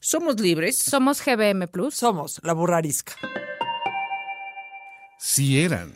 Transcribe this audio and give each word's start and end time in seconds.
Somos 0.00 0.38
libres. 0.40 0.78
Somos 0.78 1.24
GBM 1.24 1.68
Plus. 1.68 1.94
Somos 1.94 2.40
la 2.42 2.52
burra 2.52 2.78
arisca. 2.78 3.14
Si 5.18 5.60
eran. 5.60 5.94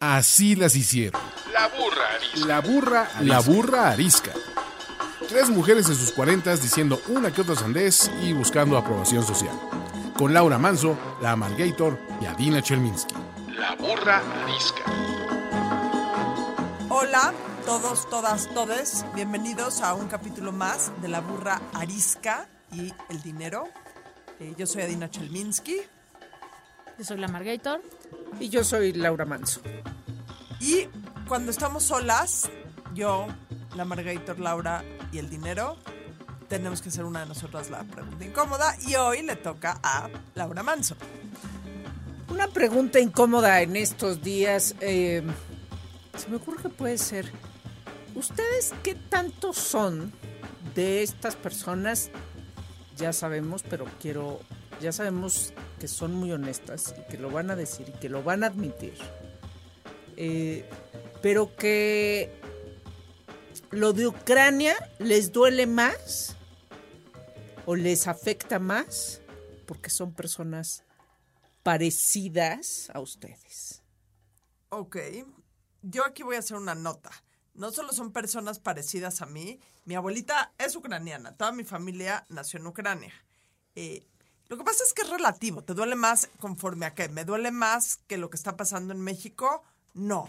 Así 0.00 0.54
las 0.54 0.76
hicieron. 0.76 1.20
La 1.52 1.68
burra 1.68 2.14
arisca. 2.14 2.46
La 2.46 2.60
burra, 2.60 3.08
la 3.20 3.40
burra 3.40 3.90
arisca. 3.90 4.32
Tres 5.28 5.50
mujeres 5.50 5.88
en 5.88 5.96
sus 5.96 6.12
cuarentas 6.12 6.62
diciendo 6.62 7.00
una 7.08 7.32
que 7.32 7.42
otra 7.42 7.54
sandez 7.54 8.10
y 8.22 8.32
buscando 8.32 8.78
aprobación 8.78 9.24
social. 9.26 9.54
Con 10.16 10.32
Laura 10.32 10.58
Manso, 10.58 10.96
la 11.20 11.32
Amalgator 11.32 11.98
y 12.20 12.26
Adina 12.26 12.62
Chelminsky. 12.62 13.14
La 13.56 13.74
burra 13.74 14.22
arisca. 14.44 14.82
Hola, 16.88 17.34
todos, 17.66 18.08
todas, 18.08 18.48
todes. 18.54 19.04
Bienvenidos 19.14 19.80
a 19.82 19.94
un 19.94 20.08
capítulo 20.08 20.52
más 20.52 20.90
de 21.02 21.08
La 21.08 21.20
burra 21.20 21.60
arisca 21.74 22.48
y 22.72 22.92
el 23.08 23.22
dinero. 23.22 23.68
Eh, 24.40 24.54
yo 24.56 24.66
soy 24.66 24.82
Adina 24.82 25.10
Chelminsky. 25.10 25.76
Yo 26.98 27.04
soy 27.04 27.18
la 27.18 27.28
Margator. 27.28 27.80
Y 28.40 28.48
yo 28.48 28.64
soy 28.64 28.92
Laura 28.92 29.24
Manso. 29.24 29.60
Y 30.60 30.88
cuando 31.28 31.50
estamos 31.50 31.84
solas, 31.84 32.50
yo, 32.94 33.26
la 33.76 33.84
Margator, 33.84 34.38
Laura 34.38 34.84
y 35.12 35.18
el 35.18 35.30
dinero, 35.30 35.76
tenemos 36.48 36.82
que 36.82 36.88
hacer 36.88 37.04
una 37.04 37.20
de 37.20 37.26
nosotras 37.26 37.70
la 37.70 37.84
pregunta 37.84 38.24
incómoda. 38.24 38.74
Y 38.86 38.94
hoy 38.96 39.22
le 39.22 39.36
toca 39.36 39.78
a 39.82 40.08
Laura 40.34 40.62
Manso. 40.62 40.96
Una 42.30 42.48
pregunta 42.48 43.00
incómoda 43.00 43.62
en 43.62 43.76
estos 43.76 44.22
días. 44.22 44.74
Eh, 44.80 45.22
se 46.16 46.28
me 46.28 46.36
ocurre 46.36 46.62
que 46.62 46.68
puede 46.68 46.98
ser. 46.98 47.30
¿Ustedes 48.14 48.74
qué 48.82 48.94
tanto 48.94 49.52
son 49.52 50.12
de 50.74 51.02
estas 51.02 51.36
personas 51.36 52.10
ya 52.98 53.12
sabemos, 53.12 53.62
pero 53.62 53.86
quiero, 54.00 54.40
ya 54.80 54.92
sabemos 54.92 55.54
que 55.80 55.88
son 55.88 56.14
muy 56.14 56.32
honestas 56.32 56.94
y 56.98 57.10
que 57.10 57.16
lo 57.16 57.30
van 57.30 57.50
a 57.50 57.56
decir 57.56 57.88
y 57.88 57.92
que 57.98 58.08
lo 58.08 58.22
van 58.22 58.44
a 58.44 58.48
admitir. 58.48 58.94
Eh, 60.16 60.68
pero 61.22 61.54
que 61.56 62.40
lo 63.70 63.92
de 63.92 64.08
Ucrania 64.08 64.74
les 64.98 65.32
duele 65.32 65.66
más 65.66 66.36
o 67.66 67.76
les 67.76 68.08
afecta 68.08 68.58
más 68.58 69.22
porque 69.66 69.90
son 69.90 70.12
personas 70.12 70.84
parecidas 71.62 72.90
a 72.92 73.00
ustedes. 73.00 73.82
Ok, 74.70 74.96
yo 75.82 76.04
aquí 76.04 76.22
voy 76.22 76.36
a 76.36 76.40
hacer 76.40 76.56
una 76.56 76.74
nota. 76.74 77.10
No 77.54 77.70
solo 77.72 77.92
son 77.92 78.12
personas 78.12 78.58
parecidas 78.58 79.20
a 79.20 79.26
mí, 79.26 79.60
mi 79.88 79.94
abuelita 79.94 80.52
es 80.58 80.76
ucraniana, 80.76 81.32
toda 81.34 81.50
mi 81.50 81.64
familia 81.64 82.26
nació 82.28 82.60
en 82.60 82.66
Ucrania. 82.66 83.12
Eh, 83.74 84.06
lo 84.48 84.58
que 84.58 84.64
pasa 84.64 84.84
es 84.84 84.92
que 84.92 85.00
es 85.00 85.08
relativo, 85.08 85.64
te 85.64 85.72
duele 85.72 85.94
más 85.94 86.28
conforme 86.40 86.84
a 86.84 86.94
qué. 86.94 87.08
¿Me 87.08 87.24
duele 87.24 87.50
más 87.52 87.96
que 88.06 88.18
lo 88.18 88.28
que 88.28 88.36
está 88.36 88.54
pasando 88.54 88.92
en 88.92 89.00
México? 89.00 89.64
No, 89.94 90.28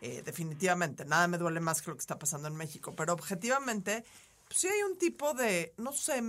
eh, 0.00 0.22
definitivamente, 0.24 1.04
nada 1.04 1.28
me 1.28 1.36
duele 1.36 1.60
más 1.60 1.82
que 1.82 1.90
lo 1.90 1.96
que 1.96 2.00
está 2.00 2.18
pasando 2.18 2.48
en 2.48 2.56
México, 2.56 2.94
pero 2.96 3.12
objetivamente, 3.12 4.02
pues 4.48 4.60
sí 4.60 4.66
hay 4.66 4.82
un 4.90 4.96
tipo 4.96 5.34
de, 5.34 5.74
no 5.76 5.92
sé, 5.92 6.22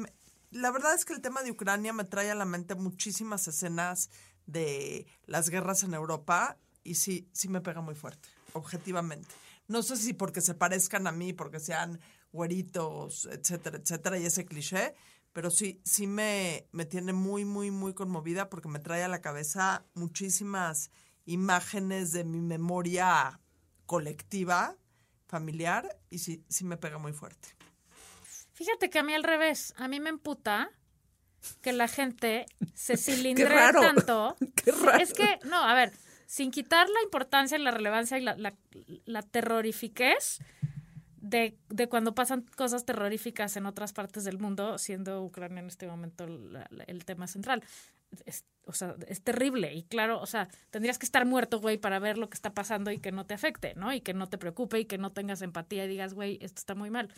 la 0.51 0.69
verdad 0.69 0.93
es 0.93 1.05
que 1.05 1.13
el 1.13 1.21
tema 1.21 1.43
de 1.43 1.51
Ucrania 1.51 1.93
me 1.93 2.03
trae 2.03 2.31
a 2.31 2.35
la 2.35 2.43
mente 2.43 2.75
muchísimas 2.75 3.47
escenas 3.47 4.09
de 4.45 5.07
las 5.25 5.47
guerras 5.47 5.83
en 5.83 5.93
Europa 5.93 6.57
y 6.83 6.95
sí, 6.95 7.29
sí 7.31 7.47
me 7.47 7.61
pega 7.61 7.79
muy 7.79 7.95
fuerte, 7.95 8.27
objetivamente. 8.51 9.33
No 9.69 9.83
sé 9.83 9.95
si 9.95 10.13
porque 10.13 10.41
se 10.41 10.53
parezcan 10.53 11.07
a 11.07 11.13
mí, 11.13 11.31
porque 11.31 11.61
sean 11.61 11.99
güeritos, 12.31 13.27
etcétera, 13.31 13.77
etcétera, 13.77 14.17
y 14.17 14.25
ese 14.25 14.45
cliché, 14.45 14.95
pero 15.33 15.51
sí, 15.51 15.81
sí 15.83 16.07
me, 16.07 16.67
me 16.71 16.85
tiene 16.85 17.13
muy, 17.13 17.45
muy, 17.45 17.71
muy 17.71 17.93
conmovida 17.93 18.49
porque 18.49 18.69
me 18.69 18.79
trae 18.79 19.03
a 19.03 19.07
la 19.07 19.21
cabeza 19.21 19.85
muchísimas 19.93 20.91
imágenes 21.25 22.11
de 22.11 22.23
mi 22.23 22.41
memoria 22.41 23.39
colectiva, 23.85 24.77
familiar, 25.27 25.99
y 26.09 26.19
sí, 26.19 26.43
sí 26.47 26.63
me 26.63 26.77
pega 26.77 26.97
muy 26.97 27.13
fuerte. 27.13 27.49
Fíjate 28.53 28.89
que 28.89 28.99
a 28.99 29.03
mí 29.03 29.13
al 29.13 29.23
revés, 29.23 29.73
a 29.77 29.87
mí 29.87 29.99
me 29.99 30.09
emputa 30.09 30.71
que 31.61 31.73
la 31.73 31.87
gente 31.87 32.45
se 32.73 32.97
cilindre 32.97 33.55
tanto. 33.73 34.35
Qué 34.55 34.71
raro. 34.71 35.03
Es 35.03 35.13
que, 35.13 35.39
no, 35.43 35.61
a 35.61 35.73
ver, 35.73 35.93
sin 36.25 36.51
quitar 36.51 36.89
la 36.89 37.01
importancia 37.03 37.57
y 37.57 37.61
la 37.61 37.71
relevancia 37.71 38.17
y 38.17 38.21
la, 38.21 38.35
la, 38.35 38.55
la 39.05 39.21
terrorifiquez, 39.21 40.39
de, 41.29 41.57
de, 41.69 41.87
cuando 41.87 42.15
pasan 42.15 42.45
cosas 42.55 42.85
terroríficas 42.85 43.57
en 43.57 43.65
otras 43.65 43.93
partes 43.93 44.23
del 44.23 44.39
mundo, 44.39 44.77
siendo 44.77 45.23
Ucrania 45.23 45.59
en 45.59 45.67
este 45.67 45.87
momento 45.87 46.25
el 46.25 47.05
tema 47.05 47.27
central. 47.27 47.63
Es, 48.25 48.45
o 48.65 48.73
sea, 48.73 48.95
es 49.07 49.21
terrible 49.21 49.73
y 49.73 49.83
claro, 49.83 50.21
o 50.21 50.25
sea, 50.25 50.47
tendrías 50.69 50.97
que 50.97 51.05
estar 51.05 51.25
muerto, 51.25 51.59
güey, 51.59 51.77
para 51.77 51.99
ver 51.99 52.17
lo 52.17 52.29
que 52.29 52.35
está 52.35 52.53
pasando 52.53 52.91
y 52.91 52.99
que 52.99 53.11
no 53.11 53.25
te 53.25 53.33
afecte, 53.33 53.75
¿no? 53.75 53.93
Y 53.93 54.01
que 54.01 54.13
no 54.13 54.29
te 54.29 54.37
preocupe 54.37 54.79
y 54.79 54.85
que 54.85 54.97
no 54.97 55.11
tengas 55.11 55.41
empatía 55.41 55.85
y 55.85 55.87
digas, 55.89 56.13
güey, 56.13 56.37
esto 56.41 56.59
está 56.59 56.75
muy 56.75 56.89
mal. 56.89 57.13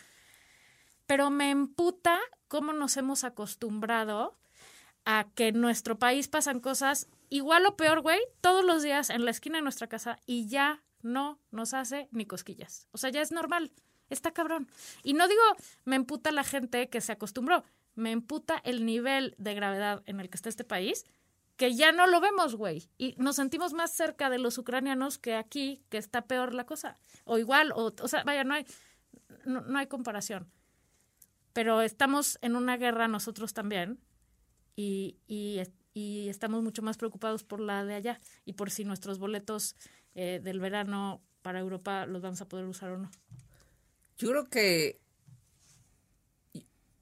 Pero 1.06 1.30
me 1.30 1.50
emputa 1.50 2.18
cómo 2.48 2.72
nos 2.72 2.96
hemos 2.96 3.24
acostumbrado 3.24 4.38
a 5.04 5.28
que 5.34 5.48
en 5.48 5.60
nuestro 5.60 5.98
país 5.98 6.28
pasan 6.28 6.60
cosas 6.60 7.08
igual 7.30 7.66
o 7.66 7.76
peor, 7.76 8.00
güey, 8.00 8.20
todos 8.40 8.64
los 8.64 8.82
días 8.82 9.10
en 9.10 9.24
la 9.24 9.30
esquina 9.30 9.58
de 9.58 9.62
nuestra 9.62 9.88
casa 9.88 10.18
y 10.26 10.48
ya 10.48 10.82
no 11.02 11.40
nos 11.50 11.74
hace 11.74 12.08
ni 12.12 12.26
cosquillas. 12.26 12.86
O 12.92 12.98
sea, 12.98 13.10
ya 13.10 13.22
es 13.22 13.32
normal. 13.32 13.72
Está 14.10 14.32
cabrón. 14.32 14.68
Y 15.02 15.14
no 15.14 15.26
digo, 15.28 15.42
me 15.84 15.96
emputa 15.96 16.30
la 16.32 16.44
gente 16.44 16.88
que 16.88 17.00
se 17.00 17.12
acostumbró, 17.12 17.64
me 17.94 18.12
emputa 18.12 18.60
el 18.64 18.84
nivel 18.84 19.34
de 19.38 19.54
gravedad 19.54 20.02
en 20.06 20.20
el 20.20 20.28
que 20.28 20.36
está 20.36 20.48
este 20.48 20.64
país, 20.64 21.04
que 21.56 21.74
ya 21.74 21.92
no 21.92 22.06
lo 22.06 22.20
vemos, 22.20 22.56
güey. 22.56 22.88
Y 22.98 23.14
nos 23.18 23.36
sentimos 23.36 23.72
más 23.72 23.92
cerca 23.92 24.30
de 24.30 24.38
los 24.38 24.58
ucranianos 24.58 25.18
que 25.18 25.34
aquí, 25.34 25.82
que 25.88 25.98
está 25.98 26.22
peor 26.22 26.54
la 26.54 26.64
cosa. 26.64 26.98
O 27.24 27.38
igual, 27.38 27.72
o, 27.72 27.94
o 28.00 28.08
sea, 28.08 28.24
vaya, 28.24 28.44
no 28.44 28.54
hay, 28.54 28.66
no, 29.44 29.60
no 29.62 29.78
hay 29.78 29.86
comparación. 29.86 30.50
Pero 31.52 31.82
estamos 31.82 32.38
en 32.42 32.56
una 32.56 32.76
guerra 32.76 33.08
nosotros 33.08 33.52
también 33.54 33.98
y, 34.76 35.18
y, 35.26 36.28
estamos 36.28 36.62
mucho 36.62 36.82
más 36.82 36.96
preocupados 36.96 37.44
por 37.44 37.60
la 37.60 37.84
de 37.84 37.94
allá 37.94 38.20
y 38.44 38.54
por 38.54 38.70
si 38.70 38.84
nuestros 38.84 39.18
boletos 39.18 39.76
eh, 40.14 40.40
del 40.42 40.60
verano 40.60 41.20
para 41.42 41.60
Europa 41.60 42.06
los 42.06 42.22
vamos 42.22 42.40
a 42.40 42.48
poder 42.48 42.64
usar 42.66 42.92
o 42.92 42.98
no. 42.98 43.10
Yo 44.20 44.28
creo 44.28 44.50
que 44.50 45.00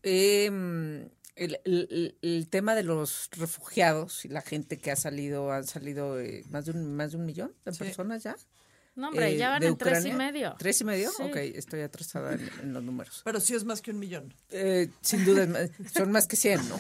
eh, 0.04 0.46
el, 0.46 1.60
el, 1.64 2.16
el, 2.22 2.48
tema 2.48 2.74
de 2.76 2.84
los 2.84 3.28
refugiados 3.36 4.24
y 4.24 4.28
la 4.28 4.40
gente 4.40 4.78
que 4.78 4.92
ha 4.92 4.96
salido, 4.96 5.52
han 5.52 5.66
salido 5.66 6.20
eh, 6.20 6.44
más, 6.50 6.66
de 6.66 6.72
un, 6.72 6.94
más 6.94 7.12
de 7.12 7.18
un 7.18 7.26
millón 7.26 7.52
de 7.64 7.72
sí. 7.72 7.78
personas 7.80 8.22
ya. 8.22 8.36
No, 8.94 9.08
hombre, 9.08 9.36
ya 9.36 9.50
van 9.50 9.62
en 9.64 9.72
Ucrania. 9.72 10.00
tres 10.00 10.12
y 10.12 10.16
medio. 10.16 10.56
¿Tres 10.58 10.80
y 10.80 10.84
medio? 10.84 11.10
Sí. 11.10 11.22
Ok, 11.24 11.36
estoy 11.36 11.80
atrasada 11.82 12.34
en, 12.34 12.50
en, 12.62 12.72
los 12.72 12.82
números. 12.84 13.22
Pero 13.24 13.40
sí 13.40 13.54
es 13.54 13.64
más 13.64 13.82
que 13.82 13.90
un 13.90 13.98
millón. 13.98 14.32
Eh, 14.50 14.88
sin 15.00 15.24
duda, 15.24 15.46
son 15.94 16.12
más 16.12 16.26
que 16.28 16.36
100, 16.36 16.68
¿no? 16.68 16.78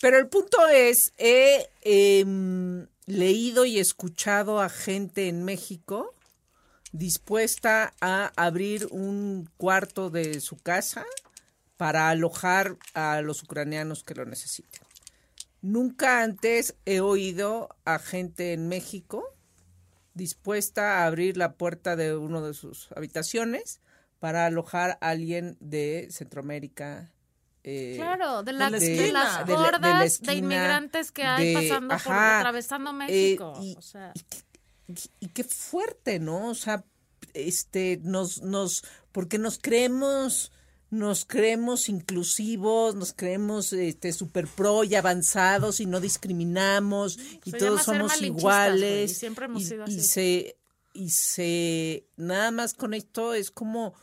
Pero 0.00 0.18
el 0.18 0.26
punto 0.26 0.66
es, 0.68 1.12
he 1.16 1.70
eh, 1.82 2.24
leído 3.06 3.64
y 3.64 3.78
escuchado 3.78 4.60
a 4.60 4.68
gente 4.68 5.28
en 5.28 5.44
México 5.44 6.12
dispuesta 6.92 7.94
a 8.00 8.32
abrir 8.36 8.86
un 8.90 9.48
cuarto 9.56 10.10
de 10.10 10.40
su 10.40 10.56
casa 10.58 11.04
para 11.76 12.10
alojar 12.10 12.76
a 12.94 13.22
los 13.22 13.42
ucranianos 13.42 14.04
que 14.04 14.14
lo 14.14 14.24
necesiten. 14.24 14.82
Nunca 15.62 16.22
antes 16.22 16.76
he 16.86 17.00
oído 17.00 17.68
a 17.84 17.98
gente 17.98 18.52
en 18.52 18.68
México 18.68 19.24
dispuesta 20.14 20.98
a 20.98 21.06
abrir 21.06 21.36
la 21.36 21.54
puerta 21.54 21.96
de 21.96 22.16
una 22.16 22.40
de 22.40 22.54
sus 22.54 22.90
habitaciones 22.94 23.80
para 24.18 24.46
alojar 24.46 24.98
a 25.00 25.08
alguien 25.08 25.56
de 25.60 26.08
Centroamérica. 26.10 27.10
Eh, 27.64 27.94
claro, 27.96 28.42
de, 28.42 28.52
la, 28.52 28.70
de, 28.70 28.78
de 28.78 29.12
las 29.12 29.46
de, 29.46 29.54
hordas 29.54 30.20
de, 30.20 30.34
inmigrantes 30.34 31.12
que 31.12 31.22
hay 31.22 31.54
pasando 31.54 31.94
ajá, 31.94 32.04
por 32.04 32.14
atravesando 32.16 32.92
México. 32.92 33.54
Eh, 33.56 33.64
y, 33.64 33.76
o 33.76 33.82
sea. 33.82 34.12
y, 34.14 34.51
y, 34.86 35.28
qué 35.28 35.44
fuerte, 35.44 36.18
¿no? 36.18 36.48
O 36.48 36.54
sea, 36.54 36.84
este, 37.34 38.00
nos, 38.02 38.42
nos, 38.42 38.84
porque 39.12 39.38
nos 39.38 39.58
creemos 39.58 40.52
nos 40.90 41.24
creemos 41.24 41.88
inclusivos, 41.88 42.94
nos 42.94 43.14
creemos 43.14 43.72
este 43.72 44.12
super 44.12 44.46
pro 44.46 44.84
y 44.84 44.94
avanzados 44.94 45.80
y 45.80 45.86
no 45.86 46.00
discriminamos 46.00 47.18
y 47.46 47.50
Se 47.50 47.56
todos 47.56 47.84
somos 47.84 48.20
iguales 48.20 48.80
güey, 48.80 49.04
y 49.04 49.08
siempre 49.08 49.46
hemos 49.46 49.62
y, 49.62 49.64
sido 49.64 49.84
y 49.86 49.98
así. 49.98 50.00
se 50.02 50.56
y 50.92 51.08
se 51.08 52.06
nada 52.16 52.50
más 52.50 52.74
con 52.74 52.92
esto 52.92 53.32
es 53.32 53.50
como 53.50 53.94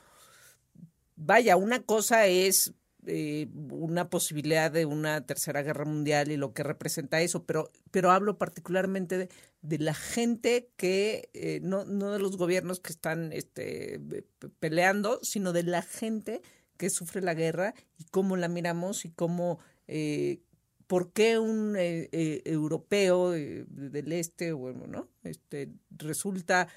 vaya, 1.16 1.58
una 1.58 1.82
cosa 1.84 2.26
es 2.26 2.74
eh, 3.06 3.48
una 3.72 4.10
posibilidad 4.10 4.72
de 4.72 4.86
una 4.86 5.26
tercera 5.26 5.62
guerra 5.62 5.86
mundial 5.86 6.32
y 6.32 6.38
lo 6.38 6.54
que 6.54 6.64
representa 6.64 7.22
eso, 7.22 7.46
pero, 7.46 7.72
pero 7.92 8.12
hablo 8.12 8.38
particularmente 8.38 9.30
de, 9.62 9.78
la 9.80 9.94
gente 9.94 10.70
que, 10.76 11.30
eh, 11.34 11.60
no, 11.64 11.86
no 11.86 12.12
de 12.12 12.20
los 12.20 12.38
gobiernos 12.38 12.80
que 12.80 12.92
están 12.92 13.32
este, 13.34 14.00
pe- 14.40 14.50
peleando, 14.60 15.20
sino 15.24 15.54
de 15.54 15.64
la 15.64 15.82
gente 15.82 16.42
que 16.78 16.90
sufre 16.90 17.22
la 17.22 17.34
guerra 17.34 17.74
y 17.98 18.06
cómo 18.06 18.38
la 18.38 18.48
miramos 18.48 19.06
y 19.06 19.10
cómo, 19.12 19.60
eh, 19.88 20.42
por 20.88 21.12
qué 21.12 21.40
un 21.40 21.76
eh, 21.78 22.42
europeo 22.46 23.32
del 23.32 24.12
este, 24.12 24.54
bueno, 24.54 24.88
¿no? 24.88 25.10
Este, 25.24 25.70
resulta 25.92 26.68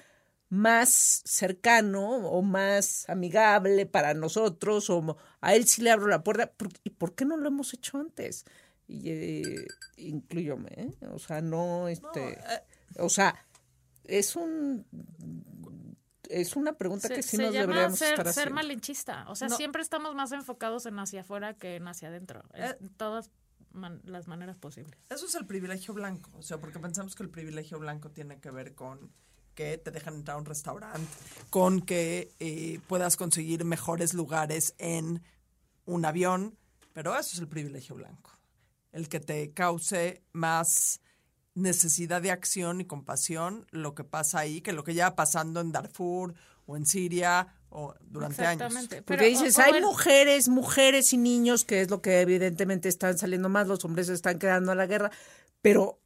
más 0.53 1.23
cercano 1.25 2.07
o 2.27 2.41
más 2.43 3.09
amigable 3.09 3.87
para 3.87 4.13
nosotros 4.13 4.87
o 4.91 5.17
a 5.41 5.55
él 5.55 5.65
sí 5.65 5.81
le 5.81 5.89
abro 5.89 6.05
la 6.07 6.23
puerta 6.23 6.51
¿por, 6.51 6.69
y 6.83 6.91
por 6.91 7.15
qué 7.15 7.25
no 7.25 7.37
lo 7.37 7.47
hemos 7.47 7.73
hecho 7.73 7.97
antes 7.97 8.45
y 8.87 9.09
eh, 9.09 9.65
incluyome 9.97 10.69
¿eh? 10.77 10.91
o 11.11 11.17
sea 11.17 11.41
no 11.41 11.87
este 11.87 12.37
o 12.99 13.09
sea 13.09 13.33
es 14.03 14.35
un 14.35 14.85
es 16.29 16.55
una 16.55 16.73
pregunta 16.73 17.07
Se, 17.07 17.15
que 17.15 17.23
sí 17.23 17.37
se 17.37 17.43
nos 17.43 17.53
llama 17.53 17.61
deberíamos 17.67 17.97
ser, 17.99 18.09
estar 18.11 18.25
ser 18.25 18.31
haciendo 18.43 18.55
malinchista. 18.55 19.25
O 19.29 19.35
sea, 19.35 19.49
No. 19.49 19.57
siempre 19.57 19.81
estamos 19.81 20.15
más 20.15 20.31
enfocados 20.31 20.85
en 20.85 20.97
hacia 20.97 21.21
afuera 21.21 21.53
que 21.55 21.75
en 21.75 21.87
hacia 21.87 22.07
adentro. 22.07 22.43
En 22.53 22.63
Eh. 22.63 22.77
todas 22.97 23.29
man- 23.71 24.01
las 24.05 24.27
maneras 24.27 24.57
posibles. 24.57 24.97
Eso 25.09 25.25
es 25.25 25.35
el 25.35 25.45
privilegio 25.45 25.93
blanco, 25.93 26.31
o 26.37 26.41
sea, 26.41 26.59
porque 26.59 26.79
pensamos 26.79 27.13
que 27.15 27.23
el 27.23 27.29
privilegio 27.29 27.77
blanco 27.77 28.09
tiene 28.09 28.39
que 28.39 28.49
ver 28.51 28.73
con 28.73 29.11
que 29.55 29.77
te 29.77 29.91
dejan 29.91 30.15
entrar 30.15 30.35
a 30.35 30.39
un 30.39 30.45
restaurante, 30.45 31.07
con 31.49 31.81
que 31.81 32.31
eh, 32.39 32.79
puedas 32.87 33.15
conseguir 33.17 33.65
mejores 33.65 34.13
lugares 34.13 34.73
en 34.77 35.21
un 35.85 36.05
avión, 36.05 36.57
pero 36.93 37.13
eso 37.17 37.31
es 37.33 37.39
el 37.39 37.47
privilegio 37.47 37.95
blanco, 37.95 38.31
el 38.91 39.09
que 39.09 39.19
te 39.19 39.51
cause 39.51 40.21
más 40.31 41.01
necesidad 41.55 42.21
de 42.21 42.31
acción 42.31 42.81
y 42.81 42.85
compasión 42.85 43.67
lo 43.71 43.93
que 43.93 44.03
pasa 44.03 44.39
ahí 44.39 44.61
que 44.61 44.73
lo 44.73 44.83
que 44.83 44.93
lleva 44.95 45.15
pasando 45.15 45.61
en 45.61 45.71
Darfur 45.71 46.33
o 46.65 46.77
en 46.77 46.85
Siria 46.87 47.47
o 47.69 47.93
durante 48.01 48.43
años. 48.45 48.61
Exactamente. 48.73 49.01
porque 49.03 49.23
Pero, 49.25 49.29
dices 49.29 49.57
o- 49.57 49.61
o 49.61 49.63
hay 49.65 49.73
el- 49.73 49.81
mujeres 49.83 50.47
mujeres 50.47 51.13
y 51.13 51.17
niños 51.17 51.63
que 51.65 51.81
es 51.81 51.89
lo 51.91 52.01
que 52.01 52.21
evidentemente 52.21 52.89
están 52.89 53.17
saliendo 53.17 53.49
más 53.49 53.67
los 53.67 53.83
hombres 53.85 54.07
se 54.07 54.13
están 54.13 54.39
quedando 54.39 54.71
a 54.71 54.75
la 54.75 54.87
guerra 54.87 55.11
pero 55.61 55.99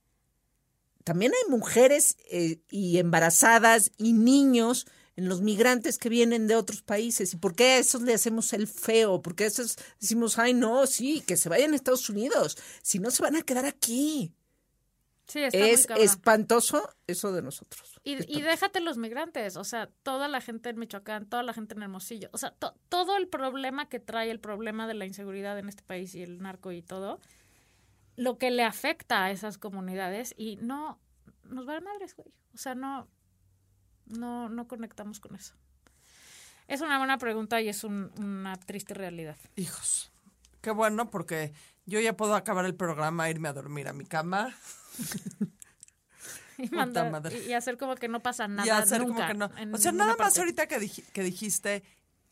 también 1.07 1.31
hay 1.31 1.49
mujeres 1.49 2.17
eh, 2.29 2.59
y 2.69 2.97
embarazadas 2.97 3.91
y 3.97 4.11
niños 4.11 4.85
en 5.15 5.29
los 5.29 5.39
migrantes 5.39 5.97
que 5.97 6.09
vienen 6.09 6.47
de 6.47 6.55
otros 6.57 6.81
países. 6.81 7.33
¿Y 7.33 7.37
por 7.37 7.55
qué 7.55 7.63
a 7.63 7.77
esos 7.77 8.01
le 8.01 8.13
hacemos 8.13 8.51
el 8.51 8.67
feo? 8.67 9.21
Porque 9.21 9.45
a 9.45 9.47
esos 9.47 9.77
decimos, 10.01 10.37
ay, 10.37 10.53
no, 10.53 10.85
sí, 10.85 11.21
que 11.25 11.37
se 11.37 11.47
vayan 11.47 11.71
a 11.71 11.77
Estados 11.77 12.09
Unidos. 12.09 12.57
Si 12.81 12.99
no, 12.99 13.09
se 13.09 13.23
van 13.23 13.37
a 13.37 13.41
quedar 13.41 13.63
aquí. 13.65 14.33
Sí, 15.27 15.39
está 15.43 15.57
Es 15.57 15.87
espantoso 16.11 16.89
eso 17.07 17.31
de 17.31 17.41
nosotros. 17.41 17.99
Y, 18.03 18.15
y 18.37 18.41
déjate 18.41 18.81
los 18.81 18.97
migrantes, 18.97 19.55
o 19.55 19.63
sea, 19.63 19.89
toda 20.03 20.27
la 20.27 20.41
gente 20.41 20.69
en 20.69 20.77
Michoacán, 20.77 21.25
toda 21.27 21.43
la 21.43 21.53
gente 21.53 21.73
en 21.75 21.83
Hermosillo, 21.83 22.29
o 22.33 22.37
sea, 22.37 22.51
to- 22.51 22.75
todo 22.89 23.15
el 23.17 23.27
problema 23.27 23.87
que 23.89 23.99
trae 23.99 24.29
el 24.31 24.39
problema 24.39 24.87
de 24.87 24.93
la 24.93 25.05
inseguridad 25.05 25.57
en 25.57 25.67
este 25.69 25.83
país 25.83 26.15
y 26.15 26.21
el 26.21 26.39
narco 26.39 26.71
y 26.73 26.81
todo, 26.81 27.19
lo 28.17 28.37
que 28.37 28.51
le 28.51 28.63
afecta 28.63 29.23
a 29.23 29.31
esas 29.31 29.57
comunidades 29.57 30.33
y 30.37 30.57
no 30.57 30.99
nos 31.43 31.65
vale 31.65 31.79
madres, 31.81 32.13
güey. 32.15 32.27
O 32.53 32.57
sea, 32.57 32.75
no, 32.75 33.07
no, 34.07 34.49
no 34.49 34.67
conectamos 34.67 35.19
con 35.21 35.35
eso. 35.35 35.53
Es 36.67 36.81
una 36.81 36.97
buena 36.97 37.17
pregunta 37.17 37.61
y 37.61 37.69
es 37.69 37.85
un- 37.85 38.11
una 38.17 38.57
triste 38.57 38.93
realidad. 38.93 39.37
Hijos, 39.55 40.11
qué 40.59 40.71
bueno 40.71 41.09
porque 41.09 41.53
yo 41.85 42.01
ya 42.01 42.17
puedo 42.17 42.35
acabar 42.35 42.65
el 42.65 42.75
programa, 42.75 43.29
irme 43.29 43.47
a 43.47 43.53
dormir 43.53 43.87
a 43.87 43.93
mi 43.93 44.03
cama. 44.05 44.53
Y, 46.59 46.69
Puta 46.69 46.75
mandar- 46.75 47.11
madre. 47.11 47.37
y- 47.45 47.49
y 47.49 47.53
hacer 47.53 47.77
como 47.77 47.93
que 47.95 48.07
no 48.07 48.19
pasa 48.19 48.47
nada 48.47 48.65
y 48.65 48.69
hacer 48.71 49.01
nunca. 49.01 49.27
como 49.27 49.27
que 49.27 49.33
no. 49.35 49.51
en 49.61 49.75
O 49.75 49.77
sea, 49.77 49.91
nada 49.91 50.15
más 50.17 50.39
ahorita 50.39 50.65
que, 50.67 50.79
dij- 50.79 51.05
que 51.11 51.21
dijiste, 51.21 51.83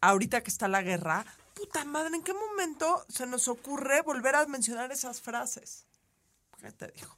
ahorita 0.01 0.41
que 0.41 0.49
está 0.49 0.67
la 0.67 0.81
guerra, 0.81 1.23
puta 1.55 1.83
madre, 1.85 2.15
¿en 2.15 2.21
qué 2.23 2.33
momento 2.33 3.03
se 3.09 3.25
nos 3.25 3.47
ocurre 3.47 4.01
volver 4.01 4.35
a 4.35 4.45
mencionar 4.45 4.91
esas 4.91 5.21
frases? 5.21 5.87
¿Qué 6.61 6.71
te 6.71 6.87
dijo? 6.89 7.17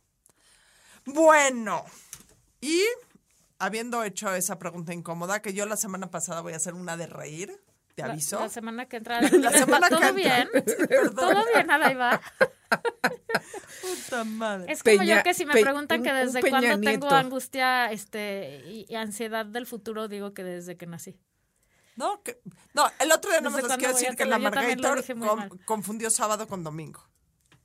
Bueno, 1.06 1.84
y 2.62 2.82
habiendo 3.60 4.04
hecho 4.04 4.34
esa 4.34 4.60
pregunta 4.60 4.94
incómoda, 4.94 5.42
que 5.42 5.54
yo 5.54 5.66
la 5.66 5.76
semana 5.78 6.10
pasada 6.12 6.42
voy 6.42 6.54
a 6.54 6.58
hacer 6.58 6.74
una 6.76 6.96
de 6.98 7.08
reír, 7.08 7.60
te 7.96 8.04
La- 8.04 8.14
aviso. 8.14 8.40
La, 8.40 8.50
semana 8.50 8.86
que 8.88 8.98
entra. 8.98 9.22
La 9.32 9.52
semana 9.52 9.90
¿Todo 9.90 10.00
que 10.02 10.12
bien? 10.12 10.50
entra. 10.54 11.10
¿Todo 11.16 11.46
bien, 11.54 11.72
Adaiva? 11.72 12.22
Puta 13.82 14.24
madre. 14.24 14.72
Es 14.72 14.84
como 14.84 14.98
Peña- 14.98 15.18
yo 15.18 15.24
que 15.24 15.34
si 15.34 15.46
me 15.46 15.54
Pe- 15.54 15.62
preguntan 15.62 16.04
que 16.04 16.14
desde 16.14 16.42
cuándo 16.48 16.80
tengo 16.80 17.10
angustia 17.10 17.92
este, 17.92 18.62
y, 18.66 18.86
y 18.90 18.96
ansiedad 18.96 19.46
del 19.46 19.66
futuro, 19.66 20.08
digo 20.08 20.34
que 20.34 20.44
desde 20.44 20.78
que 20.78 20.86
nací. 20.88 21.18
No, 21.98 22.24
que- 22.24 22.40
no, 22.74 22.90
el 23.00 23.12
otro 23.12 23.30
día 23.32 23.42
nada 23.42 23.50
más 23.50 23.64
¿Desde 23.64 23.70
les 23.70 23.78
quiero 23.78 23.94
decir 23.98 24.16
que 24.16 24.26
la 24.26 24.40
Margator 24.40 25.16
mal. 25.18 25.50
confundió 25.66 26.10
sábado 26.10 26.48
con 26.48 26.64
domingo. 26.64 27.04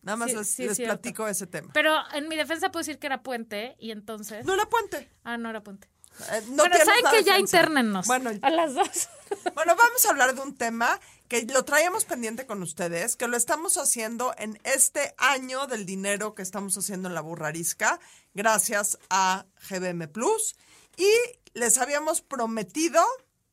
Nada 0.03 0.17
más 0.17 0.31
Sí, 0.31 0.37
les, 0.37 0.51
sí, 0.51 0.65
les 0.65 0.77
cierto. 0.77 0.95
platico 0.95 1.29
ese 1.29 1.47
tema. 1.47 1.71
Pero 1.73 1.95
en 2.13 2.29
mi 2.29 2.35
defensa 2.35 2.71
puedo 2.73 2.81
decir 2.81 2.99
que 2.99 3.07
era 3.07 3.23
puente 3.23 3.77
y 3.79 3.93
entonces... 3.93 4.45
No 4.45 4.55
era 4.55 4.67
puente. 4.67 5.09
Ah, 5.23 5.37
no 5.39 5.49
era 5.49 5.63
puente. 5.63 5.89
Eh, 6.33 6.43
no 6.49 6.57
bueno, 6.65 6.77
¿saben 6.85 7.05
que 7.11 7.23
ya 7.25 7.39
internennos? 7.39 8.07
Bueno, 8.07 8.31
A 8.43 8.51
las 8.51 8.75
dos. 8.75 9.09
bueno, 9.55 9.77
vamos 9.77 10.05
a 10.05 10.11
hablar 10.11 10.35
de 10.35 10.41
un 10.43 10.57
tema 10.57 10.99
que 11.29 11.43
lo 11.47 11.65
traíamos 11.65 12.05
pendiente 12.05 12.47
con 12.47 12.63
ustedes, 12.63 13.17
que 13.17 13.29
lo 13.29 13.37
estamos 13.37 13.79
haciendo 13.79 14.35
en 14.37 14.59
este 14.65 15.15
año 15.19 15.67
del 15.67 15.87
dinero 15.87 16.35
que 16.35 16.43
estamos 16.43 16.77
haciendo 16.77 17.09
en 17.09 17.15
la 17.15 17.21
burrarisca, 17.23 17.99
gracias 18.35 18.99
a 19.09 19.47
GBM 19.71 20.09
Plus. 20.09 20.57
Y 20.97 21.09
les 21.55 21.79
habíamos 21.79 22.21
prometido 22.21 23.03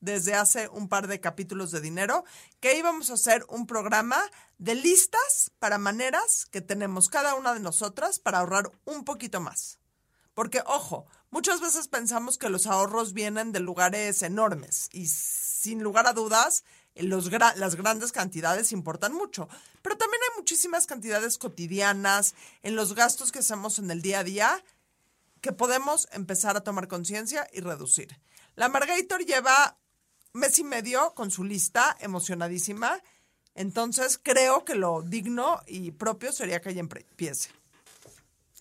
desde 0.00 0.34
hace 0.34 0.68
un 0.68 0.88
par 0.88 1.06
de 1.06 1.20
capítulos 1.20 1.70
de 1.70 1.80
dinero 1.80 2.24
que 2.60 2.76
íbamos 2.76 3.10
a 3.10 3.14
hacer 3.14 3.44
un 3.48 3.66
programa 3.66 4.18
de 4.58 4.74
listas 4.74 5.52
para 5.58 5.78
maneras 5.78 6.46
que 6.50 6.60
tenemos 6.60 7.08
cada 7.08 7.34
una 7.34 7.54
de 7.54 7.60
nosotras 7.60 8.18
para 8.18 8.38
ahorrar 8.38 8.72
un 8.84 9.04
poquito 9.04 9.40
más. 9.40 9.78
Porque, 10.34 10.62
ojo, 10.66 11.06
muchas 11.30 11.60
veces 11.60 11.88
pensamos 11.88 12.38
que 12.38 12.48
los 12.48 12.66
ahorros 12.66 13.12
vienen 13.12 13.52
de 13.52 13.60
lugares 13.60 14.22
enormes 14.22 14.88
y 14.92 15.06
sin 15.08 15.82
lugar 15.82 16.06
a 16.06 16.12
dudas, 16.12 16.64
los 16.94 17.30
gra- 17.30 17.54
las 17.56 17.74
grandes 17.74 18.12
cantidades 18.12 18.72
importan 18.72 19.12
mucho. 19.12 19.48
Pero 19.82 19.98
también 19.98 20.22
hay 20.22 20.38
muchísimas 20.38 20.86
cantidades 20.86 21.36
cotidianas 21.36 22.34
en 22.62 22.76
los 22.76 22.94
gastos 22.94 23.32
que 23.32 23.40
hacemos 23.40 23.78
en 23.78 23.90
el 23.90 24.02
día 24.02 24.20
a 24.20 24.24
día 24.24 24.64
que 25.40 25.52
podemos 25.52 26.08
empezar 26.12 26.56
a 26.56 26.64
tomar 26.64 26.88
conciencia 26.88 27.48
y 27.52 27.60
reducir. 27.60 28.18
La 28.56 28.68
Margator 28.68 29.24
lleva 29.24 29.78
mes 30.32 30.58
y 30.58 30.64
medio 30.64 31.14
con 31.14 31.30
su 31.30 31.44
lista, 31.44 31.96
emocionadísima. 32.00 33.00
Entonces 33.54 34.18
creo 34.22 34.64
que 34.64 34.74
lo 34.74 35.02
digno 35.02 35.60
y 35.66 35.90
propio 35.90 36.32
sería 36.32 36.60
que 36.60 36.70
ella 36.70 36.80
empiece. 36.80 37.50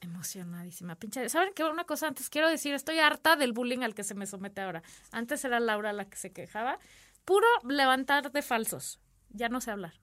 Emocionadísima, 0.02 0.96
pinche. 0.96 1.28
¿Saben 1.30 1.54
qué? 1.54 1.64
Una 1.66 1.84
cosa 1.84 2.08
antes 2.08 2.30
quiero 2.30 2.48
decir, 2.50 2.74
estoy 2.74 3.00
harta 3.00 3.36
del 3.36 3.52
bullying 3.54 3.80
al 3.84 3.94
que 3.94 4.04
se 4.04 4.16
me 4.16 4.26
somete 4.26 4.62
ahora. 4.62 4.82
Antes 5.12 5.44
era 5.44 5.60
Laura 5.60 5.92
la 5.94 6.06
que 6.10 6.18
se 6.18 6.32
quejaba. 6.32 6.80
Puro 7.26 7.46
levantar 7.68 8.32
de 8.32 8.42
falsos. 8.42 9.00
Ya 9.30 9.50
no 9.50 9.60
sé 9.62 9.72
hablar. 9.72 9.94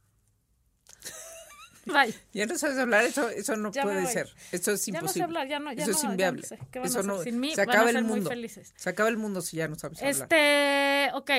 Bye. 1.87 2.14
Ya 2.32 2.46
no 2.46 2.58
sabes 2.58 2.78
hablar, 2.78 3.04
eso, 3.04 3.28
eso 3.28 3.56
no 3.56 3.70
Ya 3.73 3.85
puede 3.85 4.06
ser. 4.06 4.28
Eso 4.52 4.73
es 4.73 4.85
Ya 4.87 5.00
no 5.00 5.08
sé 5.08 5.20
imposible. 5.20 5.25
hablar, 5.25 5.49
ya 5.49 5.58
no- 5.61 5.73
ya 5.73 5.85
eso 5.85 5.92
no- 5.92 5.99
es 5.99 6.04
no 6.04 6.11
inviable. 6.11 6.42
sé. 6.42 6.58
¿Qué 6.70 6.78
van 6.80 6.88
eso 6.88 7.02
no, 7.04 7.23
Sin 7.23 7.38
mí 7.40 7.54
se 7.54 7.61
van 7.64 7.68
a 7.68 7.73
acaba 7.73 7.87
ser 7.88 7.96
el 7.99 8.04
muy 8.04 8.14
mundo. 8.16 8.30
felices. 8.30 8.73
Se 8.76 8.90
acaba 8.90 9.08
el 9.08 9.16
mundo 9.16 9.40
si 9.40 9.56
ya 9.56 9.68
no 9.68 9.76
sabes 9.76 9.99
hablar. 9.99 10.11
Este, 10.11 10.35
ok, 11.16 11.30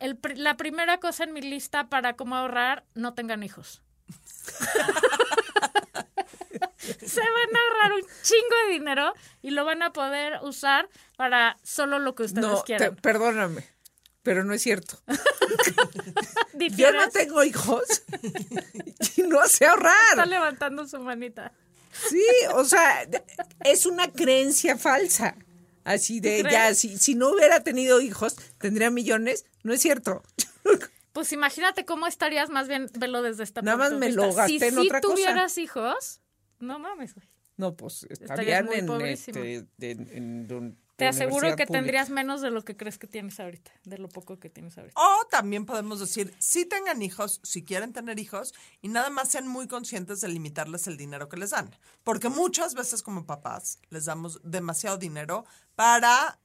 el 0.00 0.18
la 0.36 0.56
primera 0.56 0.98
cosa 0.98 1.24
en 1.24 1.32
mi 1.32 1.40
lista 1.42 1.88
para 1.88 2.14
cómo 2.16 2.36
ahorrar, 2.36 2.84
no 2.94 3.14
tengan 3.14 3.42
hijos. 3.42 3.82
Se 7.04 7.20
van 7.20 7.56
a 7.56 7.58
ahorrar 7.60 7.92
un 7.94 8.02
chingo 8.22 8.56
de 8.66 8.72
dinero 8.72 9.12
y 9.42 9.50
lo 9.50 9.64
van 9.64 9.82
a 9.82 9.92
poder 9.92 10.38
usar 10.42 10.88
para 11.16 11.56
solo 11.62 11.98
lo 11.98 12.14
que 12.14 12.24
ustedes 12.24 12.46
no, 12.46 12.58
te- 12.58 12.64
quieran. 12.64 12.96
perdóname, 12.96 13.64
pero 14.22 14.44
no 14.44 14.54
es 14.54 14.62
cierto. 14.62 14.98
Yo 16.76 16.92
no 16.92 17.08
tengo 17.10 17.42
hijos 17.44 18.02
y 19.16 19.22
no 19.22 19.40
sé 19.46 19.64
Está 19.64 19.70
ahorrar. 19.72 20.28
levantando 20.28 20.86
su 20.86 21.00
manita. 21.00 21.52
Sí, 22.08 22.24
o 22.54 22.64
sea, 22.64 23.06
es 23.64 23.86
una 23.86 24.10
creencia 24.12 24.76
falsa. 24.76 25.34
Así 25.86 26.20
de, 26.20 26.42
¿Tú 26.42 26.48
ya, 26.50 26.74
si, 26.74 26.98
si 26.98 27.14
no 27.14 27.30
hubiera 27.30 27.62
tenido 27.62 28.00
hijos, 28.00 28.36
tendría 28.58 28.90
millones. 28.90 29.46
No 29.62 29.72
es 29.72 29.80
cierto. 29.80 30.22
Pues 31.12 31.32
imagínate 31.32 31.86
cómo 31.86 32.06
estarías, 32.06 32.50
más 32.50 32.68
bien 32.68 32.90
velo 32.98 33.22
desde 33.22 33.42
esta 33.42 33.62
Nada 33.62 33.78
más 33.78 33.92
me 33.94 34.12
lo 34.12 34.34
gasté 34.34 34.58
si 34.58 34.64
en 34.66 34.76
otra 34.76 35.00
cosa. 35.00 35.14
tuvieras 35.14 35.56
hijos, 35.56 36.20
no 36.58 36.78
mames, 36.78 37.14
güey. 37.14 37.26
No, 37.56 37.74
pues 37.74 38.02
Estarías 38.10 38.60
estarían 38.64 38.68
en, 39.00 39.00
este, 39.06 39.32
de- 39.78 39.90
en- 39.92 40.46
en- 40.50 40.78
Te 40.96 41.06
aseguro 41.06 41.56
que 41.56 41.64
pública. 41.64 41.72
tendrías 41.72 42.10
menos 42.10 42.42
de 42.42 42.50
lo 42.50 42.62
que 42.66 42.76
crees 42.76 42.98
que 42.98 43.06
tienes 43.06 43.40
ahorita, 43.40 43.70
de 43.84 43.96
lo 43.96 44.10
poco 44.10 44.38
que 44.38 44.50
tienes 44.50 44.76
ahorita. 44.76 45.00
O 45.00 45.26
también 45.30 45.64
podemos 45.64 46.00
decir, 46.00 46.34
si 46.38 46.66
tengan 46.66 47.00
hijos, 47.00 47.40
si 47.42 47.64
quieren 47.64 47.94
tener 47.94 48.18
hijos, 48.18 48.52
y 48.82 48.88
nada 48.88 49.08
más 49.08 49.30
sean 49.30 49.48
muy 49.48 49.68
conscientes 49.68 50.20
de 50.20 50.28
limitarles 50.28 50.86
el 50.86 50.98
dinero 50.98 51.30
que 51.30 51.38
les 51.38 51.48
dan. 51.48 51.74
Porque 52.04 52.28
muchas 52.28 52.74
veces 52.74 53.02
como 53.02 53.24
papás 53.24 53.78
les 53.88 54.04
damos 54.04 54.38
demasiado 54.44 54.98
dinero 54.98 55.46
para 55.76 56.40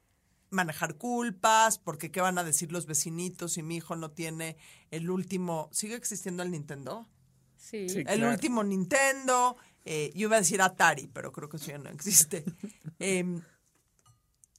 manejar 0.52 0.96
culpas, 0.98 1.80
porque 1.80 2.12
qué 2.12 2.22
van 2.22 2.38
a 2.38 2.44
decir 2.44 2.72
los 2.72 2.86
vecinitos 2.86 3.54
si 3.54 3.64
mi 3.64 3.78
hijo 3.78 3.96
no 3.96 4.12
tiene 4.12 4.58
el 4.92 5.10
último, 5.10 5.70
¿sigue 5.72 5.96
existiendo 5.96 6.44
el 6.44 6.52
Nintendo? 6.52 7.08
Sí. 7.58 7.88
Sí. 7.90 8.00
el 8.00 8.06
Claro. 8.06 8.30
último 8.32 8.64
Nintendo. 8.64 9.56
eh, 9.86 10.12
yo 10.14 10.28
iba 10.28 10.36
a 10.36 10.40
decir 10.42 10.62
Atari, 10.62 11.08
pero 11.08 11.32
creo 11.32 11.50
que 11.50 11.58
eso 11.58 11.68
ya 11.72 11.80
no 11.80 11.90
existe. 11.90 12.44
Em, 13.00 13.42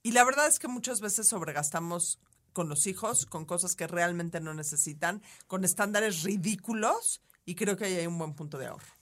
y 0.03 0.11
la 0.11 0.25
verdad 0.25 0.49
es 0.49 0.59
que 0.59 0.67
muchas 0.67 1.01
veces 1.01 1.29
sobregastamos 1.29 2.19
con 2.53 2.69
los 2.69 2.87
hijos, 2.89 3.25
con 3.27 3.45
cosas 3.45 3.77
que 3.77 3.87
realmente 3.87 4.41
no 4.41 4.53
necesitan, 4.53 5.23
con 5.47 5.65
estándares 5.65 6.23
ridículos, 6.25 7.23
y 7.45 7.55
creo 7.55 7.77
que 7.77 7.85
ahí 7.85 7.95
hay 7.95 8.07
un 8.09 8.19
buen 8.19 8.35
punto 8.35 8.59
de 8.59 8.67
ahorro. 8.67 8.93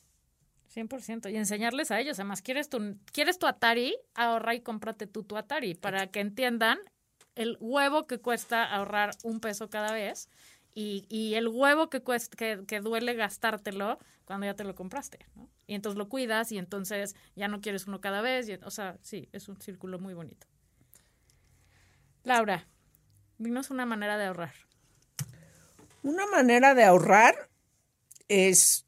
100%. 0.75 1.31
Y 1.31 1.37
enseñarles 1.37 1.91
a 1.91 2.01
ellos. 2.01 2.19
Además, 2.19 2.43
¿quieres 2.43 2.69
tu, 2.69 2.97
¿quieres 3.13 3.39
tu 3.39 3.47
Atari? 3.47 3.97
Ahorra 4.15 4.55
y 4.55 4.61
cómprate 4.61 5.07
tú 5.07 5.23
tu 5.23 5.37
Atari 5.37 5.75
para 5.75 6.09
que 6.09 6.21
entiendan 6.21 6.79
el 7.35 7.57
huevo 7.61 8.07
que 8.07 8.19
cuesta 8.19 8.65
ahorrar 8.65 9.11
un 9.23 9.41
peso 9.41 9.71
cada 9.71 9.93
vez 9.93 10.29
y, 10.75 11.07
y 11.09 11.35
el 11.35 11.49
huevo 11.49 11.91
que, 11.91 12.03
cuesta, 12.03 12.37
que, 12.37 12.65
que 12.67 12.81
duele 12.81 13.15
gastártelo 13.15 13.99
cuando 14.25 14.47
ya 14.47 14.55
te 14.55 14.65
lo 14.65 14.75
compraste. 14.75 15.19
¿no? 15.35 15.49
Y 15.67 15.75
entonces 15.75 15.99
lo 15.99 16.09
cuidas 16.09 16.53
y 16.53 16.59
entonces 16.59 17.15
ya 17.35 17.49
no 17.49 17.61
quieres 17.61 17.87
uno 17.87 18.01
cada 18.01 18.21
vez. 18.23 18.49
Y, 18.49 18.55
o 18.55 18.71
sea, 18.71 18.97
sí, 19.03 19.29
es 19.33 19.49
un 19.49 19.61
círculo 19.61 19.99
muy 19.99 20.15
bonito. 20.15 20.47
Laura, 22.23 22.67
dinos 23.39 23.71
una 23.71 23.87
manera 23.87 24.19
de 24.19 24.27
ahorrar. 24.27 24.53
Una 26.03 26.27
manera 26.27 26.75
de 26.75 26.85
ahorrar 26.85 27.49
es. 28.29 28.87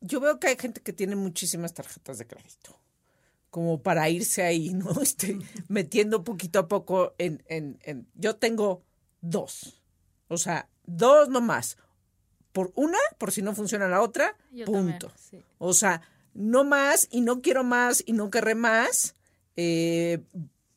Yo 0.00 0.20
veo 0.20 0.38
que 0.38 0.48
hay 0.48 0.56
gente 0.56 0.80
que 0.80 0.92
tiene 0.92 1.16
muchísimas 1.16 1.74
tarjetas 1.74 2.18
de 2.18 2.26
crédito. 2.26 2.78
Como 3.50 3.82
para 3.82 4.08
irse 4.10 4.42
ahí, 4.42 4.70
¿no? 4.74 4.90
Este, 5.00 5.38
metiendo 5.68 6.24
poquito 6.24 6.58
a 6.58 6.68
poco 6.68 7.14
en, 7.18 7.42
en, 7.48 7.78
en- 7.82 8.06
Yo 8.14 8.36
tengo 8.36 8.82
dos. 9.20 9.82
O 10.28 10.36
sea, 10.38 10.68
dos 10.84 11.28
nomás. 11.28 11.76
Por 12.52 12.72
una, 12.74 12.98
por 13.18 13.32
si 13.32 13.42
no 13.42 13.54
funciona 13.54 13.86
la 13.88 14.00
otra, 14.02 14.36
Yo 14.50 14.64
punto. 14.64 15.08
también, 15.08 15.12
sí. 15.30 15.42
O 15.58 15.72
sea, 15.74 16.02
no 16.34 16.64
más 16.64 17.06
y 17.10 17.20
no 17.20 17.40
quiero 17.42 17.64
más 17.64 18.02
y 18.06 18.12
no 18.12 18.30
querré 18.30 18.54
más, 18.54 19.14
eh, 19.56 20.22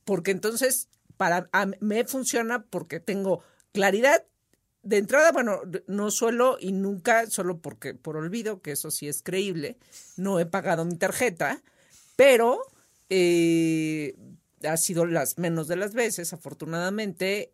porque 0.05 0.31
entonces 0.31 0.89
para 1.17 1.49
a- 1.53 1.67
me 1.81 2.03
funciona 2.05 2.63
porque 2.65 2.99
tengo 2.99 3.43
claridad 3.73 4.25
de 4.83 4.97
entrada. 4.97 5.31
Bueno, 5.31 5.61
no 5.87 6.11
suelo 6.11 6.57
y 6.59 6.71
nunca, 6.71 7.27
solo 7.27 7.59
porque 7.59 7.93
por 7.93 8.17
olvido, 8.17 8.61
que 8.61 8.71
eso 8.71 8.91
sí 8.91 9.07
es 9.07 9.21
creíble, 9.21 9.77
no 10.17 10.39
he 10.39 10.45
pagado 10.45 10.85
mi 10.85 10.95
tarjeta, 10.95 11.61
pero 12.15 12.61
eh, 13.09 14.15
ha 14.63 14.77
sido 14.77 15.05
las 15.05 15.37
menos 15.37 15.67
de 15.67 15.75
las 15.75 15.93
veces, 15.93 16.33
afortunadamente, 16.33 17.53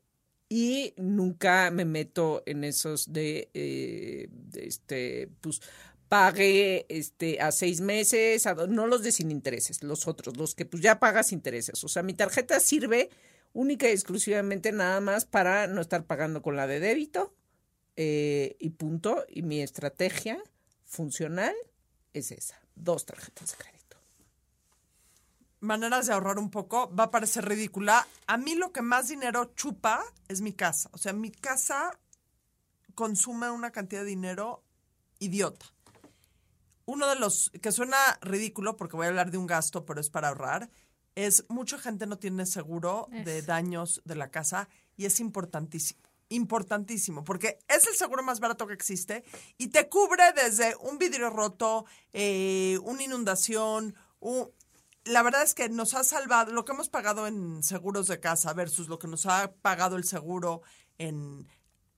y 0.49 0.93
nunca 0.97 1.71
me 1.71 1.85
meto 1.85 2.43
en 2.45 2.63
esos 2.63 3.11
de, 3.11 3.49
eh, 3.53 4.27
de 4.29 4.67
este, 4.67 5.29
pues 5.41 5.61
pague 6.07 6.85
este 6.89 7.41
a 7.41 7.51
seis 7.51 7.81
meses, 7.81 8.45
a 8.45 8.53
no 8.53 8.85
los 8.87 9.01
de 9.03 9.11
sin 9.11 9.31
intereses, 9.31 9.83
los 9.83 10.07
otros, 10.07 10.37
los 10.37 10.53
que 10.55 10.65
pues 10.65 10.83
ya 10.83 10.99
pagas 10.99 11.31
intereses. 11.31 11.83
O 11.83 11.87
sea, 11.87 12.03
mi 12.03 12.13
tarjeta 12.13 12.59
sirve 12.59 13.09
única 13.55 13.87
y 13.87 13.91
exclusivamente 13.91 14.71
nada 14.73 14.99
más 14.99 15.25
para 15.25 15.65
no 15.67 15.81
estar 15.81 16.05
pagando 16.05 16.41
con 16.41 16.57
la 16.57 16.67
de 16.67 16.81
débito 16.81 17.33
eh, 17.95 18.57
y 18.59 18.71
punto. 18.71 19.25
Y 19.29 19.41
mi 19.41 19.61
estrategia 19.61 20.43
funcional 20.83 21.55
es 22.13 22.31
esa, 22.31 22.59
dos 22.75 23.05
tarjetas 23.05 23.51
de 23.51 23.63
crédito. 23.63 23.97
Maneras 25.61 26.05
de 26.05 26.13
ahorrar 26.13 26.37
un 26.37 26.51
poco, 26.51 26.93
va 26.93 27.05
a 27.05 27.11
parecer 27.11 27.45
ridícula. 27.45 28.05
A 28.27 28.37
mí 28.37 28.55
lo 28.55 28.73
que 28.73 28.81
más 28.81 29.07
dinero 29.07 29.45
chupa 29.55 30.03
es 30.27 30.41
mi 30.41 30.51
casa. 30.51 30.89
O 30.91 30.97
sea, 30.97 31.13
mi 31.13 31.31
casa 31.31 31.97
consume 32.93 33.49
una 33.49 33.71
cantidad 33.71 34.01
de 34.01 34.07
dinero 34.07 34.63
idiota. 35.19 35.65
Uno 36.83 37.07
de 37.07 37.15
los 37.15 37.51
que 37.61 37.71
suena 37.71 37.97
ridículo, 38.21 38.75
porque 38.75 38.97
voy 38.97 39.05
a 39.05 39.09
hablar 39.09 39.31
de 39.31 39.37
un 39.37 39.47
gasto, 39.47 39.85
pero 39.85 40.01
es 40.01 40.09
para 40.09 40.27
ahorrar, 40.27 40.69
es 41.15 41.45
mucha 41.49 41.77
gente 41.77 42.05
no 42.07 42.17
tiene 42.17 42.45
seguro 42.45 43.07
de 43.23 43.41
daños 43.41 44.01
de 44.05 44.15
la 44.15 44.29
casa 44.29 44.67
y 44.97 45.05
es 45.05 45.19
importantísimo. 45.19 46.01
Importantísimo, 46.29 47.23
porque 47.23 47.59
es 47.67 47.87
el 47.87 47.93
seguro 47.95 48.21
más 48.23 48.39
barato 48.39 48.65
que 48.67 48.73
existe 48.73 49.23
y 49.57 49.67
te 49.67 49.87
cubre 49.89 50.23
desde 50.35 50.75
un 50.77 50.97
vidrio 50.97 51.29
roto, 51.29 51.85
eh, 52.13 52.79
una 52.83 53.03
inundación, 53.03 53.95
un- 54.19 54.49
la 55.03 55.21
verdad 55.21 55.43
es 55.43 55.53
que 55.53 55.69
nos 55.69 55.93
ha 55.93 56.03
salvado 56.03 56.51
lo 56.51 56.65
que 56.65 56.71
hemos 56.71 56.89
pagado 56.89 57.27
en 57.27 57.61
seguros 57.63 58.07
de 58.07 58.19
casa 58.19 58.53
versus 58.53 58.87
lo 58.89 58.97
que 58.99 59.07
nos 59.07 59.25
ha 59.27 59.53
pagado 59.61 59.97
el 59.97 60.03
seguro 60.03 60.61
en 60.97 61.47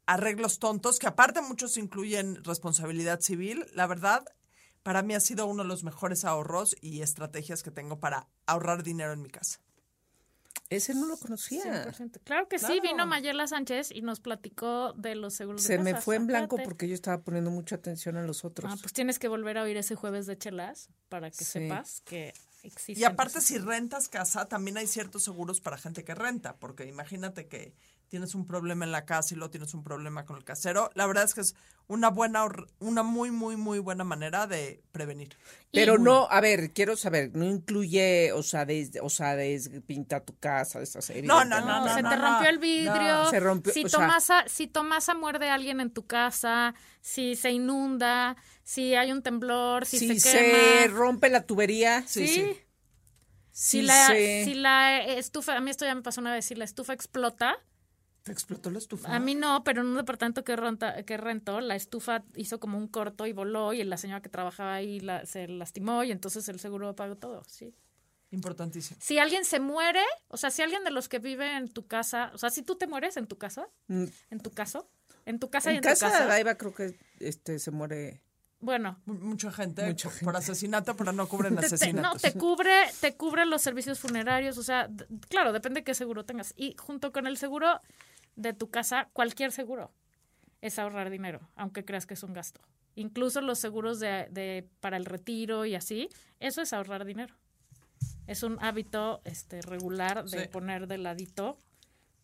arreglos 0.06 0.60
tontos, 0.60 1.00
que 1.00 1.08
aparte 1.08 1.42
muchos 1.42 1.78
incluyen 1.78 2.44
responsabilidad 2.44 3.22
civil. 3.22 3.66
La 3.74 3.88
verdad, 3.88 4.26
para 4.88 5.01
mí 5.01 5.13
ha 5.15 5.20
sido 5.20 5.48
uno 5.48 5.63
de 5.63 5.67
los 5.67 5.84
mejores 5.84 6.24
ahorros 6.24 6.74
y 6.79 7.01
estrategias 7.01 7.62
que 7.62 7.72
tengo 7.72 8.00
para 8.00 8.29
ahorrar 8.46 8.84
dinero 8.84 9.12
en 9.12 9.22
mi 9.22 9.27
casa. 9.27 9.60
Ese 10.70 10.94
no 10.96 11.08
lo 11.08 11.17
conocía. 11.17 11.84
100%. 11.91 12.22
Claro 12.24 12.48
que 12.48 12.58
sí, 12.58 12.79
vino 12.79 13.06
Mayela 13.06 13.48
Sánchez 13.48 13.91
y 13.91 14.01
nos 14.01 14.22
platicó 14.22 14.94
de 14.94 15.15
los 15.15 15.34
seguros 15.34 15.62
de 15.62 15.67
Se 15.67 15.77
me 15.84 15.91
casa. 15.91 16.03
fue 16.03 16.15
en 16.15 16.27
blanco 16.27 16.56
porque 16.63 16.88
yo 16.88 16.94
estaba 16.94 17.22
poniendo 17.22 17.51
mucha 17.51 17.75
atención 17.75 18.15
a 18.15 18.22
los 18.24 18.46
otros. 18.46 18.72
Ah, 18.74 18.77
pues 18.79 18.94
tienes 18.94 19.20
que 19.20 19.27
volver 19.27 19.58
a 19.58 19.63
oír 19.63 19.75
ese 19.75 19.96
jueves 19.96 20.25
de 20.25 20.38
chelas 20.38 20.88
para 21.10 21.32
que 21.32 21.44
Sí. 21.44 21.67
sepas 21.67 22.00
que 22.06 22.34
existe. 22.63 23.01
Y 23.01 23.03
aparte, 23.03 23.41
si 23.41 23.58
rentas 23.58 24.08
casa, 24.08 24.46
también 24.48 24.77
hay 24.77 24.88
ciertos 24.88 25.22
seguros 25.22 25.60
para 25.60 25.77
gente 25.77 26.06
que 26.06 26.15
renta, 26.15 26.56
porque 26.56 26.86
imagínate 26.86 27.48
que 27.50 27.74
tienes 28.10 28.36
un 28.36 28.48
problema 28.48 28.86
en 28.86 28.92
la 28.92 29.06
casa 29.06 29.34
y 29.34 29.38
luego 29.38 29.52
tienes 29.52 29.74
un 29.74 29.84
problema 29.84 30.26
con 30.26 30.38
el 30.38 30.44
casero. 30.44 30.90
La 30.96 31.06
verdad 31.08 31.24
es 31.26 31.34
que 31.34 31.42
es 31.42 31.56
una 31.88 32.10
buena, 32.10 32.46
una 32.80 33.04
muy, 33.04 33.32
muy, 33.32 33.56
muy 33.56 33.80
buena 33.80 34.04
manera 34.04 34.48
de 34.48 34.82
prevenir. 34.92 35.38
Pero 35.72 35.98
no, 35.98 36.28
a 36.30 36.42
ver, 36.42 36.72
quiero 36.74 36.96
saber, 36.96 37.32
no 37.34 37.46
incluye, 37.46 38.32
o 38.34 38.44
sea, 38.44 38.66
desde, 38.66 39.00
o 39.02 39.10
sea, 39.10 39.36
desde 39.36 39.82
pinta 39.82 40.22
tu 40.24 40.38
casa, 40.38 40.82
esa 40.82 41.02
serie. 41.02 41.24
No, 41.24 41.44
no, 41.46 41.62
No, 41.62 41.80
no, 41.86 41.94
se 41.94 42.02
no, 42.02 42.10
te 42.10 42.16
no, 42.16 42.22
rompió 42.30 42.50
el 42.50 42.56
no. 42.56 42.62
vidrio. 42.62 43.30
Se 43.30 43.40
rompió, 43.40 43.74
si, 43.74 43.84
o 43.86 43.90
sea- 43.90 44.00
Tomasa, 44.00 44.44
si 44.48 44.68
Tomasa 44.68 45.14
muerde 45.14 45.50
a 45.50 45.54
alguien 45.56 45.80
en 45.82 45.92
tu 45.92 46.06
casa, 46.08 46.74
si 47.02 47.36
se 47.36 47.52
inunda, 47.52 48.36
si 48.64 48.96
hay 48.96 49.12
un 49.12 49.22
temblor, 49.22 49.86
si, 49.86 50.00
Si 50.00 50.20
se 50.20 50.20
se, 50.20 50.88
rompe 50.88 51.30
la 51.30 51.44
tubería, 51.46 52.04
sí. 52.08 52.28
sí. 52.28 52.58
Si, 53.52 53.80
si 53.80 53.82
la, 53.82 54.08
se- 54.08 54.44
si 54.46 54.54
la 54.54 55.00
estufa, 55.04 55.56
a 55.58 55.62
mí 55.62 55.72
esto 55.72 55.86
ya 55.86 55.96
me 55.96 56.02
pasó 56.04 56.22
una 56.22 56.32
vez, 56.34 56.46
si 56.46 56.56
la 56.56 56.64
estufa 56.66 56.94
explota, 56.94 57.58
¿Te 58.28 58.32
explotó 58.34 58.70
la 58.70 58.78
estufa? 58.78 59.16
a 59.16 59.20
mí 59.20 59.34
no, 59.36 59.64
pero 59.64 59.82
en 59.82 59.88
un 59.88 59.96
departamento 59.98 60.44
que, 60.44 60.56
renta, 60.56 61.02
que 61.04 61.18
rentó, 61.18 61.60
la 61.62 61.76
estufa 61.76 62.24
hizo 62.36 62.60
como 62.60 62.78
un 62.78 62.88
corto 62.88 63.26
y 63.26 63.34
voló 63.34 63.74
y 63.74 63.84
la 63.84 63.98
señora 63.98 64.22
que 64.22 64.30
trabajaba 64.30 64.76
ahí 64.76 65.00
la- 65.00 65.26
se 65.26 65.48
lastimó 65.48 66.04
y 66.04 66.12
entonces 66.12 66.48
el 66.50 66.60
seguro 66.60 66.96
pagó 66.96 67.16
todo, 67.16 67.44
sí. 67.46 67.74
Importantísimo. 68.32 69.00
Si 69.02 69.18
alguien 69.20 69.46
se 69.46 69.60
muere, 69.62 70.02
o 70.28 70.36
sea, 70.38 70.52
si 70.52 70.62
alguien 70.62 70.84
de 70.84 70.92
los 70.92 71.08
que 71.08 71.20
vive 71.20 71.56
en 71.56 71.70
tu 71.70 71.88
casa, 71.88 72.30
o 72.34 72.38
sea, 72.38 72.50
si 72.50 72.62
tú 72.62 72.76
te 72.76 72.86
mueres 72.86 73.16
en 73.18 73.26
tu 73.28 73.38
casa, 73.38 73.68
Mm, 73.88 74.04
en 74.32 74.40
tu 74.40 74.52
caso, 74.52 74.90
en 75.26 75.40
tu 75.40 75.50
casa 75.50 75.70
y 75.72 75.76
en 75.76 75.78
en 75.78 75.84
casa 75.84 76.08
tu 76.08 76.12
casa, 76.14 76.26
Daiva 76.28 76.56
creo 76.56 76.74
que 76.76 77.00
este 77.20 77.58
se 77.60 77.72
muere. 77.72 78.22
bueno, 78.60 79.00
Mu- 79.06 79.14
Mucha 79.14 79.50
gente, 79.52 79.86
Mucha 79.86 80.10
por- 80.10 80.20
por 80.26 80.36
asesinato, 80.36 80.96
pero 80.98 81.14
no 81.14 81.26
cubren 81.30 81.56
te- 81.56 81.62
te- 81.62 81.70
no, 81.70 81.76
asesinatos. 81.76 82.22
te 82.22 82.34
cubre, 82.34 82.74
te 83.00 83.16
cubre 83.16 83.46
los 83.46 83.62
servicios 83.62 83.98
funerarios, 84.00 84.58
o 84.58 84.64
sea, 84.64 84.90
claro, 85.30 85.54
depende 85.54 85.80
de 85.80 85.84
qué 85.86 85.94
seguro 85.94 86.26
tengas. 86.26 86.54
Y 86.58 86.76
junto 86.78 87.14
con 87.14 87.28
el 87.28 87.38
seguro 87.38 87.80
de 88.38 88.53
tu 88.53 88.70
casa, 88.70 89.10
cualquier 89.12 89.51
seguro 89.51 89.91
es 90.62 90.79
ahorrar 90.79 91.10
dinero, 91.10 91.41
aunque 91.56 91.84
creas 91.84 92.06
que 92.06 92.13
es 92.13 92.24
un 92.24 92.32
gasto. 92.34 92.62
Incluso 92.96 93.41
los 93.41 93.60
seguros 93.60 94.00
de, 94.00 94.27
de- 94.32 94.67
para 94.79 94.96
el 94.98 95.06
retiro 95.06 95.65
y 95.65 95.75
así, 95.75 96.08
eso 96.39 96.62
es 96.62 96.72
ahorrar 96.74 97.03
dinero. 97.06 97.36
Es 98.25 98.44
un 98.44 98.58
hábito 98.63 99.22
este, 99.25 99.62
regular 99.62 100.24
de 100.25 100.44
Sí. 100.44 100.48
poner 100.48 100.88
de 100.88 100.98
ladito 100.98 101.58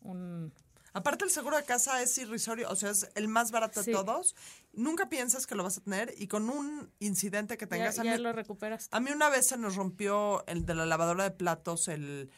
un... 0.01 0.53
Aparte, 0.95 1.25
el 1.25 1.31
seguro 1.31 1.57
de 1.57 1.63
casa 1.63 2.03
es 2.03 2.15
irrisorio, 2.19 2.69
o 2.69 2.75
sea, 2.75 2.91
es 2.91 3.09
el 3.15 3.27
más 3.27 3.51
barato 3.51 3.81
Sí. 3.81 3.91
de 3.91 3.97
todos. 3.97 4.35
Nunca 4.73 5.09
piensas 5.09 5.47
que 5.47 5.55
lo 5.55 5.63
vas 5.63 5.77
a 5.79 5.81
tener 5.81 6.13
y 6.17 6.27
con 6.27 6.49
un 6.49 6.91
incidente 6.99 7.57
que 7.57 7.65
Ya, 7.65 7.69
tengas. 7.69 7.97
a 7.99 8.03
ya 8.03 8.11
mí- 8.15 8.21
lo 8.21 8.31
recuperas. 8.31 8.89
A 8.91 8.99
mí 8.99 9.09
una 9.11 9.29
vez 9.29 9.47
se 9.47 9.57
nos 9.57 9.75
rompió 9.75 10.45
el 10.45 10.65
de 10.67 10.75
la 10.75 10.85
lavadora 10.85 11.23
de 11.23 11.31
platos, 11.31 11.87
el, 11.87 12.29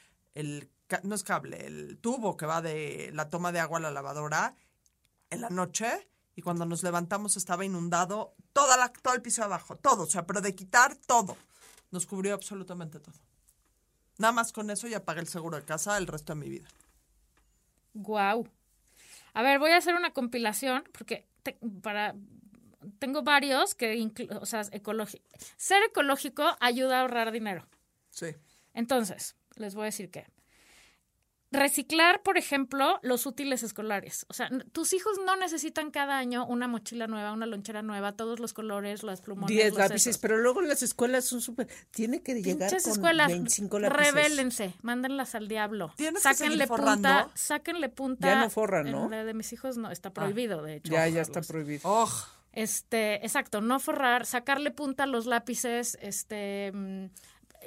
no 1.03 1.15
es 1.15 1.23
cable, 1.23 1.65
el 1.65 1.97
tubo 1.99 2.37
que 2.37 2.45
va 2.45 2.61
de 2.61 3.09
la 3.13 3.29
toma 3.29 3.51
de 3.51 3.59
agua 3.59 3.79
a 3.79 3.81
la 3.81 3.91
lavadora 3.91 4.55
en 5.29 5.41
la 5.41 5.49
noche 5.49 6.07
y 6.35 6.41
cuando 6.41 6.65
nos 6.65 6.83
levantamos 6.83 7.37
estaba 7.37 7.65
inundado 7.65 8.35
toda 8.53 8.77
la, 8.77 8.89
todo 8.89 9.13
el 9.13 9.21
piso 9.21 9.41
de 9.41 9.45
abajo, 9.45 9.75
todo, 9.77 10.03
o 10.03 10.07
sea, 10.07 10.25
pero 10.25 10.41
de 10.41 10.53
quitar 10.55 10.95
todo. 10.95 11.37
Nos 11.91 12.05
cubrió 12.05 12.33
absolutamente 12.33 12.99
todo. 12.99 13.15
Nada 14.17 14.33
más 14.33 14.51
con 14.51 14.69
eso 14.69 14.87
ya 14.87 15.03
pagué 15.03 15.21
el 15.21 15.27
seguro 15.27 15.57
de 15.57 15.63
casa 15.65 15.97
el 15.97 16.07
resto 16.07 16.33
de 16.33 16.39
mi 16.39 16.49
vida. 16.49 16.67
Guau. 17.93 18.47
A 19.33 19.41
ver, 19.41 19.59
voy 19.59 19.71
a 19.71 19.77
hacer 19.77 19.95
una 19.95 20.11
compilación 20.13 20.83
porque 20.97 21.25
te- 21.43 21.57
para 21.81 22.15
tengo 22.99 23.23
varios 23.23 23.73
que, 23.75 24.09
o 24.39 24.45
sea, 24.45 24.61
ecológico. 24.71 25.25
Ser 25.57 25.83
ecológico 25.83 26.43
ayuda 26.59 26.97
a 26.97 27.01
ahorrar 27.01 27.31
dinero. 27.31 27.65
Sí. 28.09 28.27
Entonces, 28.73 29.35
les 29.55 29.73
voy 29.75 29.83
a 29.83 29.85
decir 29.85 30.11
que 30.11 30.27
reciclar, 31.51 32.21
por 32.21 32.37
ejemplo, 32.37 32.99
los 33.01 33.25
útiles 33.25 33.63
escolares. 33.63 34.25
O 34.29 34.33
sea, 34.33 34.49
tus 34.71 34.93
hijos 34.93 35.17
no 35.25 35.35
necesitan 35.35 35.91
cada 35.91 36.17
año 36.17 36.45
una 36.45 36.67
mochila 36.67 37.07
nueva, 37.07 37.31
una 37.33 37.45
lonchera 37.45 37.81
nueva, 37.81 38.13
todos 38.13 38.39
los 38.39 38.53
colores, 38.53 39.03
las 39.03 39.21
plumones, 39.21 39.55
10 39.55 39.69
los 39.69 39.77
lápices, 39.77 40.07
esos. 40.07 40.21
pero 40.21 40.37
luego 40.37 40.61
las 40.61 40.83
escuelas 40.83 41.25
son 41.25 41.41
súper... 41.41 41.67
Tiene 41.91 42.21
que 42.21 42.33
llegar 42.35 42.69
Pinches 42.69 42.83
con 42.83 42.91
escuelas, 42.93 43.27
25 43.27 43.79
lápices. 43.79 44.13
rebélense, 44.13 44.73
mándenlas 44.81 45.35
al 45.35 45.47
diablo. 45.47 45.93
Tienes 45.95 46.23
que 46.23 46.33
sáquenle 46.33 46.67
punta, 46.67 47.29
sáquenle 47.35 47.89
punta. 47.89 48.27
Ya 48.27 48.41
no 48.41 48.49
forran, 48.49 48.91
¿no? 48.91 49.09
La 49.09 49.23
de 49.23 49.33
mis 49.33 49.53
hijos 49.53 49.77
no, 49.77 49.91
está 49.91 50.11
prohibido, 50.11 50.61
de 50.63 50.75
hecho. 50.77 50.91
Ya, 50.91 51.07
ya 51.07 51.21
está 51.21 51.41
prohibido. 51.41 51.81
Oh, 51.83 52.09
Este, 52.51 53.15
exacto, 53.15 53.59
no 53.59 53.79
forrar, 53.79 54.25
sacarle 54.25 54.71
punta 54.71 55.03
a 55.03 55.07
los 55.07 55.25
lápices, 55.25 55.97
este, 56.01 56.71
mm, 56.73 57.05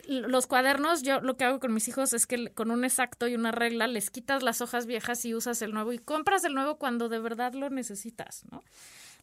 los 0.07 0.47
cuadernos, 0.47 1.02
yo 1.02 1.21
lo 1.21 1.37
que 1.37 1.45
hago 1.45 1.61
con 1.61 1.73
mis 1.75 1.88
hijos 1.88 2.12
es 2.12 2.26
que 2.26 2.52
con 2.52 2.71
un 2.71 2.85
exacto 2.85 3.26
y 3.28 3.35
una 3.35 3.52
regla 3.52 3.87
les 3.87 4.11
quitas 4.11 4.43
las 4.43 4.61
hojas 4.61 4.87
viejas 4.87 5.25
y 5.25 5.35
usas 5.35 5.62
el 5.62 5.73
nuevo 5.73 5.93
y 5.93 5.99
compras 5.99 6.45
el 6.45 6.55
nuevo 6.55 6.78
cuando 6.78 7.09
de 7.09 7.19
verdad 7.19 7.52
lo 7.55 7.71
necesitas, 7.71 8.45
¿no? 8.50 8.62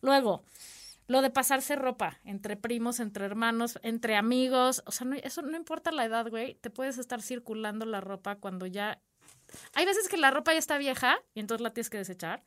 Luego, 0.02 0.44
lo 1.08 1.22
de 1.22 1.30
pasarse 1.30 1.76
ropa 1.76 2.20
entre 2.24 2.58
primos, 2.58 3.00
entre 3.00 3.26
hermanos, 3.26 3.80
entre 3.84 4.16
amigos, 4.16 4.84
o 4.86 4.92
sea, 4.92 5.06
no- 5.08 5.16
eso 5.16 5.42
no 5.42 5.56
importa 5.58 5.92
la 5.92 6.06
edad, 6.06 6.30
güey, 6.30 6.56
te 6.56 6.70
puedes 6.70 6.98
estar 6.98 7.22
circulando 7.22 7.86
la 7.86 8.02
ropa 8.02 8.36
cuando 8.38 8.66
ya... 8.66 9.00
Hay 9.74 9.86
veces 9.86 10.10
que 10.10 10.18
la 10.18 10.32
ropa 10.32 10.54
ya 10.54 10.60
está 10.60 10.78
vieja 10.78 11.18
y 11.34 11.40
entonces 11.40 11.62
la 11.62 11.72
tienes 11.74 11.90
que 11.90 11.98
desechar 11.98 12.44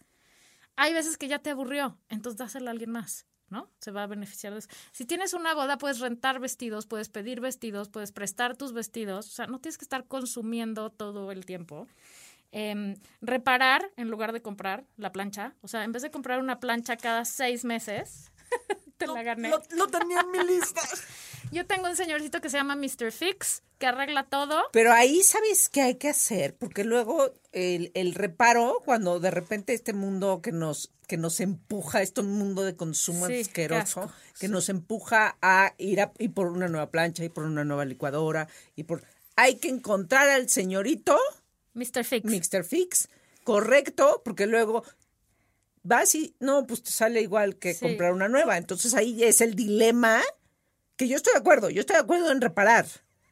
hay 0.81 0.95
veces 0.95 1.19
que 1.19 1.27
ya 1.27 1.41
te 1.41 1.51
aburrió, 1.51 1.99
entonces 2.09 2.39
dásela 2.39 2.71
a 2.71 2.73
alguien 2.73 2.91
más, 2.93 3.27
¿no? 3.51 3.69
Se 3.81 3.91
va 3.91 4.03
a 4.03 4.07
beneficiar 4.07 4.53
de 4.53 4.61
eso. 4.61 4.69
Si 4.93 5.05
tienes 5.05 5.35
una 5.35 5.55
boda, 5.55 5.79
puedes 5.79 6.01
rentar 6.01 6.41
vestidos, 6.41 6.87
puedes 6.87 7.09
pedir 7.09 7.41
vestidos, 7.41 7.89
puedes 7.89 8.13
prestar 8.13 8.57
tus 8.57 8.73
vestidos, 8.73 9.27
o 9.27 9.31
sea, 9.31 9.47
no 9.47 9.59
tienes 9.59 9.79
que 9.79 9.85
estar 9.85 10.07
consumiendo 10.07 10.91
todo 10.91 11.33
el 11.33 11.45
tiempo. 11.45 11.87
Em, 12.51 12.97
reparar 13.21 13.91
en 13.97 14.09
lugar 14.09 14.33
de 14.33 14.41
comprar 14.41 14.85
la 14.97 15.13
plancha, 15.13 15.55
o 15.61 15.69
sea, 15.69 15.85
en 15.85 15.93
vez 15.93 16.03
de 16.03 16.11
comprar 16.11 16.41
una 16.41 16.61
plancha 16.61 16.97
cada 16.97 17.27
seis 17.27 17.65
meses, 17.65 18.33
te 18.99 19.07
la 19.07 19.23
gané. 19.23 19.49
lo, 19.49 19.63
lo 19.71 19.89
tenía 19.89 20.21
en 20.21 20.31
mi 20.31 20.45
lista. 20.45 20.83
Yo 21.51 21.67
tengo 21.67 21.89
un 21.89 21.97
señorcito 21.97 22.41
que 22.41 22.51
se 22.51 22.59
llama 22.59 22.77
Mr. 22.77 23.11
Fix, 23.11 23.63
que 23.79 23.87
arregla 23.87 24.25
todo. 24.25 24.65
Pero 24.73 24.93
ahí, 24.93 25.23
¿sabes 25.23 25.69
qué 25.71 25.81
hay 25.83 25.95
que 25.95 26.09
hacer? 26.09 26.55
Porque 26.55 26.85
luego 26.85 27.33
el, 27.53 27.91
el 27.95 28.15
reparo, 28.15 28.83
cuando 28.85 29.19
de 29.19 29.31
repente 29.31 29.73
este 29.73 29.95
mundo 29.95 30.43
que 30.43 30.53
nos 30.53 30.93
que 31.07 31.17
nos 31.17 31.41
empuja, 31.41 32.03
este 32.03 32.21
mundo 32.21 32.65
de 32.65 32.77
consumo 32.77 33.29
Sí, 33.29 33.41
asqueroso, 33.41 34.13
que 34.39 34.47
nos 34.47 34.69
empuja 34.69 35.39
a 35.41 35.75
ir 35.79 36.03
a 36.03 36.13
ir 36.19 36.35
por 36.35 36.49
una 36.49 36.69
nueva 36.69 36.91
plancha, 36.91 37.25
y 37.25 37.31
por 37.31 37.45
una 37.45 37.65
nueva 37.65 37.87
licuadora, 37.87 38.47
y 38.77 38.83
por... 38.83 39.03
Hay 39.35 39.57
que 39.57 39.69
encontrar 39.69 40.29
al 40.29 40.51
señorito, 40.51 41.19
Mr. 41.73 42.05
Fix. 42.05 42.25
Mr. 42.27 42.63
Fix, 42.63 43.09
correcto, 43.43 44.21
porque 44.23 44.47
luego 44.47 44.85
vas 45.83 46.15
y 46.15 46.35
no, 46.41 46.67
pues 46.67 46.83
te 46.83 46.91
sale 46.91 47.21
igual 47.23 47.57
que 47.57 47.75
Sí. 47.75 47.81
comprar 47.81 48.13
una 48.13 48.29
nueva. 48.29 48.57
Entonces 48.57 48.95
ahí 48.95 49.23
es 49.25 49.41
el 49.41 49.55
dilema 49.55 50.21
que 50.97 51.09
yo 51.09 51.17
estoy 51.17 51.33
de 51.35 51.39
acuerdo, 51.41 51.71
yo 51.71 51.81
estoy 51.81 51.95
de 51.95 52.03
acuerdo 52.03 52.31
en 52.33 52.41
reparar. 52.41 52.87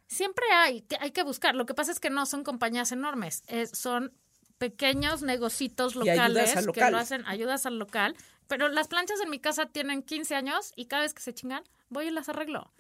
Siempre 0.09 0.45
hay, 0.53 0.83
que 0.83 0.97
hay 1.01 1.11
que 1.11 1.23
buscar. 1.25 1.55
Lo 1.57 1.67
que 1.67 1.75
pasa 1.75 1.91
es 1.93 1.99
que 2.01 2.11
no 2.11 2.27
son 2.27 2.45
compañías 2.45 2.93
enormes, 2.93 3.43
es- 3.49 3.71
son 3.71 4.13
pequeños 4.59 5.23
negocitos 5.23 5.97
locales 5.97 6.57
al 6.57 6.63
que 6.65 6.67
local. 6.81 6.93
lo 6.93 6.99
hacen, 6.99 7.27
ayudas 7.27 7.67
al 7.67 7.79
local. 7.79 8.17
Pero 8.49 8.69
las 8.69 8.87
planchas 8.89 9.21
en 9.21 9.29
mi 9.31 9.41
casa 9.41 9.67
tienen 9.67 10.03
15 10.03 10.35
años 10.37 10.73
y 10.77 10.87
cada 10.87 11.03
vez 11.03 11.13
que 11.13 11.21
se 11.23 11.35
chingan, 11.35 11.65
voy 11.89 12.07
y 12.07 12.11
las 12.11 12.29
arreglo. 12.29 12.73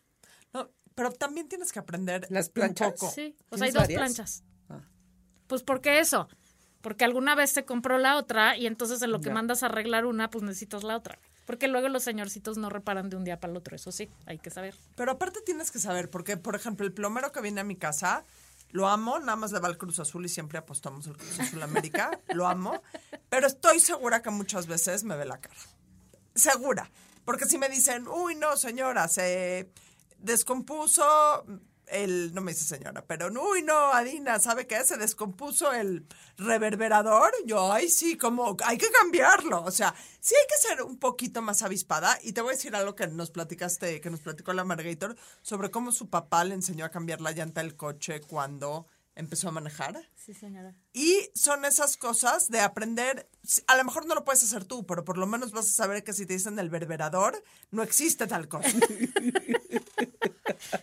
No, 0.54 0.70
pero 0.94 1.10
también 1.10 1.48
tienes 1.48 1.72
que 1.72 1.80
aprender 1.80 2.26
¿Las 2.30 2.46
un 2.46 2.52
planchas? 2.52 2.92
poco. 2.92 3.10
Sí, 3.12 3.34
o 3.50 3.56
sea, 3.58 3.66
hay 3.66 3.72
¿Tienes 3.72 3.74
dos 3.74 3.82
varias? 3.82 3.98
planchas. 3.98 4.44
Ah. 4.68 4.80
Pues 5.48 5.62
¿por 5.64 5.80
qué 5.80 5.98
eso? 5.98 6.28
Porque 6.86 7.04
alguna 7.04 7.34
vez 7.34 7.50
se 7.50 7.64
compró 7.64 7.98
la 7.98 8.16
otra 8.16 8.56
y 8.56 8.68
entonces 8.68 9.02
en 9.02 9.10
lo 9.10 9.20
que 9.20 9.30
Ya. 9.30 9.34
mandas 9.34 9.64
a 9.64 9.66
arreglar 9.66 10.06
una, 10.06 10.30
pues 10.30 10.44
necesitas 10.44 10.84
la 10.84 10.96
otra. 10.96 11.18
Porque 11.44 11.66
luego 11.66 11.88
los 11.88 12.04
señorcitos 12.04 12.58
no 12.58 12.70
reparan 12.70 13.10
de 13.10 13.16
un 13.16 13.24
día 13.24 13.40
para 13.40 13.50
el 13.50 13.56
otro, 13.56 13.74
eso 13.74 13.90
sí, 13.90 14.08
hay 14.24 14.38
que 14.38 14.50
saber. 14.50 14.76
Pero 14.94 15.10
aparte 15.10 15.40
tienes 15.44 15.72
que 15.72 15.80
saber, 15.80 16.08
porque, 16.08 16.36
por 16.36 16.54
ejemplo, 16.54 16.86
el 16.86 16.92
plomero 16.92 17.32
que 17.32 17.40
viene 17.40 17.60
a 17.60 17.64
mi 17.64 17.74
casa, 17.74 18.22
lo 18.70 18.86
amo, 18.86 19.18
nada 19.18 19.34
más 19.34 19.50
le 19.50 19.58
va 19.58 19.66
al 19.66 19.78
Cruz 19.78 19.98
Azul 19.98 20.24
y 20.26 20.28
siempre 20.28 20.58
apostamos 20.58 21.08
al 21.08 21.16
Cruz 21.16 21.40
Azul 21.40 21.60
América, 21.60 22.20
lo 22.28 22.46
amo, 22.46 22.80
pero 23.30 23.48
estoy 23.48 23.80
segura 23.80 24.22
que 24.22 24.30
muchas 24.30 24.68
veces 24.68 25.02
me 25.02 25.16
ve 25.16 25.24
la 25.24 25.40
cara. 25.40 25.56
Segura. 26.36 26.88
Porque 27.24 27.46
si 27.46 27.58
me 27.58 27.68
dicen, 27.68 28.06
uy, 28.06 28.36
no, 28.36 28.56
señora, 28.56 29.08
se 29.08 29.68
descompuso 30.18 31.44
el, 31.86 32.34
no 32.34 32.40
me 32.40 32.52
dice 32.52 32.64
señora, 32.64 33.04
pero 33.06 33.28
uy, 33.28 33.62
no, 33.62 33.92
Adina, 33.92 34.38
¿sabe 34.38 34.66
qué? 34.66 34.84
Se 34.84 34.96
descompuso 34.96 35.72
el 35.72 36.06
reverberador. 36.36 37.32
Yo, 37.44 37.72
ay, 37.72 37.88
sí, 37.88 38.16
como, 38.16 38.56
hay 38.64 38.78
que 38.78 38.90
cambiarlo. 38.90 39.62
O 39.62 39.70
sea, 39.70 39.94
sí 40.20 40.34
hay 40.34 40.46
que 40.46 40.68
ser 40.68 40.82
un 40.82 40.98
poquito 40.98 41.42
más 41.42 41.62
avispada. 41.62 42.18
Y 42.22 42.32
te 42.32 42.40
voy 42.40 42.50
a 42.50 42.56
decir 42.56 42.74
algo 42.74 42.94
que 42.94 43.06
nos 43.06 43.30
platicaste, 43.30 44.00
que 44.00 44.10
nos 44.10 44.20
platicó 44.20 44.52
la 44.52 44.64
Margator, 44.64 45.16
sobre 45.42 45.70
cómo 45.70 45.92
su 45.92 46.10
papá 46.10 46.44
le 46.44 46.54
enseñó 46.54 46.84
a 46.84 46.90
cambiar 46.90 47.20
la 47.20 47.32
llanta 47.32 47.62
del 47.62 47.76
coche 47.76 48.20
cuando 48.20 48.86
empezó 49.16 49.48
a 49.48 49.52
manejar. 49.52 50.08
Sí, 50.14 50.34
señora. 50.34 50.74
Y 50.92 51.30
son 51.34 51.64
esas 51.64 51.96
cosas 51.96 52.50
de 52.50 52.60
aprender, 52.60 53.28
a 53.66 53.76
lo 53.76 53.84
mejor 53.84 54.06
no 54.06 54.14
lo 54.14 54.24
puedes 54.24 54.42
hacer 54.44 54.64
tú, 54.64 54.86
pero 54.86 55.04
por 55.04 55.18
lo 55.18 55.26
menos 55.26 55.52
vas 55.52 55.66
a 55.66 55.70
saber 55.70 56.04
que 56.04 56.12
si 56.12 56.26
te 56.26 56.34
dicen 56.34 56.58
el 56.58 56.68
verberador, 56.68 57.42
no 57.70 57.82
existe 57.82 58.26
tal 58.26 58.46
cosa. 58.46 58.68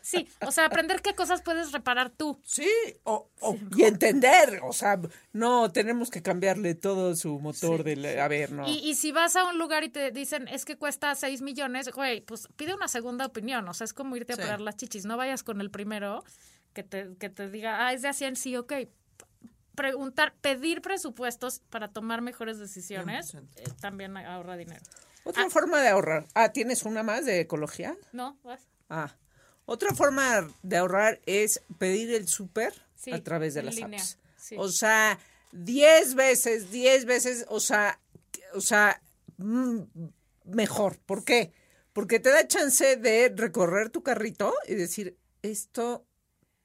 Sí, 0.01 0.27
o 0.45 0.51
sea, 0.51 0.65
aprender 0.65 1.01
qué 1.01 1.15
cosas 1.15 1.41
puedes 1.41 1.71
reparar 1.71 2.09
tú. 2.09 2.39
Sí, 2.45 2.69
o, 3.03 3.29
o 3.41 3.57
Y 3.75 3.83
entender, 3.83 4.59
o 4.63 4.73
sea, 4.73 4.99
no 5.31 5.71
tenemos 5.71 6.09
que 6.09 6.21
cambiarle 6.21 6.75
todo 6.75 7.15
su 7.15 7.39
motor 7.39 7.83
del... 7.83 8.05
A 8.19 8.27
ver, 8.27 8.51
no. 8.51 8.67
Y, 8.67 8.79
y 8.79 8.95
si 8.95 9.11
vas 9.11 9.35
a 9.35 9.45
un 9.45 9.57
lugar 9.57 9.83
y 9.83 9.89
te 9.89 10.11
dicen, 10.11 10.47
es 10.47 10.65
que 10.65 10.77
cuesta 10.77 11.13
6 11.15 11.41
millones, 11.41 11.89
güey, 11.91 12.21
pues 12.21 12.47
pide 12.55 12.73
una 12.73 12.87
segunda 12.87 13.25
opinión. 13.25 13.67
O 13.67 13.73
sea, 13.73 13.85
es 13.85 13.93
como 13.93 14.15
irte 14.15 14.33
a 14.33 14.57
Sí. 14.57 14.63
las 14.63 14.75
chichis. 14.77 15.05
No 15.05 15.17
vayas 15.17 15.43
con 15.43 15.61
el 15.61 15.69
primero 15.71 16.23
que 16.73 16.83
te, 16.83 17.15
que 17.19 17.29
te 17.29 17.49
diga, 17.49 17.85
ah, 17.87 17.93
es 17.93 18.01
de 18.01 18.07
a 18.09 18.13
100, 18.13 18.35
sí, 18.35 18.55
ok. 18.57 18.73
Preguntar, 19.75 20.35
pedir 20.39 20.81
presupuestos 20.81 21.59
para 21.71 21.87
tomar 21.87 22.21
mejores 22.21 22.59
decisiones 22.59 23.33
100%. 23.33 23.47
eh, 23.55 23.63
también 23.81 24.15
ahorra 24.17 24.55
dinero. 24.55 24.81
Otra 25.23 25.49
forma 25.49 25.81
de 25.81 25.87
ahorrar. 25.89 26.27
Ah, 26.35 26.49
¿tienes 26.51 26.83
una 26.83 27.01
más 27.01 27.25
de 27.25 27.39
ecología? 27.39 27.95
¿No? 28.11 28.37
¿Vas? 28.43 28.67
Ah. 28.89 29.15
Otra 29.65 29.93
forma 29.93 30.47
de 30.61 30.77
ahorrar 30.77 31.21
es 31.25 31.61
pedir 31.77 32.13
el 32.13 32.27
súper 32.27 32.73
Sí, 32.95 33.11
a 33.11 33.23
través 33.23 33.53
de 33.53 33.63
las 33.63 33.75
línea, 33.75 33.99
apps. 33.99 34.17
sí. 34.37 34.55
O 34.57 34.69
sea, 34.69 35.19
10 35.51 36.15
veces, 36.15 36.71
10 36.71 37.05
veces, 37.05 37.45
o 37.49 37.59
sea, 37.59 37.99
o 38.53 38.61
sea, 38.61 39.01
mm, 39.37 39.79
mejor. 40.45 40.97
¿Por 41.05 41.23
qué? 41.25 41.51
Porque 41.91 42.19
te 42.19 42.29
da 42.29 42.47
chance 42.47 42.95
de 42.97 43.31
recorrer 43.35 43.89
tu 43.89 44.03
carrito 44.03 44.53
y 44.67 44.75
decir, 44.75 45.17
esto 45.41 46.05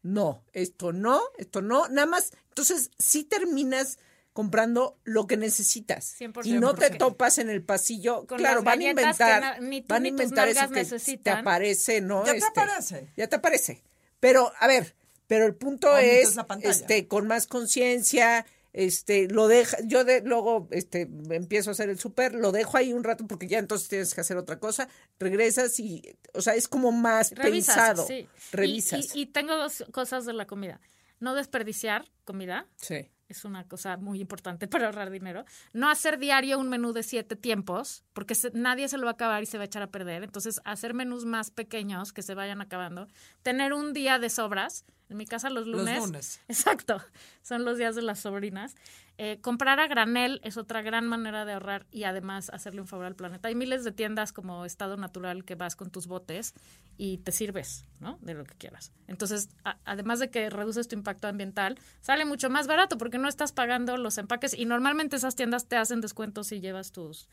no, 0.03 0.45
esto 0.53 0.93
no, 0.93 1.21
esto 1.37 1.61
no, 1.61 1.89
nada 1.89 2.07
más. 2.07 2.33
Entonces, 2.49 2.91
sí 2.99 3.25
terminas 3.25 3.99
comprando 4.39 4.97
lo 5.03 5.27
que 5.27 5.37
necesitas 5.37 6.15
100%. 6.17 6.47
y 6.47 6.53
no 6.53 6.73
te 6.73 6.93
100%. 6.93 6.99
topas 6.99 7.39
en 7.39 7.51
el 7.51 7.61
pasillo. 7.65 8.25
Con 8.29 8.39
claro, 8.39 8.63
van 8.63 8.79
a 8.81 8.85
inventar, 8.91 9.41
na- 9.41 9.59
ni 9.59 9.81
tú 9.83 9.89
van 9.89 10.05
a 10.05 10.09
inventar 10.09 10.47
eso 10.49 10.71
que 10.71 10.85
te 11.19 11.31
aparece, 11.31 12.01
¿no? 12.01 12.25
Ya 12.25 12.31
te 12.31 12.39
Este, 12.39 12.49
aparece. 12.61 13.09
Ya 13.17 13.27
te 13.27 13.35
aparece. 13.35 13.83
Pero, 14.21 14.53
a 14.61 14.69
ver, 14.69 14.95
pero 15.27 15.45
el 15.45 15.57
punto 15.57 15.97
es, 15.99 16.37
la 16.37 16.47
pantalla. 16.47 16.71
este, 16.71 17.09
con 17.09 17.27
más 17.27 17.49
conciencia, 17.49 18.47
este, 18.73 19.27
lo 19.27 19.49
deja, 19.49 19.77
yo 19.83 20.05
de, 20.05 20.21
luego, 20.21 20.69
este, 20.71 21.09
empiezo 21.31 21.71
a 21.71 21.73
hacer 21.73 21.89
el 21.89 21.99
súper, 21.99 22.33
lo 22.33 22.53
dejo 22.53 22.77
ahí 22.77 22.93
un 22.93 23.03
rato 23.03 23.27
porque 23.27 23.49
ya 23.49 23.59
entonces 23.59 23.89
tienes 23.89 24.15
que 24.15 24.21
hacer 24.21 24.37
otra 24.37 24.61
cosa, 24.61 24.89
regresas 25.19 25.81
y, 25.81 26.17
o 26.33 26.43
sea, 26.43 26.55
es 26.55 26.69
como 26.69 26.93
más 26.93 27.33
Revisas, 27.33 27.75
pensado. 27.75 28.07
sí. 28.07 28.15
Y- 28.15 28.29
Revisas. 28.53 29.17
Y, 29.17 29.23
y 29.23 29.27
tengo 29.27 29.57
dos 29.57 29.85
cosas 29.91 30.27
de 30.27 30.33
la 30.33 30.47
comida. 30.47 30.81
No 31.19 31.35
desperdiciar 31.35 32.05
comida. 32.25 32.69
sí. 32.77 33.11
Es 33.29 33.45
una 33.45 33.65
cosa 33.65 33.97
muy 33.97 34.21
importante 34.21 34.67
para 34.69 34.87
ahorrar 34.87 35.11
dinero. 35.11 35.45
No 35.73 35.91
hacer 35.91 36.19
diario 36.19 36.59
un 36.59 36.69
menú 36.69 36.93
de 36.93 37.03
siete 37.03 37.37
tiempos, 37.37 38.05
porque 38.13 38.35
nadie 38.55 38.89
se 38.89 38.99
lo 38.99 39.05
va 39.05 39.11
a 39.11 39.15
acabar 39.15 39.43
y 39.43 39.47
se 39.47 39.59
va 39.59 39.63
a 39.63 39.67
echar 39.67 39.83
a 39.83 39.91
perder. 39.91 40.23
Entonces, 40.25 40.61
hacer 40.65 40.95
menús 40.95 41.25
más 41.25 41.51
pequeños 41.51 42.13
que 42.13 42.23
se 42.23 42.35
vayan 42.35 42.61
acabando. 42.61 43.09
Tener 43.43 43.73
un 43.73 43.93
día 43.93 44.19
de 44.19 44.31
sobras. 44.31 44.85
En 45.11 45.17
mi 45.17 45.25
casa 45.27 45.49
los 45.51 45.67
Los 45.67 45.81
lunes. 45.81 45.99
lunes. 45.99 46.41
Exacto, 46.49 47.03
son 47.43 47.65
los 47.65 47.79
días 47.79 47.95
de 47.95 48.03
las 48.03 48.19
sobrinas. 48.21 48.75
Eh, 49.21 49.39
comprar 49.41 49.81
a 49.81 49.89
granel 49.89 50.41
es 50.45 50.57
otra 50.57 50.81
gran 50.83 51.07
manera 51.07 51.45
de 51.45 51.55
ahorrar 51.55 51.87
y 51.91 52.05
además 52.05 52.51
hacerle 52.51 52.81
un 52.83 52.87
favor 52.87 53.07
al 53.07 53.17
planeta. 53.17 53.49
Hay 53.49 53.55
miles 53.57 53.83
de 53.85 53.91
tiendas 53.91 54.33
como 54.33 54.65
Estado 54.65 54.97
Natural 54.97 55.45
que 55.45 55.55
vas 55.57 55.75
con 55.77 55.91
tus 55.91 56.07
botes 56.07 56.55
y 56.99 57.19
te 57.19 57.33
sirves, 57.33 57.85
¿no? 58.01 58.19
De 58.21 58.35
lo 58.35 58.45
que 58.45 58.55
quieras. 58.55 58.93
Entonces, 59.09 59.49
a- 59.65 59.79
además 59.85 60.21
de 60.21 60.31
que 60.31 60.51
reduces 60.51 60.87
tu 60.87 60.95
impacto 60.95 61.27
ambiental, 61.27 61.79
sale 62.01 62.25
mucho 62.27 62.49
más 62.51 62.67
barato 62.69 62.97
porque 62.97 63.19
no 63.19 63.29
estás 63.29 63.51
pagando 63.53 63.97
los 63.97 64.19
empaques 64.19 64.55
y 64.55 64.67
normalmente 64.67 65.17
esas 65.17 65.35
tiendas 65.35 65.67
te 65.67 65.77
hacen 65.77 66.01
descuentos 66.01 66.47
si 66.49 66.61
llevas 66.61 66.93
tus, 66.93 67.29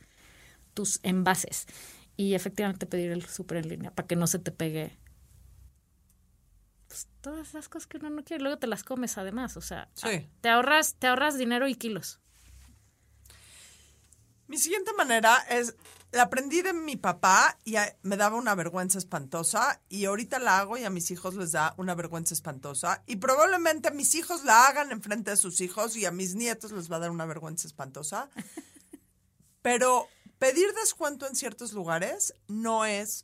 tus 0.74 1.00
envases. 1.04 1.68
Y 2.18 2.34
efectivamente 2.34 2.86
pedir 2.86 3.12
el 3.12 3.26
súper 3.26 3.58
en 3.58 3.68
línea 3.70 3.92
para 3.92 4.08
que 4.08 4.16
no 4.16 4.26
se 4.26 4.40
te 4.40 4.52
pegue 4.52 4.98
pues, 6.96 7.08
todas 7.20 7.54
las 7.54 7.68
cosas 7.68 7.88
que 7.88 7.98
uno 7.98 8.10
no 8.10 8.24
quiere. 8.24 8.42
Luego 8.42 8.58
te 8.58 8.68
las 8.68 8.84
comes 8.84 9.18
además, 9.18 9.58
o 9.58 9.62
sea, 9.62 9.90
Sí. 9.96 10.30
te 10.40 10.48
ahorras, 10.50 10.96
te 10.96 11.08
ahorras 11.08 11.38
dinero 11.38 11.68
y 11.68 11.76
kilos. 11.76 12.20
Mi 14.48 14.58
siguiente 14.58 14.94
manera 14.94 15.36
es, 15.50 15.76
la 16.12 16.24
aprendí 16.24 16.62
de 16.62 16.72
mi 16.72 16.96
papá 16.96 17.58
y 17.66 17.76
a- 17.78 17.98
me 18.04 18.16
daba 18.16 18.38
una 18.38 18.56
vergüenza 18.56 18.98
espantosa 18.98 19.82
y 19.90 20.06
ahorita 20.06 20.40
la 20.40 20.60
hago 20.60 20.78
y 20.78 20.84
a 20.86 20.90
mis 20.90 21.10
hijos 21.12 21.34
les 21.36 21.52
da 21.52 21.74
una 21.78 21.96
vergüenza 21.96 22.34
espantosa 22.34 23.04
y 23.08 23.18
probablemente 23.18 23.92
mis 23.92 24.16
hijos 24.16 24.46
la 24.46 24.68
hagan 24.68 24.92
enfrente 24.92 25.32
de 25.32 25.38
sus 25.38 25.60
hijos 25.62 25.98
y 25.98 26.06
a 26.06 26.12
mis 26.12 26.36
nietos 26.36 26.72
les 26.72 26.90
va 26.92 26.98
a 26.98 27.00
dar 27.00 27.12
una 27.12 27.26
vergüenza 27.26 27.68
espantosa. 27.68 28.30
Pero 29.64 30.08
pedir 30.38 30.72
descuento 30.76 31.28
en 31.28 31.36
ciertos 31.36 31.74
lugares 31.74 32.34
no 32.48 32.86
es 32.86 33.24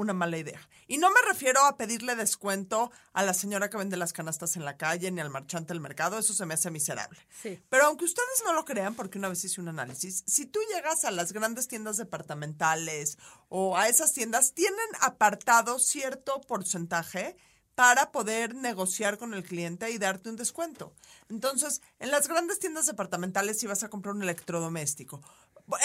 una 0.00 0.12
mala 0.12 0.38
idea. 0.38 0.60
Y 0.86 0.98
no 0.98 1.10
me 1.10 1.20
refiero 1.28 1.64
a 1.64 1.76
pedirle 1.76 2.16
descuento 2.16 2.90
a 3.12 3.22
la 3.22 3.34
señora 3.34 3.70
que 3.70 3.76
vende 3.76 3.96
las 3.96 4.12
canastas 4.12 4.56
en 4.56 4.64
la 4.64 4.76
calle 4.76 5.10
ni 5.10 5.20
al 5.20 5.30
marchante 5.30 5.72
del 5.72 5.80
mercado, 5.80 6.18
eso 6.18 6.34
se 6.34 6.46
me 6.46 6.54
hace 6.54 6.70
miserable. 6.70 7.18
Sí. 7.42 7.60
Pero 7.68 7.84
aunque 7.84 8.04
ustedes 8.04 8.42
no 8.44 8.52
lo 8.52 8.64
crean, 8.64 8.94
porque 8.94 9.18
una 9.18 9.28
vez 9.28 9.44
hice 9.44 9.60
un 9.60 9.68
análisis, 9.68 10.24
si 10.26 10.46
tú 10.46 10.60
llegas 10.74 11.04
a 11.04 11.10
las 11.10 11.32
grandes 11.32 11.68
tiendas 11.68 11.96
departamentales 11.96 13.18
o 13.48 13.76
a 13.76 13.88
esas 13.88 14.12
tiendas, 14.12 14.52
tienen 14.54 14.78
apartado 15.00 15.78
cierto 15.78 16.40
porcentaje 16.40 17.36
para 17.80 18.12
poder 18.12 18.54
negociar 18.54 19.16
con 19.16 19.32
el 19.32 19.42
cliente 19.42 19.90
y 19.90 19.96
darte 19.96 20.28
un 20.28 20.36
descuento. 20.36 20.92
Entonces, 21.30 21.80
en 21.98 22.10
las 22.10 22.28
grandes 22.28 22.58
tiendas 22.58 22.84
departamentales, 22.84 23.58
si 23.58 23.66
vas 23.66 23.82
a 23.82 23.88
comprar 23.88 24.14
un 24.14 24.22
electrodoméstico, 24.22 25.22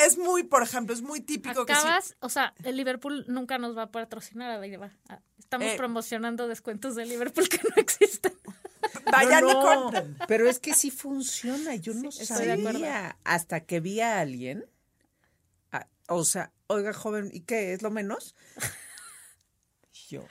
es 0.05 0.17
muy, 0.17 0.43
por 0.43 0.63
ejemplo, 0.63 0.93
es 0.93 1.01
muy 1.01 1.21
típico 1.21 1.65
que 1.65 1.73
si- 1.73 1.79
Acabas, 1.79 2.15
o 2.19 2.29
sea, 2.29 2.53
el 2.63 2.77
Liverpool 2.77 3.25
nunca 3.27 3.57
nos 3.57 3.77
va 3.77 3.83
a 3.83 3.91
patrocinar 3.91 4.51
a 4.51 4.59
Estamos 5.37 5.67
Eh. 5.67 5.75
promocionando 5.77 6.47
descuentos 6.47 6.95
de 6.95 7.05
Liverpool 7.05 7.47
que 7.49 7.59
no 7.63 7.75
existen. 7.75 8.33
vayan 9.11 9.43
No, 9.43 9.49
y 9.49 9.53
no, 9.53 9.61
compren. 9.61 10.17
Pero 10.27 10.49
es 10.49 10.59
que 10.59 10.73
sí 10.73 10.91
funciona. 10.91 11.75
Yo 11.75 11.93
no 11.93 12.11
Sí, 12.11 12.25
sabía 12.25 13.17
hasta 13.23 13.59
que 13.61 13.79
vi 13.79 13.99
a 14.01 14.19
alguien. 14.19 14.65
o 16.07 16.23
sea, 16.23 16.51
oiga, 16.67 16.93
joven, 16.93 17.29
¿y 17.33 17.41
qué? 17.41 17.73
¿Es 17.73 17.81
lo 17.81 17.89
menos? 17.91 18.35
Yo. 20.09 20.23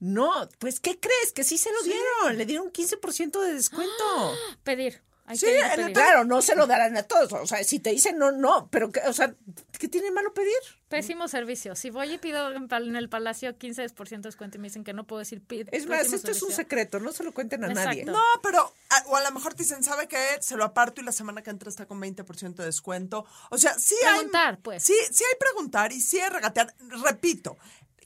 No, 0.00 0.48
pues, 0.58 0.80
¿qué 0.80 0.98
crees? 0.98 1.32
Que 1.34 1.44
sí 1.44 1.56
se 1.58 1.70
lo 1.72 1.82
dieron. 1.82 2.36
Le 2.36 2.44
dieron 2.44 2.70
15% 2.72 3.40
de 3.40 3.54
descuento. 3.54 4.34
Pedir. 4.64 5.02
Hay 5.24 5.38
Sí, 5.38 5.46
el. 5.46 5.92
Claro, 5.92 6.24
no 6.24 6.42
se 6.42 6.56
lo 6.56 6.66
darán 6.66 6.96
a 6.96 7.04
todos. 7.04 7.32
O 7.32 7.46
sea, 7.46 7.62
si 7.62 7.78
te 7.78 7.90
dicen 7.90 8.18
no, 8.18 8.32
no. 8.32 8.68
Pero, 8.70 8.90
que, 8.90 9.00
o 9.06 9.12
sea, 9.12 9.32
¿qué 9.78 9.86
tiene 9.88 10.10
malo 10.10 10.34
pedir? 10.34 10.52
Pésimo 10.88 11.28
servicio. 11.28 11.76
Si 11.76 11.90
voy 11.90 12.14
y 12.14 12.18
pido 12.18 12.50
en, 12.52 12.96
el 12.96 13.08
palacio 13.08 13.56
15% 13.56 14.08
de 14.08 14.18
descuento 14.22 14.58
y 14.58 14.60
me 14.60 14.66
dicen 14.68 14.82
que 14.84 14.92
no 14.92 15.06
puedo 15.06 15.20
decir 15.20 15.40
pid. 15.40 15.68
Es 15.72 15.86
más, 15.86 16.12
esto 16.12 16.32
es 16.32 16.42
un 16.42 16.50
secreto. 16.52 16.98
No 16.98 17.12
se 17.12 17.22
lo 17.22 17.32
cuenten 17.32 17.62
a 17.64 17.68
nadie. 17.68 18.04
No, 18.04 18.20
pero, 18.42 18.74
a- 18.90 19.04
o 19.06 19.16
a 19.16 19.22
lo 19.22 19.30
mejor 19.30 19.54
te 19.54 19.62
dicen, 19.62 19.82
¿sabe 19.84 20.08
qué? 20.08 20.18
Se 20.40 20.56
lo 20.56 20.64
aparto 20.64 21.00
y 21.00 21.04
la 21.04 21.12
semana 21.12 21.40
que 21.42 21.50
entra 21.50 21.68
está 21.70 21.86
con 21.86 22.00
20% 22.00 22.56
de 22.56 22.64
descuento. 22.64 23.24
O 23.50 23.58
sea, 23.58 23.78
sí 23.78 23.94
Preguntar, 24.02 24.54
hay. 24.54 24.60
pues. 24.60 24.82
Sí, 24.82 24.94
sí 25.12 25.22
hay 25.24 25.36
preguntar 25.38 25.92
y 25.92 26.00
sí 26.00 26.18
hay 26.20 26.30
regatear. 26.30 26.74
Repito, 27.04 27.56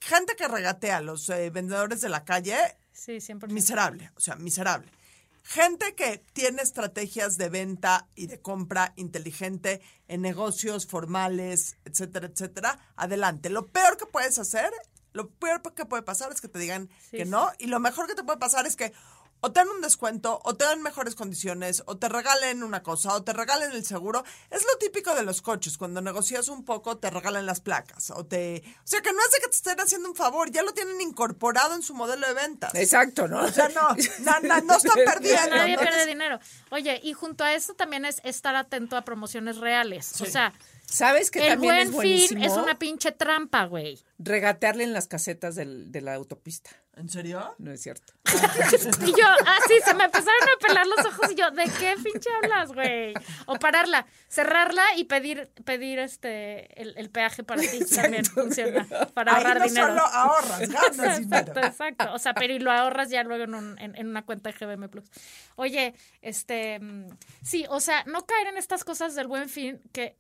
gente 0.01 0.37
que 0.37 0.47
regatea 0.47 0.99
a 0.99 1.01
los 1.01 1.29
eh, 1.31 1.49
vendedores 1.51 2.03
de 2.03 2.11
la 2.11 2.25
calle, 2.25 2.57
Sí, 2.93 3.13
100%. 3.21 3.49
miserable. 3.49 4.13
O 4.17 4.21
sea, 4.21 4.37
miserable. 4.37 4.91
Gente 5.49 5.95
que 5.95 6.19
tiene 6.33 6.61
estrategias 6.61 7.37
de 7.39 7.49
venta 7.49 8.09
y 8.17 8.27
de 8.27 8.41
compra 8.41 8.93
inteligente 8.97 9.81
en 10.09 10.21
negocios 10.21 10.89
formales, 10.89 11.77
etcétera, 11.85 12.27
etcétera, 12.27 12.81
adelante. 12.97 13.49
Lo 13.49 13.69
peor 13.69 13.97
que 13.97 14.07
puedes 14.07 14.41
hacer, 14.41 14.73
lo 15.13 15.31
peor 15.31 15.63
que 15.73 15.87
puede 15.87 16.03
pasar 16.03 16.33
es 16.33 16.41
que 16.41 16.49
te 16.49 16.59
digan 16.59 16.89
Sí, 17.11 17.19
que 17.19 17.25
sí. 17.25 17.31
no, 17.31 17.49
y 17.61 17.69
lo 17.69 17.79
mejor 17.79 18.09
que 18.09 18.17
te 18.17 18.25
puede 18.25 18.39
pasar 18.41 18.67
es 18.67 18.75
que 18.75 18.93
o 19.47 19.53
te 19.53 19.61
dan 19.61 19.69
un 19.69 19.81
descuento, 19.81 20.41
o 20.43 20.57
te 20.57 20.65
dan 20.65 20.83
mejores 20.83 21.15
condiciones, 21.15 21.85
o 21.87 21.97
te 21.97 22.09
regalen 22.09 22.65
una 22.65 22.83
cosa, 22.83 23.15
o 23.15 23.23
te 23.23 23.33
regalen 23.33 23.71
el 23.71 23.85
seguro. 23.87 24.25
Es 24.51 24.65
lo 24.65 24.77
típico 24.79 25.15
de 25.15 25.23
los 25.23 25.41
coches, 25.41 25.79
cuando 25.79 26.01
negocias 26.01 26.49
un 26.49 26.65
poco 26.65 26.99
te 26.99 27.11
regalan 27.11 27.47
las 27.47 27.61
placas, 27.61 28.11
o 28.11 28.27
te... 28.27 28.65
O 28.67 28.87
sea, 28.89 29.03
que 29.03 29.13
no 29.13 29.21
es 29.21 29.31
de 29.31 29.39
que 29.39 29.49
te 29.49 29.55
estén 29.55 29.79
haciendo 29.79 30.09
un 30.09 30.17
favor, 30.17 30.51
ya 30.51 30.65
lo 30.65 30.73
tienen 30.73 31.01
incorporado 31.01 31.77
en 31.77 31.83
su 31.83 31.95
modelo 31.95 32.27
de 32.27 32.35
ventas. 32.35 32.75
Exacto, 32.75 33.29
¿no? 33.29 33.45
O 33.45 33.49
sea, 33.53 33.69
no, 33.69 33.83
no, 33.91 33.95
están 33.95 34.97
perdiendo. 35.05 35.55
Nadie 35.55 35.77
¿no? 35.77 35.83
pierde 35.83 36.07
dinero. 36.07 36.41
Oye, 36.71 36.99
y 37.05 37.13
junto 37.13 37.45
a 37.45 37.55
esto 37.55 37.75
también 37.75 38.05
es 38.05 38.21
estar 38.25 38.57
atento 38.57 38.97
a 38.97 39.03
promociones 39.03 39.59
reales. 39.59 40.21
O 40.21 40.27
sea, 40.27 40.55
¿Sabes 40.89 41.31
que 41.31 41.41
el 41.41 41.55
también 41.55 41.75
buen 41.75 41.81
es 41.81 41.87
fin 41.89 41.95
buenísimo? 41.95 42.45
es 42.45 42.53
una 42.53 42.79
pinche 42.79 43.11
trampa, 43.13 43.65
güey. 43.67 43.99
Regatearle 44.19 44.85
en 44.85 44.93
las 44.93 45.09
casetas 45.09 45.55
del- 45.57 45.91
de 45.91 46.01
la 46.01 46.15
autopista. 46.15 46.71
¿En 46.95 47.11
serio? 47.11 47.55
No 47.59 47.73
es 47.73 47.83
cierto. 47.83 48.15
Y 49.05 49.11
yo, 49.11 49.27
ah, 49.47 49.59
sí, 49.69 49.75
se 49.85 49.93
me 49.95 50.05
empezaron 50.05 50.43
a 50.55 50.67
pelar 50.67 50.87
los 50.87 51.05
ojos 51.05 51.31
y 51.31 51.35
yo, 51.35 51.51
¿de 51.51 51.65
qué 51.79 51.95
pinche 52.03 52.31
hablas, 52.43 52.73
güey? 52.73 53.13
O 53.47 53.57
pararla, 53.59 54.07
cerrarla 54.29 54.83
y 54.97 55.05
pedir, 55.05 55.51
pedir 55.65 55.99
este, 55.99 56.81
el, 56.81 56.95
el 56.97 57.11
peaje 57.11 57.43
para 57.45 57.61
ti 57.61 57.81
también 57.95 58.25
funciona, 58.25 58.87
para 59.13 59.33
Ahí 59.33 59.39
ahorrar 59.45 59.59
no 59.59 59.65
dinero. 59.67 59.87
solo 59.89 60.01
ahorras, 60.07 60.61
ganas 60.69 61.19
dinero. 61.19 61.37
Exacto, 61.43 61.61
exacto. 61.61 62.15
O 62.15 62.19
sea, 62.19 62.33
pero 62.33 62.55
y 62.55 62.59
lo 62.61 62.71
ahorras 62.73 63.11
ya 63.11 63.23
luego 63.25 63.45
en, 63.45 63.55
un- 63.55 63.79
en, 63.79 63.95
en 63.97 64.09
una 64.09 64.25
cuenta 64.25 64.51
de 64.51 64.57
GBM 64.59 64.89
Plus. 64.89 65.05
Oye, 65.57 65.95
este, 66.23 66.79
mm, 66.81 67.09
sí, 67.43 67.67
o 67.69 67.81
sea, 67.81 68.05
no 68.05 68.25
caer 68.25 68.47
en 68.47 68.57
estas 68.57 68.85
cosas 68.85 69.15
del 69.15 69.27
buen 69.27 69.49
fin 69.51 69.81
que, 69.93 70.17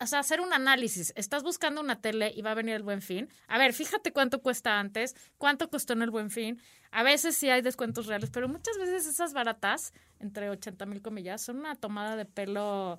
o 0.00 0.06
sea, 0.06 0.20
hacer 0.20 0.40
un 0.40 0.52
análisis. 0.52 1.12
Estás 1.16 1.42
buscando 1.42 1.80
una 1.80 2.00
tele 2.00 2.32
y 2.34 2.42
va 2.42 2.52
a 2.52 2.54
venir 2.54 2.74
el 2.74 2.82
buen 2.82 3.02
fin. 3.02 3.28
A 3.48 3.58
ver, 3.58 3.74
fíjate 3.74 4.12
cuánto 4.12 4.40
cuesta 4.40 4.78
antes, 4.80 5.14
cuánto 5.38 5.68
costó 5.68 5.92
en 5.92 6.02
el 6.02 6.10
buen 6.10 6.30
fin. 6.30 6.60
A 6.90 7.02
veces 7.02 7.36
sí 7.36 7.50
hay 7.50 7.60
descuentos 7.62 8.06
reales, 8.06 8.30
pero 8.30 8.48
muchas 8.48 8.78
veces 8.78 9.06
esas 9.06 9.32
baratas, 9.32 9.92
entre 10.18 10.48
80 10.50 10.86
mil 10.86 11.02
comillas, 11.02 11.42
son 11.42 11.58
una 11.58 11.74
tomada 11.76 12.16
de 12.16 12.24
pelo 12.24 12.98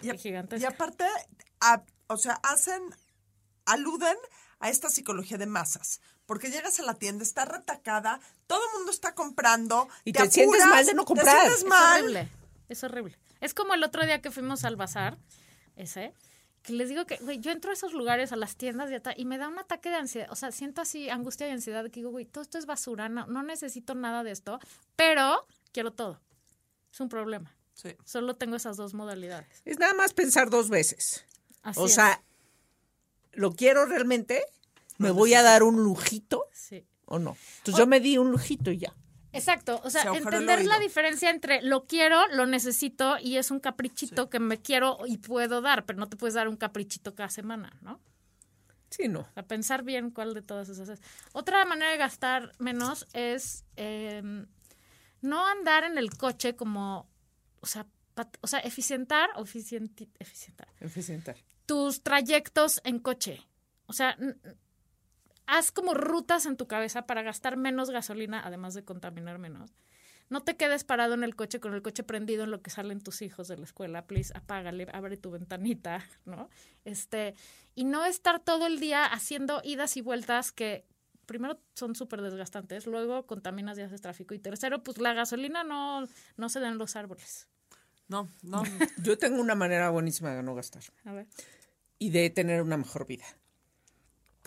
Y, 0.00 0.16
gigantesca. 0.16 0.62
y 0.62 0.72
aparte, 0.72 1.04
a- 1.60 1.82
o 2.06 2.16
sea, 2.16 2.40
hacen, 2.42 2.82
aluden 3.66 4.16
a 4.60 4.70
esta 4.70 4.88
psicología 4.88 5.38
de 5.38 5.46
masas. 5.46 6.00
Porque 6.26 6.50
llegas 6.50 6.78
a 6.80 6.82
la 6.82 6.94
tienda, 6.94 7.22
está 7.22 7.44
retacada, 7.44 8.20
todo 8.46 8.60
el 8.70 8.76
mundo 8.78 8.90
está 8.92 9.14
comprando. 9.14 9.88
Y 10.04 10.12
te 10.12 10.30
sientes 10.30 10.64
mal 10.66 10.84
de 10.84 10.94
no 10.94 11.04
comprar. 11.04 11.48
Te 11.48 11.54
sientes 11.56 11.64
Es 11.64 11.72
horrible, 12.00 12.28
es 12.68 12.84
horrible. 12.84 13.18
Es 13.40 13.54
como 13.54 13.72
el 13.74 13.82
otro 13.84 14.04
día 14.04 14.20
que 14.20 14.30
fuimos 14.30 14.64
al 14.64 14.76
bazar, 14.76 15.16
ese, 15.78 16.12
que 16.62 16.72
les 16.72 16.88
digo 16.88 17.06
que, 17.06 17.16
güey, 17.16 17.38
yo 17.40 17.50
entro 17.50 17.70
a 17.70 17.74
esos 17.74 17.92
lugares, 17.92 18.32
a 18.32 18.36
las 18.36 18.56
tiendas 18.56 18.90
de 18.90 19.00
y 19.16 19.24
me 19.24 19.38
da 19.38 19.48
un 19.48 19.58
ataque 19.58 19.88
de 19.90 19.96
ansiedad, 19.96 20.28
o 20.30 20.36
sea, 20.36 20.52
siento 20.52 20.82
así 20.82 21.08
angustia 21.08 21.48
y 21.48 21.50
ansiedad, 21.52 21.84
que 21.84 22.00
digo, 22.00 22.10
güey, 22.10 22.26
todo 22.26 22.42
esto 22.42 22.58
es 22.58 22.66
basura, 22.66 23.08
no, 23.08 23.26
no 23.26 23.42
necesito 23.42 23.94
nada 23.94 24.22
de 24.24 24.32
esto, 24.32 24.58
pero 24.96 25.46
quiero 25.72 25.92
todo. 25.92 26.20
Es 26.92 27.00
un 27.00 27.08
problema. 27.08 27.54
Sí. 27.74 27.94
Solo 28.04 28.34
tengo 28.34 28.56
esas 28.56 28.76
dos 28.76 28.92
modalidades. 28.92 29.62
Es 29.64 29.78
nada 29.78 29.94
más 29.94 30.12
pensar 30.12 30.50
dos 30.50 30.68
veces. 30.68 31.24
Así 31.62 31.78
o 31.80 31.86
es. 31.86 31.94
sea, 31.94 32.22
¿lo 33.32 33.52
quiero 33.54 33.86
realmente? 33.86 34.44
¿Me 34.96 35.12
voy 35.12 35.34
a 35.34 35.42
dar 35.42 35.62
un 35.62 35.76
lujito 35.84 36.46
Sí. 36.52 36.84
o 37.04 37.20
no? 37.20 37.36
Entonces 37.58 37.78
yo 37.78 37.86
me 37.86 38.00
di 38.00 38.18
un 38.18 38.32
lujito 38.32 38.72
y 38.72 38.78
ya. 38.78 38.94
Exacto, 39.38 39.80
o 39.84 39.90
sea, 39.90 40.02
Se 40.02 40.08
entender 40.18 40.64
la 40.66 40.78
diferencia 40.78 41.30
entre 41.30 41.62
lo 41.62 41.84
quiero, 41.86 42.26
lo 42.28 42.46
necesito 42.46 43.16
y 43.18 43.36
es 43.36 43.50
un 43.50 43.60
caprichito 43.60 44.28
que 44.30 44.38
me 44.40 44.58
quiero 44.60 44.98
y 45.06 45.18
puedo 45.18 45.60
dar, 45.60 45.84
pero 45.86 45.98
no 45.98 46.08
te 46.08 46.16
puedes 46.16 46.34
dar 46.34 46.48
un 46.48 46.56
caprichito 46.56 47.14
cada 47.14 47.30
semana, 47.30 47.76
¿no? 47.80 48.00
Sí, 48.90 49.06
no. 49.08 49.28
A 49.34 49.42
pensar 49.42 49.82
bien 49.82 50.10
cuál 50.10 50.32
de 50.34 50.40
todas 50.42 50.68
esas 50.70 50.88
es. 50.88 51.00
Otra 51.32 51.64
manera 51.66 51.90
de 51.90 51.98
gastar 51.98 52.52
menos 52.58 53.06
es 53.12 53.64
eh, 53.76 54.22
no 55.20 55.46
andar 55.46 55.84
en 55.84 55.98
el 55.98 56.16
coche 56.16 56.56
como, 56.56 57.06
o 57.60 57.66
sea, 57.66 57.86
pat- 58.14 58.38
o 58.40 58.46
sea, 58.46 58.60
eficientar 58.60 59.28
eficientar 59.38 60.68
Eficientar. 60.80 61.36
tus 61.66 62.02
trayectos 62.02 62.80
en 62.84 62.98
coche. 62.98 63.46
O 63.86 63.92
sea, 63.92 64.16
haz 65.48 65.72
como 65.72 65.94
rutas 65.94 66.46
en 66.46 66.56
tu 66.56 66.68
cabeza 66.68 67.06
para 67.06 67.22
gastar 67.22 67.56
menos 67.56 67.90
gasolina, 67.90 68.40
además 68.44 68.74
de 68.74 68.84
contaminar 68.84 69.38
menos. 69.38 69.72
no 70.30 70.42
te 70.42 70.56
quedes 70.56 70.84
parado 70.84 71.14
en 71.14 71.24
el 71.24 71.34
coche 71.34 71.58
con 71.58 71.72
el 71.72 71.80
coche 71.80 72.02
prendido 72.02 72.44
en 72.44 72.50
lo 72.50 72.60
que 72.60 72.68
salen 72.70 73.00
tus 73.00 73.22
hijos 73.22 73.48
de 73.48 73.56
la 73.56 73.64
escuela, 73.64 74.06
please, 74.06 74.30
apágale, 74.36 74.86
abre 74.92 75.16
tu 75.16 75.30
ventanita, 75.30 76.04
¿no? 76.26 76.50
Este, 76.84 77.34
y 77.74 77.84
no 77.84 78.04
estar 78.04 78.38
todo 78.38 78.66
el 78.66 78.78
día 78.78 79.06
haciendo 79.06 79.62
idas 79.64 79.96
y 79.96 80.02
vueltas 80.02 80.52
que 80.52 80.84
primero 81.24 81.58
son 81.74 81.94
súper 81.94 82.20
desgastantes, 82.20 82.86
luego 82.86 83.26
contaminas 83.26 83.78
y 83.78 83.82
haces 83.82 84.02
tráfico 84.02 84.34
y 84.34 84.38
tercero, 84.38 84.82
pues 84.82 84.98
la 84.98 85.14
gasolina 85.14 85.64
no, 85.64 86.06
no 86.36 86.48
se 86.50 86.60
da 86.60 86.68
en 86.68 86.76
los 86.76 86.94
árboles. 86.96 87.48
No, 88.08 88.28
no. 88.42 88.62
Yo 89.02 89.16
tengo 89.16 89.40
una 89.40 89.54
manera 89.54 89.88
buenísima 89.90 90.34
de 90.34 90.42
no 90.42 90.54
gastar 90.54 90.82
A 91.06 91.12
ver. 91.12 91.26
y 91.98 92.10
de 92.10 92.28
tener 92.30 92.60
una 92.62 92.76
mejor 92.76 93.06
vida. 93.06 93.24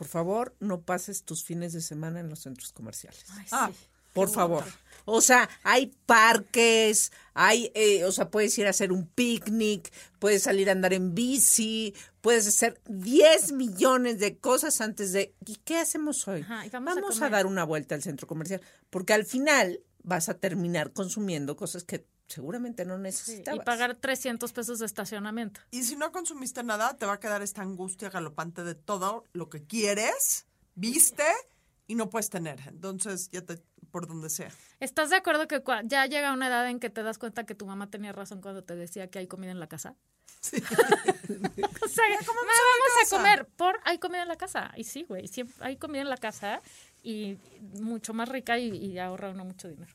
Por 0.01 0.07
favor, 0.07 0.55
no 0.59 0.81
pases 0.81 1.25
tus 1.25 1.43
fines 1.43 1.73
de 1.73 1.81
semana 1.81 2.21
en 2.21 2.27
los 2.27 2.39
centros 2.39 2.73
comerciales. 2.73 3.23
Ay, 3.37 3.45
Ah, 3.51 3.69
sí. 3.71 3.87
Por 4.13 4.29
favor. 4.29 4.63
O 5.05 5.21
sea, 5.21 5.47
hay 5.61 5.93
parques, 6.07 7.11
hay, 7.35 7.71
eh, 7.75 8.03
o 8.05 8.11
sea, 8.11 8.31
puedes 8.31 8.57
ir 8.57 8.65
a 8.65 8.71
hacer 8.71 8.91
un 8.91 9.05
picnic, 9.05 9.93
puedes 10.17 10.41
salir 10.41 10.69
a 10.69 10.71
andar 10.71 10.93
en 10.93 11.13
bici, 11.13 11.93
puedes 12.21 12.47
hacer 12.47 12.81
10 12.89 13.51
millones 13.51 14.17
de 14.17 14.39
cosas 14.39 14.81
antes 14.81 15.11
de... 15.13 15.35
¿Y 15.45 15.57
qué 15.57 15.77
hacemos 15.77 16.27
hoy? 16.27 16.41
Ajá, 16.41 16.63
vamos 16.79 17.21
a 17.21 17.29
dar 17.29 17.45
una 17.45 17.63
vuelta 17.63 17.93
al 17.93 18.01
centro 18.01 18.25
comercial, 18.25 18.59
porque 18.89 19.13
al 19.13 19.25
final 19.25 19.81
vas 20.01 20.29
a 20.29 20.33
terminar 20.39 20.93
consumiendo 20.93 21.55
cosas 21.55 21.83
que 21.83 22.03
seguramente 22.31 22.85
no 22.85 22.95
Sí, 22.97 23.01
necesitabas. 23.01 23.61
y 23.61 23.63
pagar 23.65 23.95
300 23.95 24.51
pesos 24.53 24.79
de 24.79 24.85
estacionamiento. 24.85 25.61
Y 25.71 25.83
si 25.83 25.95
no 25.95 26.11
consumiste 26.11 26.63
nada, 26.63 26.95
te 26.97 27.05
va 27.05 27.13
a 27.13 27.19
quedar 27.19 27.41
esta 27.41 27.61
angustia 27.61 28.09
galopante 28.09 28.63
de 28.63 28.75
todo 28.75 29.25
lo 29.33 29.49
que 29.49 29.63
quieres, 29.63 30.45
viste 30.75 31.23
y 31.87 31.95
no 31.95 32.09
puedes 32.09 32.29
tener. 32.29 32.59
Entonces, 32.67 33.29
ya 33.29 33.41
te, 33.41 33.61
por 33.91 34.07
donde 34.07 34.29
sea. 34.29 34.49
¿Estás 34.79 35.09
de 35.09 35.17
acuerdo 35.17 35.47
que 35.47 35.61
ya 35.85 36.05
llega 36.05 36.31
una 36.33 36.47
edad 36.47 36.67
en 36.69 36.79
que 36.79 36.89
te 36.89 37.03
das 37.03 37.17
cuenta 37.17 37.45
que 37.45 37.53
tu 37.55 37.65
mamá 37.65 37.89
tenía 37.89 38.13
razón 38.13 38.41
cuando 38.41 38.63
te 38.63 38.75
decía 38.75 39.09
que 39.09 39.19
hay 39.19 39.27
comida 39.27 39.51
en 39.51 39.59
la 39.59 39.67
casa? 39.67 39.95
o 40.41 40.47
sea, 40.47 40.59
"Ma, 42.09 42.17
vamos 42.27 42.91
a 42.97 42.99
casa". 43.03 43.17
comer 43.17 43.45
por 43.57 43.79
hay 43.83 43.99
comida 43.99 44.21
en 44.23 44.27
la 44.29 44.37
casa. 44.37 44.71
Y 44.77 44.85
sí, 44.85 45.03
güey, 45.03 45.27
siempre 45.27 45.55
hay 45.59 45.77
comida 45.77 46.01
en 46.01 46.09
la 46.09 46.17
casa 46.17 46.61
y 47.03 47.37
mucho 47.73 48.13
más 48.13 48.29
rica 48.29 48.57
y, 48.57 48.69
y 48.75 48.97
ahorra 48.99 49.29
uno 49.31 49.45
mucho 49.45 49.67
dinero. 49.67 49.93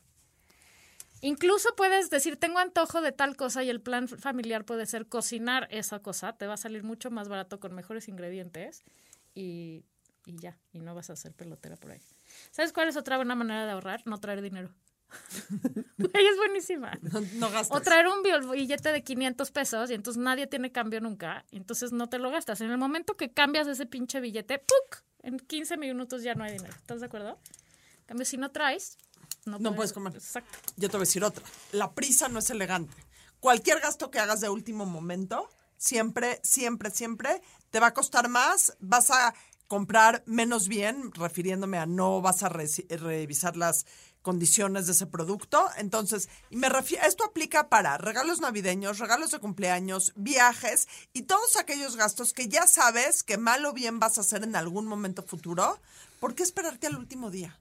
Incluso 1.21 1.69
puedes 1.75 2.09
decir, 2.09 2.37
tengo 2.37 2.59
antojo 2.59 3.01
de 3.01 3.11
tal 3.11 3.35
cosa 3.35 3.63
y 3.63 3.69
el 3.69 3.81
plan 3.81 4.07
familiar 4.07 4.65
puede 4.65 4.85
ser 4.85 5.07
cocinar 5.07 5.67
esa 5.71 5.99
cosa. 5.99 6.33
Te 6.33 6.47
va 6.47 6.53
a 6.53 6.57
salir 6.57 6.83
mucho 6.83 7.09
más 7.11 7.27
barato 7.27 7.59
con 7.59 7.73
mejores 7.73 8.07
ingredientes 8.07 8.83
y, 9.33 9.83
y 10.25 10.35
ya, 10.37 10.57
y 10.73 10.79
no 10.79 10.93
vas 10.95 11.09
a 11.09 11.13
hacer 11.13 11.33
pelotera 11.33 11.75
por 11.75 11.91
ahí. 11.91 12.01
¿Sabes 12.51 12.71
cuál 12.73 12.87
es 12.89 12.97
otra 12.97 13.15
buena 13.17 13.35
manera 13.35 13.65
de 13.65 13.71
ahorrar? 13.71 14.01
No 14.05 14.19
traer 14.19 14.41
dinero. 14.41 14.73
Es 15.97 16.37
buenísima. 16.37 16.91
No, 17.01 17.21
no 17.35 17.49
gastes. 17.49 17.75
O 17.75 17.81
traer 17.81 18.07
un 18.07 18.21
bill- 18.23 18.51
billete 18.51 18.91
de 18.91 19.03
500 19.03 19.51
pesos 19.51 19.89
y 19.89 19.93
entonces 19.93 20.21
nadie 20.21 20.47
tiene 20.47 20.71
cambio 20.71 20.99
nunca. 21.01 21.45
Entonces 21.51 21.91
no 21.91 22.07
te 22.09 22.19
lo 22.19 22.29
gastas. 22.29 22.61
En 22.61 22.69
el 22.71 22.77
momento 22.77 23.15
que 23.15 23.31
cambias 23.31 23.67
ese 23.67 23.85
pinche 23.85 24.19
billete, 24.19 24.59
¡puc! 24.59 25.03
En 25.23 25.39
15 25.39 25.77
minutos 25.77 26.23
ya 26.23 26.35
no 26.35 26.43
hay 26.43 26.53
dinero. 26.53 26.73
¿Estás 26.75 26.99
de 26.99 27.05
acuerdo? 27.07 27.39
En 28.01 28.05
cambio, 28.05 28.25
si 28.25 28.37
no 28.37 28.51
traes, 28.51 28.97
no, 29.47 29.59
No 29.59 29.75
puedes 29.75 29.93
comer. 29.93 30.13
Exacto. 30.13 30.59
Yo 30.75 30.89
te 30.89 30.97
voy 30.97 31.03
a 31.03 31.07
decir 31.07 31.23
otra. 31.23 31.43
La 31.71 31.93
prisa 31.93 32.29
no 32.29 32.39
es 32.39 32.49
elegante. 32.49 32.95
Cualquier 33.39 33.79
gasto 33.79 34.11
que 34.11 34.19
hagas 34.19 34.41
de 34.41 34.49
último 34.49 34.85
momento, 34.85 35.49
siempre, 35.77 36.39
siempre, 36.43 36.91
siempre 36.91 37.41
te 37.69 37.79
va 37.79 37.87
a 37.87 37.93
costar 37.93 38.29
más. 38.29 38.75
Vas 38.79 39.11
a 39.11 39.33
comprar 39.67 40.23
menos 40.25 40.67
bien, 40.67 41.11
refiriéndome 41.13 41.77
a 41.77 41.85
no 41.85 42.21
vas 42.21 42.43
a 42.43 42.49
revisar 42.49 43.57
las 43.57 43.85
condiciones 44.21 44.87
de 44.87 44.93
ese 44.93 45.05
producto. 45.05 45.69
Entonces, 45.77 46.29
y 46.49 46.57
me 46.57 46.69
refiero, 46.69 47.05
esto 47.05 47.23
aplica 47.23 47.69
para 47.69 47.97
regalos 47.97 48.41
navideños, 48.41 48.99
regalos 48.99 49.31
de 49.31 49.39
cumpleaños, 49.39 50.13
viajes 50.15 50.87
y 51.13 51.23
todos 51.23 51.55
aquellos 51.57 51.95
gastos 51.95 52.33
que 52.33 52.47
ya 52.47 52.67
sabes 52.67 53.23
que 53.23 53.37
mal 53.37 53.65
o 53.65 53.73
bien 53.73 53.99
vas 53.99 54.17
a 54.17 54.21
hacer 54.21 54.43
en 54.43 54.55
algún 54.55 54.85
momento 54.85 55.23
futuro. 55.23 55.79
¿Por 56.19 56.35
qué 56.35 56.43
esperarte 56.43 56.87
al 56.87 56.97
último 56.97 57.29
día? 57.29 57.57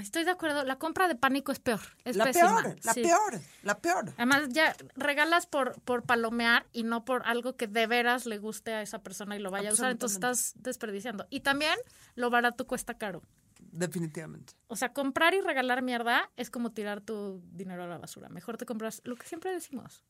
Estoy 0.00 0.24
de 0.24 0.30
acuerdo. 0.30 0.64
La 0.64 0.78
compra 0.78 1.08
de 1.08 1.14
pánico 1.14 1.52
es 1.52 1.58
peor. 1.60 1.80
Es 2.04 2.16
la 2.16 2.24
pésima. 2.24 2.62
peor, 2.62 2.76
la 2.84 2.92
Sí. 2.92 3.02
peor, 3.02 3.40
la 3.62 3.78
peor. 3.80 4.12
Además, 4.16 4.48
ya 4.50 4.74
regalas 4.94 5.46
por, 5.46 5.80
por 5.82 6.02
palomear 6.04 6.66
y 6.72 6.82
no 6.82 7.04
por 7.04 7.26
algo 7.26 7.56
que 7.56 7.66
de 7.66 7.86
veras 7.86 8.26
le 8.26 8.38
guste 8.38 8.74
a 8.74 8.82
esa 8.82 9.02
persona 9.02 9.36
y 9.36 9.38
lo 9.38 9.50
vaya 9.50 9.70
a 9.70 9.72
usar. 9.72 9.90
Entonces 9.90 10.16
estás 10.16 10.52
desperdiciando. 10.56 11.26
Y 11.30 11.40
también 11.40 11.76
lo 12.14 12.30
barato 12.30 12.66
cuesta 12.66 12.94
caro. 12.98 13.22
Definitivamente. 13.60 14.54
O 14.68 14.76
sea, 14.76 14.92
comprar 14.92 15.34
y 15.34 15.40
regalar 15.40 15.82
mierda 15.82 16.30
es 16.36 16.50
como 16.50 16.72
tirar 16.72 17.00
tu 17.00 17.42
dinero 17.52 17.84
a 17.84 17.86
la 17.86 17.98
basura. 17.98 18.28
Mejor 18.28 18.56
te 18.56 18.66
compras 18.66 19.02
lo 19.04 19.16
que 19.16 19.26
siempre 19.26 19.50
decimos. 19.52 20.02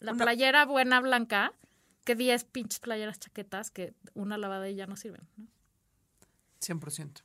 La 0.00 0.12
Una- 0.12 0.24
playera 0.24 0.64
buena 0.66 1.00
blanca 1.00 1.52
que 2.04 2.16
10 2.16 2.44
pinches 2.44 2.80
playeras 2.80 3.20
chaquetas 3.20 3.70
que 3.70 3.94
una 4.14 4.36
lavada 4.38 4.68
y 4.68 4.74
ya 4.74 4.86
no 4.86 4.96
sirven. 4.96 5.28
¿no? 5.36 5.46
100%. 6.60 7.22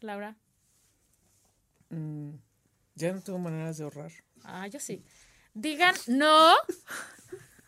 Laura. 0.00 0.36
Mm, 1.98 2.34
ya 2.94 3.12
no 3.12 3.20
tengo 3.22 3.38
maneras 3.38 3.78
de 3.78 3.84
ahorrar. 3.84 4.12
Ah, 4.44 4.66
yo 4.66 4.78
sí. 4.80 5.02
Digan 5.54 5.94
no 6.06 6.54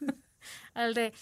al 0.75 0.95
de 0.95 1.13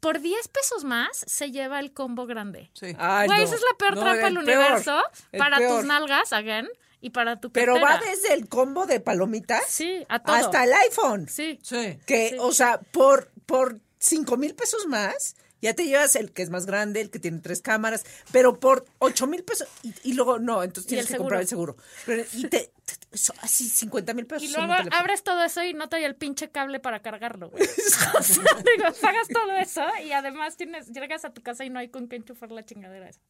por 0.00 0.20
10 0.20 0.46
pesos 0.48 0.84
más 0.84 1.24
se 1.26 1.50
lleva 1.50 1.80
el 1.80 1.92
combo 1.92 2.26
grande. 2.26 2.70
Sí. 2.74 2.94
Ay, 2.98 3.26
Güey, 3.26 3.38
no. 3.40 3.44
esa 3.44 3.54
es 3.56 3.62
la 3.62 3.76
peor 3.78 3.94
No, 3.96 4.00
trampa 4.02 4.28
el 4.28 4.34
del 4.34 4.38
universo 4.44 5.02
para 5.36 5.58
peor. 5.58 5.76
tus 5.80 5.86
nalgas, 5.88 6.32
again, 6.32 6.68
y 7.00 7.10
para 7.10 7.40
tu 7.40 7.50
Pero 7.50 7.74
va 7.80 7.80
cartera. 7.94 8.10
desde 8.12 8.34
el 8.34 8.48
combo 8.48 8.86
de 8.86 9.00
palomitas 9.00 9.64
Sí, 9.68 10.06
a 10.08 10.20
todo. 10.22 10.36
hasta 10.36 10.62
el 10.64 10.72
iPhone. 10.72 11.28
Sí. 11.28 11.58
Sí. 11.62 11.98
Que, 12.06 12.30
Sí. 12.30 12.36
o 12.38 12.52
sea, 12.52 12.78
por, 12.80 13.32
por 13.46 13.80
cinco 13.98 14.36
mil 14.36 14.54
pesos 14.54 14.86
más, 14.86 15.34
ya 15.60 15.74
te 15.74 15.84
llevas 15.86 16.16
el 16.16 16.32
que 16.32 16.42
es 16.42 16.50
más 16.50 16.66
grande, 16.66 17.00
el 17.00 17.10
que 17.10 17.18
tiene 17.18 17.40
tres 17.40 17.60
cámaras, 17.62 18.04
pero 18.32 18.60
por 18.60 18.84
ocho 18.98 19.26
mil 19.26 19.44
pesos, 19.44 19.68
y, 19.82 19.92
y 20.02 20.12
luego, 20.14 20.38
no, 20.38 20.62
entonces 20.62 20.88
tienes 20.88 21.06
que 21.06 21.12
seguro. 21.12 21.24
comprar 21.24 21.40
el 21.42 21.48
seguro. 21.48 21.76
Pero, 22.06 22.24
y 22.32 22.42
te, 22.48 22.72
te- 22.84 23.32
así, 23.42 23.68
cincuenta 23.68 24.14
mil 24.14 24.26
pesos. 24.26 24.48
Y 24.48 24.52
luego 24.52 24.72
abres 24.92 25.22
todo 25.22 25.42
eso 25.44 25.62
y 25.62 25.74
no 25.74 25.88
trae 25.88 26.04
el 26.04 26.14
pinche 26.16 26.50
cable 26.50 26.80
para 26.80 27.00
cargarlo. 27.00 27.50
güey. 27.50 27.62
o 28.18 28.22
sea, 28.22 28.42
digo, 28.42 28.92
pagas 29.00 29.28
todo 29.28 29.56
eso 29.56 29.84
y 30.04 30.12
además 30.12 30.56
tienes, 30.56 30.88
llegas 30.88 31.24
a 31.24 31.32
tu 31.32 31.42
casa 31.42 31.64
y 31.64 31.70
no 31.70 31.78
hay 31.78 31.88
con 31.88 32.08
qué 32.08 32.16
enchufar 32.16 32.50
la 32.50 32.64
chingadera 32.64 33.08
esa. 33.08 33.20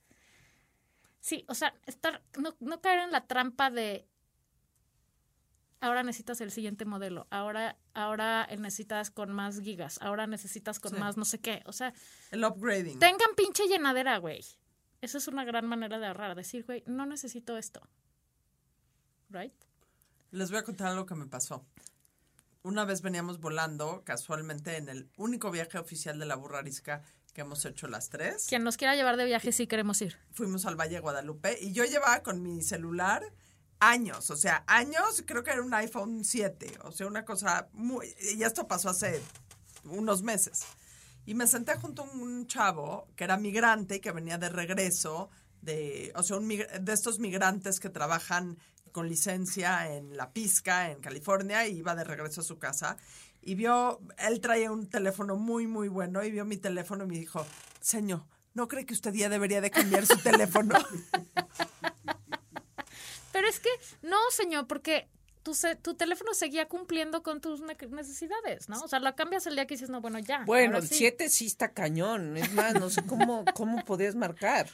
Sí, 1.20 1.44
o 1.48 1.54
sea, 1.54 1.74
estar, 1.86 2.22
no, 2.38 2.54
no 2.60 2.80
caer 2.80 3.00
en 3.00 3.10
la 3.10 3.26
trampa 3.26 3.70
de 3.70 4.06
ahora 5.80 6.02
necesitas 6.02 6.40
el 6.40 6.50
siguiente 6.50 6.84
modelo, 6.84 7.26
ahora, 7.30 7.76
ahora 7.94 8.46
necesitas 8.58 9.10
con 9.10 9.30
más 9.32 9.60
gigas, 9.60 9.98
ahora 10.02 10.26
necesitas 10.26 10.80
con 10.80 10.92
Sí. 10.94 10.98
más 10.98 11.16
no 11.16 11.24
sé 11.24 11.38
qué. 11.40 11.62
O 11.66 11.72
sea, 11.72 11.92
El 12.30 12.44
upgrading. 12.44 12.98
tengan 12.98 13.34
pinche 13.36 13.66
llenadera, 13.68 14.18
güey. 14.18 14.44
Esa 15.00 15.18
es 15.18 15.28
una 15.28 15.44
gran 15.44 15.66
manera 15.66 15.98
de 15.98 16.06
ahorrar. 16.06 16.34
Decir, 16.34 16.64
güey, 16.64 16.82
no 16.86 17.06
necesito 17.06 17.56
esto. 17.56 17.80
¿Right? 19.30 19.52
Les 20.30 20.50
voy 20.50 20.58
a 20.58 20.64
contar 20.64 20.88
algo 20.88 21.06
que 21.06 21.14
me 21.14 21.26
pasó. 21.26 21.64
Una 22.62 22.84
vez 22.84 23.02
veníamos 23.02 23.38
volando 23.40 24.02
casualmente 24.04 24.76
en 24.76 24.88
el 24.88 25.10
único 25.16 25.50
viaje 25.50 25.78
oficial 25.78 26.18
de 26.18 26.26
la 26.26 26.34
burra 26.34 26.58
arisca 26.58 27.02
que 27.32 27.42
hemos 27.42 27.64
hecho 27.64 27.86
las 27.86 28.08
tres. 28.08 28.46
Quien 28.48 28.64
nos 28.64 28.76
quiera 28.76 28.96
llevar 28.96 29.16
de 29.16 29.24
viaje, 29.24 29.52
sí 29.52 29.66
queremos 29.66 30.02
ir. 30.02 30.16
Fuimos 30.32 30.66
al 30.66 30.74
Valle 30.76 30.96
de 30.96 31.00
Guadalupe 31.00 31.56
y 31.60 31.72
yo 31.72 31.84
llevaba 31.84 32.22
con 32.22 32.42
mi 32.42 32.62
celular 32.62 33.22
años, 33.80 34.30
o 34.30 34.36
sea, 34.36 34.64
años, 34.66 35.22
creo 35.26 35.42
que 35.42 35.50
era 35.50 35.62
un 35.62 35.74
iPhone 35.74 36.24
7, 36.24 36.78
o 36.84 36.92
sea, 36.92 37.06
una 37.06 37.24
cosa 37.24 37.68
muy... 37.72 38.14
Y 38.36 38.42
esto 38.42 38.66
pasó 38.66 38.90
hace 38.90 39.20
unos 39.84 40.22
meses. 40.22 40.64
Y 41.26 41.34
me 41.34 41.46
senté 41.46 41.74
junto 41.76 42.02
a 42.02 42.10
un 42.10 42.46
chavo 42.46 43.08
que 43.14 43.24
era 43.24 43.36
migrante 43.36 43.96
y 43.96 44.00
que 44.00 44.12
venía 44.12 44.38
de 44.38 44.48
regreso, 44.48 45.28
de, 45.60 46.12
o 46.16 46.22
sea, 46.22 46.38
un 46.38 46.48
de 46.48 46.92
estos 46.92 47.18
migrantes 47.18 47.80
que 47.80 47.90
trabajan 47.90 48.58
con 48.92 49.08
licencia 49.08 49.94
en 49.94 50.16
La 50.16 50.32
Pizca, 50.32 50.90
en 50.90 51.00
California, 51.00 51.66
y 51.66 51.78
iba 51.78 51.94
de 51.94 52.04
regreso 52.04 52.40
a 52.40 52.44
su 52.44 52.58
casa. 52.58 52.96
Y 53.42 53.54
vio, 53.54 54.00
él 54.18 54.40
traía 54.40 54.72
un 54.72 54.88
teléfono 54.88 55.36
muy, 55.36 55.66
muy 55.66 55.88
bueno, 55.88 56.24
y 56.24 56.30
vio 56.30 56.44
mi 56.44 56.56
teléfono 56.56 57.04
y 57.04 57.08
me 57.08 57.18
dijo, 57.18 57.46
señor, 57.80 58.24
¿no 58.54 58.66
cree 58.66 58.86
que 58.86 58.94
usted 58.94 59.12
ya 59.12 59.28
debería 59.28 59.60
de 59.60 59.70
cambiar 59.70 60.06
su 60.06 60.18
teléfono? 60.18 60.74
Pero 63.38 63.48
es 63.48 63.60
que, 63.60 63.70
no, 64.02 64.16
señor, 64.32 64.66
porque 64.66 65.08
tu, 65.44 65.54
se- 65.54 65.76
tu 65.76 65.94
teléfono 65.94 66.34
seguía 66.34 66.66
cumpliendo 66.66 67.22
con 67.22 67.40
tus 67.40 67.60
ne- 67.60 67.76
necesidades, 67.90 68.68
¿no? 68.68 68.80
O 68.82 68.88
sea, 68.88 68.98
lo 68.98 69.14
cambias 69.14 69.46
el 69.46 69.54
día 69.54 69.64
que 69.68 69.74
dices, 69.74 69.90
no, 69.90 70.00
bueno, 70.00 70.18
ya. 70.18 70.42
Bueno, 70.44 70.78
el 70.78 70.88
sí. 70.88 70.96
7 70.96 71.28
sí 71.28 71.46
está 71.46 71.72
cañón. 71.72 72.36
Es 72.36 72.52
más, 72.52 72.74
no 72.74 72.90
sé 72.90 73.02
cómo, 73.06 73.44
cómo 73.54 73.84
podías 73.84 74.16
marcar. 74.16 74.68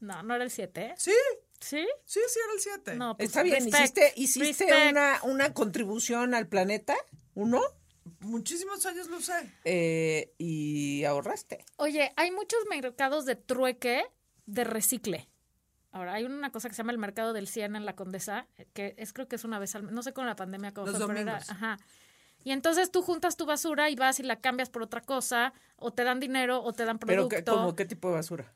No, 0.00 0.22
no 0.22 0.34
era 0.34 0.44
el 0.44 0.50
7, 0.50 0.80
¿eh? 0.82 0.94
Sí, 0.98 1.12
¿Sí? 1.58 1.86
sí, 2.04 2.20
sí 2.28 2.38
era 2.44 2.52
el 2.52 2.60
7. 2.60 2.94
No, 2.96 3.16
pues, 3.16 3.28
Está 3.30 3.42
bien, 3.42 3.64
respect, 3.64 4.08
hiciste, 4.08 4.12
hiciste 4.16 4.64
respect. 4.66 4.90
una, 4.92 5.20
una 5.22 5.54
contribución 5.54 6.34
al 6.34 6.46
planeta, 6.48 6.94
uno, 7.34 7.62
Muchísimos 8.20 8.84
años 8.84 9.08
lo 9.08 9.16
usé. 9.16 9.32
eh, 9.64 10.34
y 10.36 11.04
ahorraste. 11.04 11.64
Oye, 11.76 12.12
hay 12.16 12.30
muchos 12.30 12.58
mercados 12.68 13.24
de 13.24 13.34
trueque 13.36 14.04
de 14.44 14.64
recicle. 14.64 15.28
Ahora, 15.94 16.14
hay 16.14 16.24
una 16.24 16.50
cosa 16.50 16.68
que 16.68 16.74
se 16.74 16.78
llama 16.82 16.90
el 16.90 16.98
mercado 16.98 17.32
del 17.32 17.46
100 17.46 17.76
en 17.76 17.86
la 17.86 17.94
Condesa, 17.94 18.48
que 18.72 18.96
es 18.98 19.12
creo 19.12 19.28
que 19.28 19.36
es 19.36 19.44
una 19.44 19.60
vez 19.60 19.76
al 19.76 19.84
mes, 19.84 19.92
no 19.92 20.02
sé 20.02 20.12
con 20.12 20.26
la 20.26 20.34
pandemia 20.34 20.74
cómo 20.74 20.88
Los 20.88 20.96
fue, 20.96 21.06
pero 21.06 21.20
era- 21.20 21.32
domingos. 21.34 21.50
ajá. 21.50 21.78
Y 22.42 22.50
entonces 22.50 22.90
tú 22.90 23.00
juntas 23.00 23.36
tu 23.36 23.46
basura 23.46 23.88
y 23.90 23.94
vas 23.94 24.18
y 24.18 24.24
la 24.24 24.36
cambias 24.40 24.70
por 24.70 24.82
otra 24.82 25.00
cosa, 25.02 25.52
o 25.76 25.92
te 25.92 26.02
dan 26.02 26.18
dinero, 26.18 26.60
o 26.64 26.72
te 26.72 26.84
dan 26.84 26.98
Pero 26.98 27.28
producto. 27.28 27.36
¿qué, 27.36 27.44
como, 27.44 27.76
¿qué 27.76 27.84
tipo 27.84 28.08
de 28.08 28.14
basura? 28.16 28.52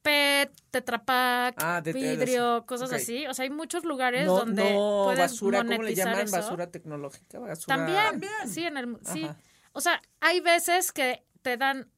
PET, 0.00 0.50
Tetra 0.70 1.04
Pak, 1.04 1.54
Ah, 1.58 1.80
de- 1.80 1.92
vidrio, 1.92 2.64
cosas 2.66 2.92
así. 2.92 3.26
O 3.26 3.34
sea, 3.34 3.44
hay 3.44 3.50
muchos 3.50 3.84
lugares 3.84 4.26
No, 4.26 4.38
donde 4.38 4.72
no 4.72 5.02
puedes 5.04 5.20
basura, 5.20 5.58
¿cómo 5.58 5.70
le 5.72 5.76
monetizar 5.78 6.08
llaman? 6.08 6.24
eso. 6.24 6.36
Basura 6.36 6.66
tecnológica, 6.70 7.38
basura... 7.38 7.76
También, 7.76 8.20
sí, 8.48 8.64
en 8.64 8.78
el, 8.78 8.96
sí. 9.04 9.28
O 9.72 9.80
sea, 9.80 10.00
hay 10.20 10.40
veces 10.40 10.90
que 10.92 11.22
te 11.42 11.56
dan, 11.56 11.88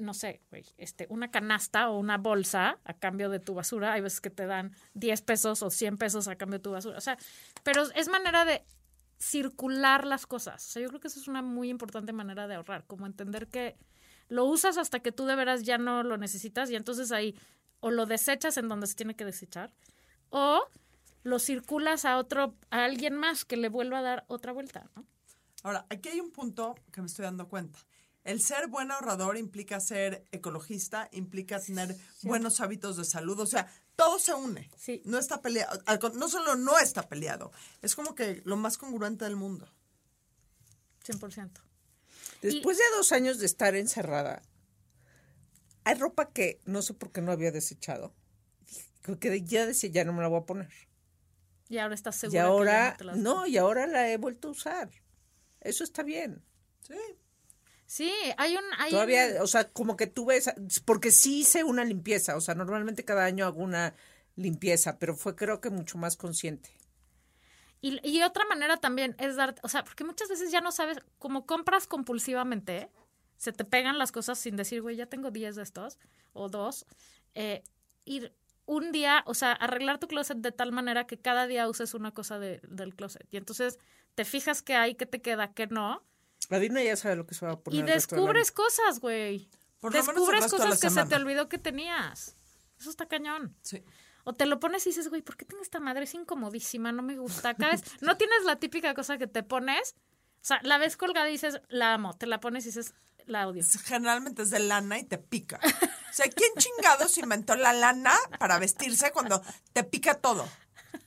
no 0.00 0.14
sé, 0.14 0.40
güey, 0.50 0.64
este, 0.76 1.06
una 1.10 1.30
canasta 1.30 1.90
o 1.90 1.98
una 1.98 2.18
bolsa 2.18 2.78
a 2.84 2.94
cambio 2.94 3.28
de 3.28 3.40
tu 3.40 3.54
basura. 3.54 3.92
Hay 3.92 4.00
veces 4.00 4.20
que 4.20 4.30
te 4.30 4.46
dan 4.46 4.74
10 4.94 5.22
pesos 5.22 5.62
o 5.62 5.70
100 5.70 5.98
pesos 5.98 6.28
a 6.28 6.36
cambio 6.36 6.58
de 6.58 6.62
tu 6.62 6.70
basura. 6.70 6.98
O 6.98 7.00
sea, 7.00 7.18
pero 7.62 7.82
es 7.94 8.08
manera 8.08 8.44
de 8.44 8.64
circular 9.18 10.06
las 10.06 10.26
cosas. 10.26 10.66
O 10.66 10.70
sea, 10.70 10.82
yo 10.82 10.88
creo 10.88 11.00
que 11.00 11.08
eso 11.08 11.20
es 11.20 11.28
una 11.28 11.42
muy 11.42 11.68
importante 11.68 12.12
manera 12.12 12.48
de 12.48 12.54
ahorrar, 12.54 12.86
como 12.86 13.06
entender 13.06 13.48
que 13.48 13.76
lo 14.28 14.44
usas 14.44 14.78
hasta 14.78 15.00
que 15.00 15.12
tú 15.12 15.26
de 15.26 15.36
veras 15.36 15.62
ya 15.62 15.76
no 15.76 16.02
lo 16.02 16.16
necesitas 16.16 16.70
y 16.70 16.76
entonces 16.76 17.12
ahí 17.12 17.36
o 17.80 17.90
lo 17.90 18.06
desechas 18.06 18.56
en 18.56 18.68
donde 18.68 18.86
se 18.86 18.94
tiene 18.94 19.16
que 19.16 19.24
desechar 19.24 19.72
o 20.30 20.62
lo 21.22 21.38
circulas 21.38 22.04
a 22.04 22.16
otro 22.16 22.54
a 22.70 22.84
alguien 22.84 23.16
más 23.16 23.44
que 23.44 23.56
le 23.56 23.68
vuelva 23.68 23.98
a 23.98 24.02
dar 24.02 24.24
otra 24.28 24.52
vuelta. 24.52 24.90
Ahora, 25.62 25.86
aquí 25.90 26.08
hay 26.08 26.20
un 26.20 26.30
punto 26.30 26.74
que 26.90 27.02
me 27.02 27.06
estoy 27.06 27.24
dando 27.24 27.48
cuenta. 27.48 27.78
El 28.24 28.40
ser 28.42 28.66
buen 28.68 28.90
ahorrador 28.90 29.36
implica 29.38 29.80
ser 29.80 30.26
ecologista, 30.30 31.08
implica 31.12 31.58
tener 31.58 31.96
buenos 32.22 32.60
hábitos 32.60 32.96
de 32.96 33.04
salud, 33.04 33.38
o 33.40 33.46
sea, 33.46 33.72
todo 33.96 34.18
se 34.18 34.34
une. 34.34 34.70
Sí. 34.76 35.00
No 35.06 35.18
está 35.18 35.40
peleado, 35.40 35.80
no 36.14 36.28
solo 36.28 36.54
no 36.56 36.78
está 36.78 37.08
peleado, 37.08 37.50
es 37.80 37.94
como 37.94 38.14
que 38.14 38.42
lo 38.44 38.56
más 38.56 38.76
congruente 38.76 39.24
del 39.24 39.36
mundo. 39.36 39.72
100%. 41.06 41.50
Después 42.42 42.76
de 42.78 42.84
dos 42.96 43.12
años 43.12 43.38
de 43.38 43.46
estar 43.46 43.74
encerrada, 43.74 44.42
hay 45.84 45.94
ropa 45.94 46.30
que 46.30 46.60
no 46.66 46.82
sé 46.82 46.94
por 46.94 47.10
qué 47.12 47.20
no 47.22 47.32
había 47.32 47.52
desechado. 47.52 48.14
Que 49.18 49.42
ya 49.42 49.64
decía, 49.66 49.90
ya 49.90 50.04
no 50.04 50.12
me 50.12 50.20
la 50.22 50.28
voy 50.28 50.40
a 50.40 50.46
poner. 50.46 50.70
Y 51.68 51.78
ahora 51.78 51.94
estás 51.94 52.16
Y 52.16 52.20
segura 52.20 52.32
que 52.32 52.36
ya 52.36 52.44
ahora, 52.46 52.94
te 52.98 53.04
las- 53.04 53.16
no, 53.16 53.46
y 53.46 53.56
ahora 53.56 53.86
la 53.86 54.10
he 54.10 54.16
vuelto 54.18 54.48
a 54.48 54.50
usar. 54.50 54.90
Eso 55.60 55.84
está 55.84 56.02
bien. 56.02 56.44
Sí. 56.86 56.94
Sí, 57.90 58.12
hay 58.36 58.56
un... 58.56 58.62
Hay 58.78 58.92
Todavía, 58.92 59.26
un- 59.34 59.42
o 59.42 59.46
sea, 59.48 59.68
como 59.68 59.96
que 59.96 60.06
tú 60.06 60.24
ves, 60.26 60.48
porque 60.84 61.10
sí 61.10 61.40
hice 61.40 61.64
una 61.64 61.84
limpieza, 61.84 62.36
o 62.36 62.40
sea, 62.40 62.54
normalmente 62.54 63.04
cada 63.04 63.24
año 63.24 63.44
hago 63.46 63.64
una 63.64 63.94
limpieza, 64.36 64.96
pero 65.00 65.16
fue 65.16 65.34
creo 65.34 65.60
que 65.60 65.70
mucho 65.70 65.98
más 65.98 66.16
consciente. 66.16 66.70
Y, 67.80 67.98
y 68.08 68.22
otra 68.22 68.44
manera 68.44 68.76
también 68.76 69.16
es 69.18 69.34
dar... 69.34 69.56
O 69.64 69.68
sea, 69.68 69.82
porque 69.82 70.04
muchas 70.04 70.28
veces 70.28 70.52
ya 70.52 70.60
no 70.60 70.70
sabes, 70.70 70.98
como 71.18 71.46
compras 71.46 71.88
compulsivamente, 71.88 72.90
se 73.36 73.52
te 73.52 73.64
pegan 73.64 73.98
las 73.98 74.12
cosas 74.12 74.38
sin 74.38 74.54
decir, 74.54 74.82
güey, 74.82 74.94
ya 74.94 75.06
tengo 75.06 75.32
10 75.32 75.56
de 75.56 75.64
estos, 75.64 75.98
o 76.32 76.48
dos. 76.48 76.86
Eh, 77.34 77.64
ir 78.04 78.32
un 78.66 78.92
día, 78.92 79.24
o 79.26 79.34
sea, 79.34 79.50
arreglar 79.50 79.98
tu 79.98 80.06
closet 80.06 80.38
de 80.38 80.52
tal 80.52 80.70
manera 80.70 81.08
que 81.08 81.18
cada 81.18 81.48
día 81.48 81.68
uses 81.68 81.92
una 81.94 82.12
cosa 82.12 82.38
de- 82.38 82.60
del 82.68 82.94
closet. 82.94 83.26
Y 83.32 83.36
entonces 83.36 83.80
te 84.14 84.24
fijas 84.24 84.62
qué 84.62 84.76
hay, 84.76 84.94
qué 84.94 85.06
te 85.06 85.20
queda, 85.20 85.52
qué 85.54 85.66
no. 85.66 86.04
La 86.48 86.58
ya 86.82 86.96
sabe 86.96 87.16
lo 87.16 87.26
que 87.26 87.34
se 87.34 87.46
va 87.46 87.52
a 87.52 87.60
poner. 87.60 87.80
Y 87.80 87.82
descubres 87.82 88.50
cosas, 88.50 89.00
güey. 89.00 89.48
Por 89.80 89.94
lo 89.94 90.00
menos 90.00 90.08
el 90.08 90.14
Descubres 90.14 90.50
cosas 90.50 90.80
que 90.80 90.90
se 90.90 91.04
te 91.06 91.14
olvidó 91.14 91.48
que 91.48 91.58
tenías. 91.58 92.36
Eso 92.78 92.90
está 92.90 93.06
cañón. 93.06 93.56
Sí. 93.62 93.84
O 94.24 94.34
te 94.34 94.46
lo 94.46 94.60
pones 94.60 94.86
y 94.86 94.90
dices, 94.90 95.08
güey, 95.08 95.22
¿por 95.22 95.36
qué 95.36 95.44
tengo 95.44 95.62
esta 95.62 95.80
madre? 95.80 96.04
Es 96.04 96.14
incomodísima, 96.14 96.92
no 96.92 97.02
me 97.02 97.16
gusta. 97.16 97.54
Cada 97.54 97.70
vez, 97.72 97.82
no 98.00 98.16
tienes 98.16 98.44
la 98.44 98.56
típica 98.56 98.94
cosa 98.94 99.18
que 99.18 99.26
te 99.26 99.42
pones. 99.42 99.94
O 100.42 100.44
sea, 100.44 100.60
la 100.62 100.78
ves 100.78 100.96
colgada 100.96 101.28
y 101.28 101.32
dices, 101.32 101.60
la 101.68 101.94
amo. 101.94 102.16
Te 102.16 102.26
la 102.26 102.40
pones 102.40 102.64
y 102.64 102.68
dices, 102.68 102.94
la 103.26 103.46
odio. 103.46 103.64
Generalmente 103.84 104.42
es 104.42 104.50
de 104.50 104.58
lana 104.58 104.98
y 104.98 105.04
te 105.04 105.18
pica. 105.18 105.60
O 105.62 106.12
sea, 106.12 106.26
¿quién 106.28 106.50
chingados 106.58 107.16
inventó 107.18 107.54
la 107.54 107.72
lana 107.72 108.14
para 108.38 108.58
vestirse 108.58 109.12
cuando 109.12 109.42
te 109.72 109.84
pica 109.84 110.14
todo? 110.14 110.48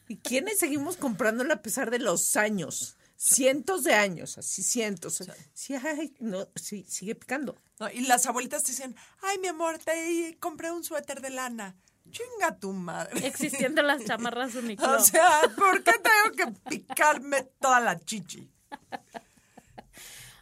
¿Y 0.07 0.17
quiénes 0.17 0.59
seguimos 0.59 0.97
comprándola 0.97 1.55
a 1.55 1.61
pesar 1.61 1.91
de 1.91 1.99
los 1.99 2.35
años? 2.35 2.97
Cientos 3.25 3.85
de 3.85 3.93
años, 3.93 4.37
así 4.37 4.61
cientos. 4.61 5.23
Sí, 5.53 5.75
ay, 5.75 6.13
no, 6.19 6.45
sí, 6.55 6.85
sigue 6.89 7.15
picando. 7.15 7.55
¿no? 7.79 7.89
Y 7.89 8.01
las 8.01 8.25
abuelitas 8.25 8.63
te 8.63 8.73
dicen, 8.73 8.97
ay, 9.21 9.37
mi 9.39 9.47
amor, 9.47 9.77
te 9.77 10.37
compré 10.41 10.73
un 10.73 10.83
suéter 10.83 11.21
de 11.21 11.29
lana. 11.29 11.73
Chinga 12.11 12.59
tu 12.59 12.73
madre. 12.73 13.25
Existiendo 13.25 13.81
las 13.81 14.03
chamarras 14.03 14.55
Uniqlo. 14.55 14.91
O 14.97 14.99
sea, 14.99 15.39
¿por 15.55 15.81
qué 15.83 15.93
tengo 15.93 16.35
que 16.35 16.59
picarme 16.69 17.43
toda 17.61 17.79
la 17.79 17.97
chichi? 17.97 18.51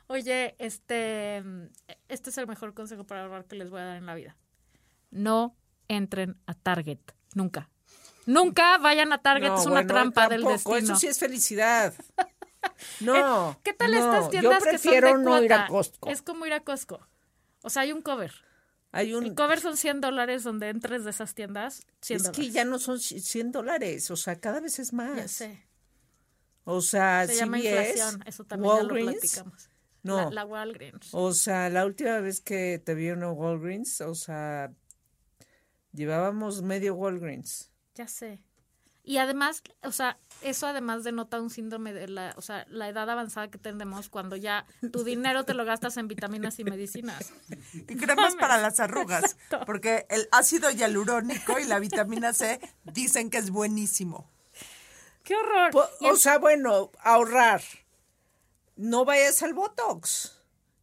Oye, 0.08 0.56
este, 0.58 1.44
este 2.08 2.32
es 2.32 2.38
el 2.40 2.48
mejor 2.48 2.74
consejo 2.74 3.04
para 3.04 3.22
ahorrar 3.22 3.46
que 3.46 3.58
les 3.58 3.70
voy 3.70 3.82
a 3.82 3.86
dar 3.86 3.98
en 3.98 4.08
la 4.08 4.16
vida. 4.16 4.36
No 5.12 5.56
entren 5.88 6.36
a 6.48 6.56
Target. 6.56 7.00
Nunca. 7.36 7.70
Nunca 8.26 8.80
vayan 8.80 9.14
a 9.14 9.22
Target. 9.22 9.50
No, 9.50 9.60
es 9.60 9.66
una 9.68 9.76
bueno, 9.76 9.88
trampa 9.88 10.28
del 10.30 10.44
destino. 10.46 10.78
Eso 10.78 10.96
sí 10.96 11.06
es 11.06 11.20
felicidad. 11.20 11.94
No. 13.00 13.60
¿Qué 13.64 13.74
tal 13.74 13.92
no, 13.92 13.98
estas 13.98 14.30
tiendas 14.30 14.64
Yo 14.64 14.72
que 14.72 14.78
son 14.78 14.82
prefiero 14.82 15.18
de 15.18 15.24
no 15.24 15.42
ir 15.42 15.54
a 15.54 15.68
cuota? 15.68 15.68
Costco. 15.68 16.10
Es 16.10 16.22
como 16.22 16.46
ir 16.46 16.54
a 16.54 16.64
Costco. 16.64 17.00
O 17.64 17.70
sea, 17.70 17.84
hay 17.84 17.92
un 17.92 18.02
cover. 18.02 18.34
Hay 18.92 19.14
un, 19.14 19.26
El 19.26 19.36
cover 19.36 19.62
son 19.62 19.78
100 19.78 20.02
dólares 20.02 20.44
donde 20.44 20.70
entres 20.70 21.04
de 21.06 21.12
esas 21.12 21.34
tiendas. 21.34 21.86
100 22.02 22.22
es 22.22 22.30
que 22.32 22.52
ya 22.52 22.66
no 22.66 22.78
son 22.78 23.00
100 23.00 23.52
dólares, 23.52 24.12
o 24.12 24.18
sea, 24.18 24.40
cada 24.40 24.60
vez 24.60 24.80
es 24.80 24.92
más. 24.92 25.16
Ya 25.16 25.28
sé. 25.28 25.68
O 26.64 26.82
sea, 26.82 27.26
Se 27.26 27.36
llama 27.36 27.58
CVS, 27.58 27.90
inflación. 27.90 28.24
Eso 28.26 28.44
también 28.44 28.74
ya 28.74 28.84
lo 28.84 28.88
Walgreens, 28.90 29.20
platicamos. 29.20 29.70
No. 30.04 30.18
La, 30.18 30.32
la 30.32 30.46
Walgreens. 30.46 31.10
O 31.14 31.34
sea, 31.34 31.70
la 31.70 31.86
última 31.86 32.20
vez 32.20 32.42
que 32.42 32.82
te 32.84 32.94
vi 32.94 33.08
en 33.08 33.18
una 33.18 33.32
Walgreens, 33.32 34.02
o 34.02 34.16
sea, 34.16 34.74
llevábamos 35.94 36.62
medio 36.62 36.96
Walgreens. 36.96 37.72
Ya 37.96 38.08
sé. 38.08 38.40
Y 39.04 39.18
además, 39.18 39.64
o 39.84 39.92
sea, 39.92 40.20
eso 40.42 40.68
además 40.68 41.04
denota 41.04 41.42
un 41.42 41.50
síndrome 41.50 41.92
de 41.92 42.08
la, 42.08 42.34
o 42.38 42.42
sea, 42.42 42.66
la 42.70 42.88
edad 42.88 43.10
avanzada 43.10 43.50
que 43.50 43.58
tenemos 43.58 44.10
cuando 44.10 44.36
ya 44.36 44.66
tu 44.92 45.04
dinero 45.04 45.44
te 45.44 45.56
lo 45.56 45.66
gastas 45.66 45.98
en 45.98 46.08
vitaminas 46.08 46.60
y 46.60 46.64
medicinas. 46.64 47.34
Y 47.74 47.96
cremas 47.98 48.36
para 48.36 48.58
las 48.58 48.80
arrugas. 48.80 49.38
Porque 49.66 50.06
el 50.10 50.28
ácido 50.32 50.70
hialurónico 50.70 51.58
y 51.60 51.64
la 51.66 51.80
vitamina 51.80 52.32
C 52.34 52.60
dicen 52.84 53.30
que 53.32 53.38
es 53.40 53.50
buenísimo. 53.50 54.30
¡Qué 55.24 55.36
horror! 55.36 55.72
Po- 55.72 55.90
o 56.10 56.16
sea, 56.16 56.38
bueno, 56.38 56.92
ahorrar. 57.00 57.62
No 58.76 59.04
vayas 59.06 59.42
al 59.44 59.54
Botox. 59.54 60.41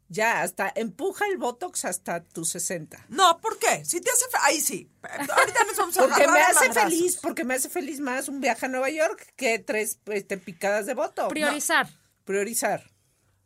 Ya, 0.09 0.43
hasta 0.43 0.73
empuja 0.75 1.27
el 1.27 1.37
Botox 1.37 1.85
hasta 1.85 2.25
tus 2.25 2.49
60. 2.51 3.07
No, 3.11 3.41
¿por 3.41 3.59
qué? 3.59 3.85
Si 3.85 4.01
te 4.01 4.11
hace... 4.11 4.25
Ahí 4.43 4.61
sí. 4.61 4.91
Ahorita 5.03 5.65
nos 5.65 5.77
vamos 5.77 5.99
a 5.99 6.01
Porque 6.03 6.27
me 6.27 6.41
hace 6.41 6.73
feliz, 6.73 7.17
porque 7.17 7.45
me 7.45 7.55
hace 7.55 7.69
feliz 7.69 8.01
más 8.01 8.29
un 8.29 8.41
viaje 8.41 8.67
a 8.67 8.69
Nueva 8.69 8.89
York 8.89 9.35
que 9.37 9.59
tres 9.59 9.99
este, 10.07 10.39
picadas 10.39 10.87
de 10.87 10.95
Botox. 10.95 11.29
priorizar. 11.29 11.89
Priorizar. 12.25 12.91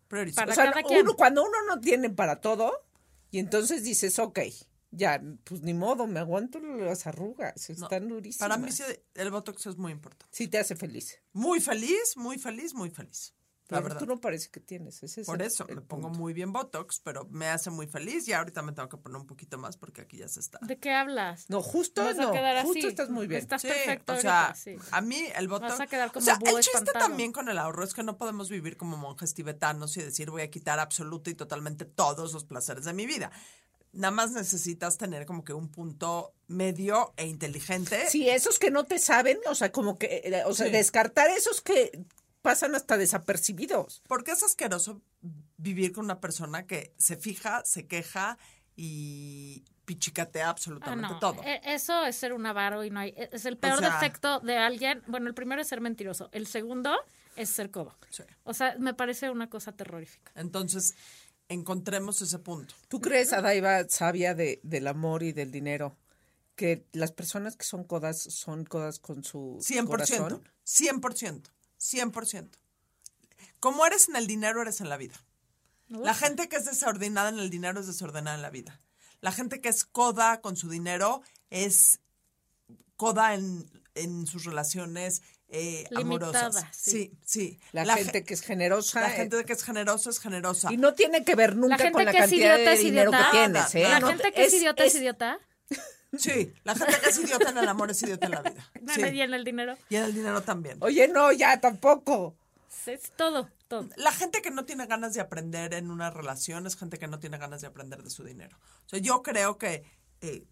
Priorizar. 0.06 0.46
Para 0.46 0.52
O 0.52 0.54
sea, 0.54 0.70
cada 0.70 0.82
quien. 0.84 1.00
uno, 1.02 1.16
cuando 1.16 1.42
uno 1.42 1.56
no 1.66 1.80
tiene 1.80 2.10
para 2.10 2.40
todo, 2.40 2.86
y 3.32 3.38
entonces 3.38 3.82
dices, 3.82 4.18
ok, 4.18 4.40
ya, 4.92 5.20
pues 5.44 5.62
ni 5.62 5.72
modo, 5.72 6.06
me 6.06 6.20
aguanto 6.20 6.60
las 6.60 7.06
arrugas, 7.06 7.68
No, 7.70 7.84
están 7.84 8.08
durísimas. 8.08 8.48
Para 8.48 8.58
mí 8.62 8.70
sí, 8.70 8.84
el 9.14 9.30
Botox 9.30 9.66
es 9.66 9.76
muy 9.78 9.90
importante. 9.90 10.26
Sí 10.30 10.48
te 10.48 10.58
hace 10.58 10.76
feliz. 10.76 11.18
Muy 11.32 11.60
feliz, 11.60 12.16
muy 12.16 12.38
feliz, 12.38 12.74
muy 12.74 12.90
feliz. 12.90 13.34
La 13.68 13.78
Pero 13.78 13.82
verdad. 13.84 13.98
tú 14.00 14.06
no 14.06 14.20
parece 14.20 14.50
que 14.50 14.60
tienes. 14.60 15.02
Ese 15.02 15.22
es 15.22 15.26
Por 15.26 15.40
el- 15.40 15.46
eso 15.48 15.66
el 15.68 15.76
me 15.76 15.80
pongo 15.82 16.10
muy 16.10 16.32
bien 16.34 16.52
Botox, 16.52 17.00
pero 17.00 17.24
me 17.30 17.46
hace 17.46 17.70
muy 17.70 17.86
feliz 17.86 18.26
y 18.28 18.32
ahorita 18.34 18.60
me 18.60 18.72
tengo 18.72 18.88
que 18.88 18.96
poner 18.98 19.16
un 19.20 19.26
poquito 19.26 19.56
más 19.56 19.76
porque 19.78 20.02
aquí 20.02 20.18
ya 20.18 20.28
se 20.28 20.40
está. 20.40 20.58
¿De 20.62 20.78
qué 20.78 20.90
hablas? 20.90 21.48
No, 21.48 21.62
justo 21.62 22.04
Vas 22.04 22.18
a 22.18 22.22
no, 22.22 22.32
quedar 22.32 22.64
justo 22.64 22.80
así. 22.80 22.86
estás 22.88 23.08
muy 23.08 23.26
bien. 23.26 23.40
Estás 23.40 23.62
Sí, 23.62 23.68
perfecto 23.68 24.12
o 24.12 24.16
sea, 24.18 24.46
ahorita, 24.48 24.60
sí. 24.60 24.76
a 24.90 25.00
mí 25.00 25.24
el 25.36 25.48
Botox... 25.48 25.70
Vas 25.70 25.80
a 25.80 25.86
quedar 25.86 26.12
como 26.12 26.22
o 26.22 26.26
sea, 26.26 26.36
búho 26.38 26.58
el 26.58 26.64
chiste 26.64 26.78
espantado. 26.78 27.06
también 27.06 27.32
con 27.32 27.48
el 27.48 27.56
ahorro 27.56 27.82
es 27.84 27.94
que 27.94 28.02
no 28.02 28.18
podemos 28.18 28.50
vivir 28.50 28.76
como 28.76 28.96
monjes 28.98 29.32
tibetanos 29.32 29.96
y 29.96 30.02
decir 30.02 30.30
voy 30.30 30.42
a 30.42 30.50
quitar 30.50 30.78
absoluta 30.78 31.30
y 31.30 31.34
totalmente 31.34 31.84
todos 31.86 32.32
los 32.34 32.44
placeres 32.44 32.84
de 32.84 32.92
mi 32.92 33.06
vida. 33.06 33.30
Nada 33.92 34.10
más 34.10 34.32
necesitas 34.32 34.96
tener 34.98 35.24
como 35.24 35.44
que 35.44 35.52
un 35.52 35.68
punto 35.68 36.34
medio 36.48 37.12
e 37.16 37.26
inteligente. 37.26 38.08
Sí, 38.08 38.28
esos 38.28 38.58
que 38.58 38.70
no 38.70 38.84
te 38.84 38.98
saben, 38.98 39.38
o 39.46 39.54
sea, 39.54 39.70
como 39.70 39.98
que, 39.98 40.22
eh, 40.24 40.42
o 40.46 40.52
sea, 40.54 40.66
Sí. 40.66 40.72
descartar 40.72 41.30
esos 41.30 41.60
que 41.60 42.04
pasan 42.42 42.74
hasta 42.74 42.96
desapercibidos. 42.98 44.02
Porque 44.08 44.32
es 44.32 44.42
asqueroso 44.42 45.00
vivir 45.56 45.92
con 45.92 46.04
una 46.04 46.20
persona 46.20 46.66
que 46.66 46.92
se 46.98 47.16
fija, 47.16 47.64
se 47.64 47.86
queja 47.86 48.36
y 48.76 49.64
pichicatea 49.84 50.46
Ah, 50.46 50.50
absolutamente 50.50 51.12
no, 51.14 51.18
todo. 51.18 51.42
e- 51.44 51.60
Eso 51.64 52.04
es 52.04 52.16
ser 52.16 52.32
un 52.32 52.44
avaro 52.46 52.84
y 52.84 52.90
no 52.90 53.00
hay. 53.00 53.14
Es 53.16 53.44
el 53.46 53.56
peor 53.58 53.78
sea- 53.78 53.94
defecto 53.94 54.40
de 54.40 54.56
alguien. 54.58 55.02
Bueno, 55.06 55.28
el 55.28 55.34
primero 55.34 55.60
es 55.62 55.68
ser 55.68 55.80
mentiroso. 55.80 56.28
El 56.32 56.46
segundo 56.46 56.94
es 57.36 57.48
ser 57.48 57.70
codo. 57.70 57.96
Sí. 58.10 58.22
O 58.44 58.54
sea, 58.54 58.76
me 58.78 58.94
parece 58.94 59.30
una 59.30 59.48
cosa 59.50 59.72
terrorífica. 59.72 60.32
Entonces, 60.34 60.94
encontremos 61.48 62.20
ese 62.22 62.38
punto. 62.38 62.74
¿Tú 62.88 63.00
crees, 63.00 63.32
Adaiva, 63.32 63.86
sabia 63.88 64.34
de, 64.34 64.60
del 64.62 64.86
amor 64.86 65.22
y 65.22 65.32
del 65.32 65.50
dinero, 65.50 65.96
que 66.56 66.86
las 66.92 67.12
personas 67.12 67.56
que 67.56 67.64
son 67.64 67.84
codas 67.84 68.20
son 68.22 68.64
codas 68.64 68.98
con 68.98 69.24
su 69.24 69.58
100%, 69.60 69.86
corazón. 69.86 70.48
100%, 70.64 71.42
100%. 71.82 72.48
Como 73.60 73.84
eres 73.86 74.08
en 74.08 74.16
el 74.16 74.26
dinero, 74.26 74.62
eres 74.62 74.80
en 74.80 74.88
la 74.88 74.96
vida. 74.96 75.14
La 75.88 76.14
gente 76.14 76.48
que 76.48 76.56
es 76.56 76.64
desordenada 76.64 77.28
en 77.28 77.38
el 77.38 77.50
dinero 77.50 77.80
es 77.80 77.86
desordenada 77.86 78.34
en 78.36 78.42
la 78.42 78.50
vida. 78.50 78.80
La 79.20 79.30
gente 79.30 79.60
que 79.60 79.68
es 79.68 79.84
coda 79.84 80.40
con 80.40 80.56
su 80.56 80.70
dinero 80.70 81.22
es 81.50 82.00
coda 82.96 83.34
en, 83.34 83.68
en 83.94 84.26
sus 84.26 84.44
relaciones 84.44 85.22
eh, 85.48 85.86
Limitada, 85.90 86.46
amorosas. 86.46 86.64
sí. 86.72 86.90
Sí, 86.90 87.18
sí. 87.26 87.60
La, 87.72 87.84
ge- 87.84 88.04
gente 88.04 88.24
que 88.24 88.32
es 88.32 88.40
generosa. 88.40 89.00
la 89.02 89.08
eh, 89.12 89.16
gente 89.16 89.44
que 89.44 89.52
es 89.52 89.62
generosa 89.62 90.08
es 90.08 90.18
generosa. 90.18 90.72
y 90.72 90.78
no 90.78 90.94
tiene 90.94 91.24
que 91.24 91.34
ver 91.34 91.56
nunca 91.56 91.76
gente 91.76 91.92
con 91.92 92.04
la 92.06 92.10
que 92.12 92.16
es 92.18 92.22
cantidad 92.22 92.54
idiota 92.56 92.70
de 92.70 92.76
es 92.76 92.82
dinero 92.82 93.10
idiota. 93.10 93.30
que 93.30 93.36
tienes. 93.38 93.74
¿eh? 93.74 93.82
La 93.90 94.00
No, 94.00 94.08
gente 94.08 94.32
que 94.32 94.44
es, 94.46 94.54
idiota 94.54 94.84
es, 94.84 94.94
idiota. 94.94 95.38
Sí, 96.16 96.52
la 96.64 96.74
gente 96.74 96.98
que 97.00 97.08
es 97.08 97.18
idiota 97.18 97.50
en 97.50 97.58
el 97.58 97.68
amor 97.68 97.90
es 97.90 98.02
idiota 98.02 98.26
en 98.26 98.32
la 98.32 98.42
vida. 98.42 98.70
No, 98.82 98.94
Sí. 98.94 99.00
Y 99.02 99.20
en 99.20 99.32
el 99.34 99.44
dinero. 99.44 99.76
Y 99.88 99.96
en 99.96 100.04
el 100.04 100.14
dinero 100.14 100.42
también. 100.42 100.76
Oye, 100.80 101.08
no, 101.08 101.32
ya 101.32 101.60
tampoco. 101.60 102.36
Es 102.86 103.12
todo, 103.16 103.48
todo. 103.68 103.88
La 103.96 104.12
gente 104.12 104.42
que 104.42 104.50
no 104.50 104.64
tiene 104.64 104.86
ganas 104.86 105.14
de 105.14 105.20
aprender 105.20 105.72
en 105.74 105.90
una 105.90 106.10
relación 106.10 106.66
es 106.66 106.76
gente 106.76 106.98
que 106.98 107.06
no 107.08 107.18
tiene 107.18 107.38
ganas 107.38 107.60
de 107.60 107.66
aprender 107.68 108.02
de 108.02 108.10
su 108.10 108.24
dinero. 108.24 108.58
O 108.86 108.88
sea, 108.88 108.98
yo 108.98 109.22
creo 109.22 109.56
que... 109.56 109.84
eh, 110.20 110.44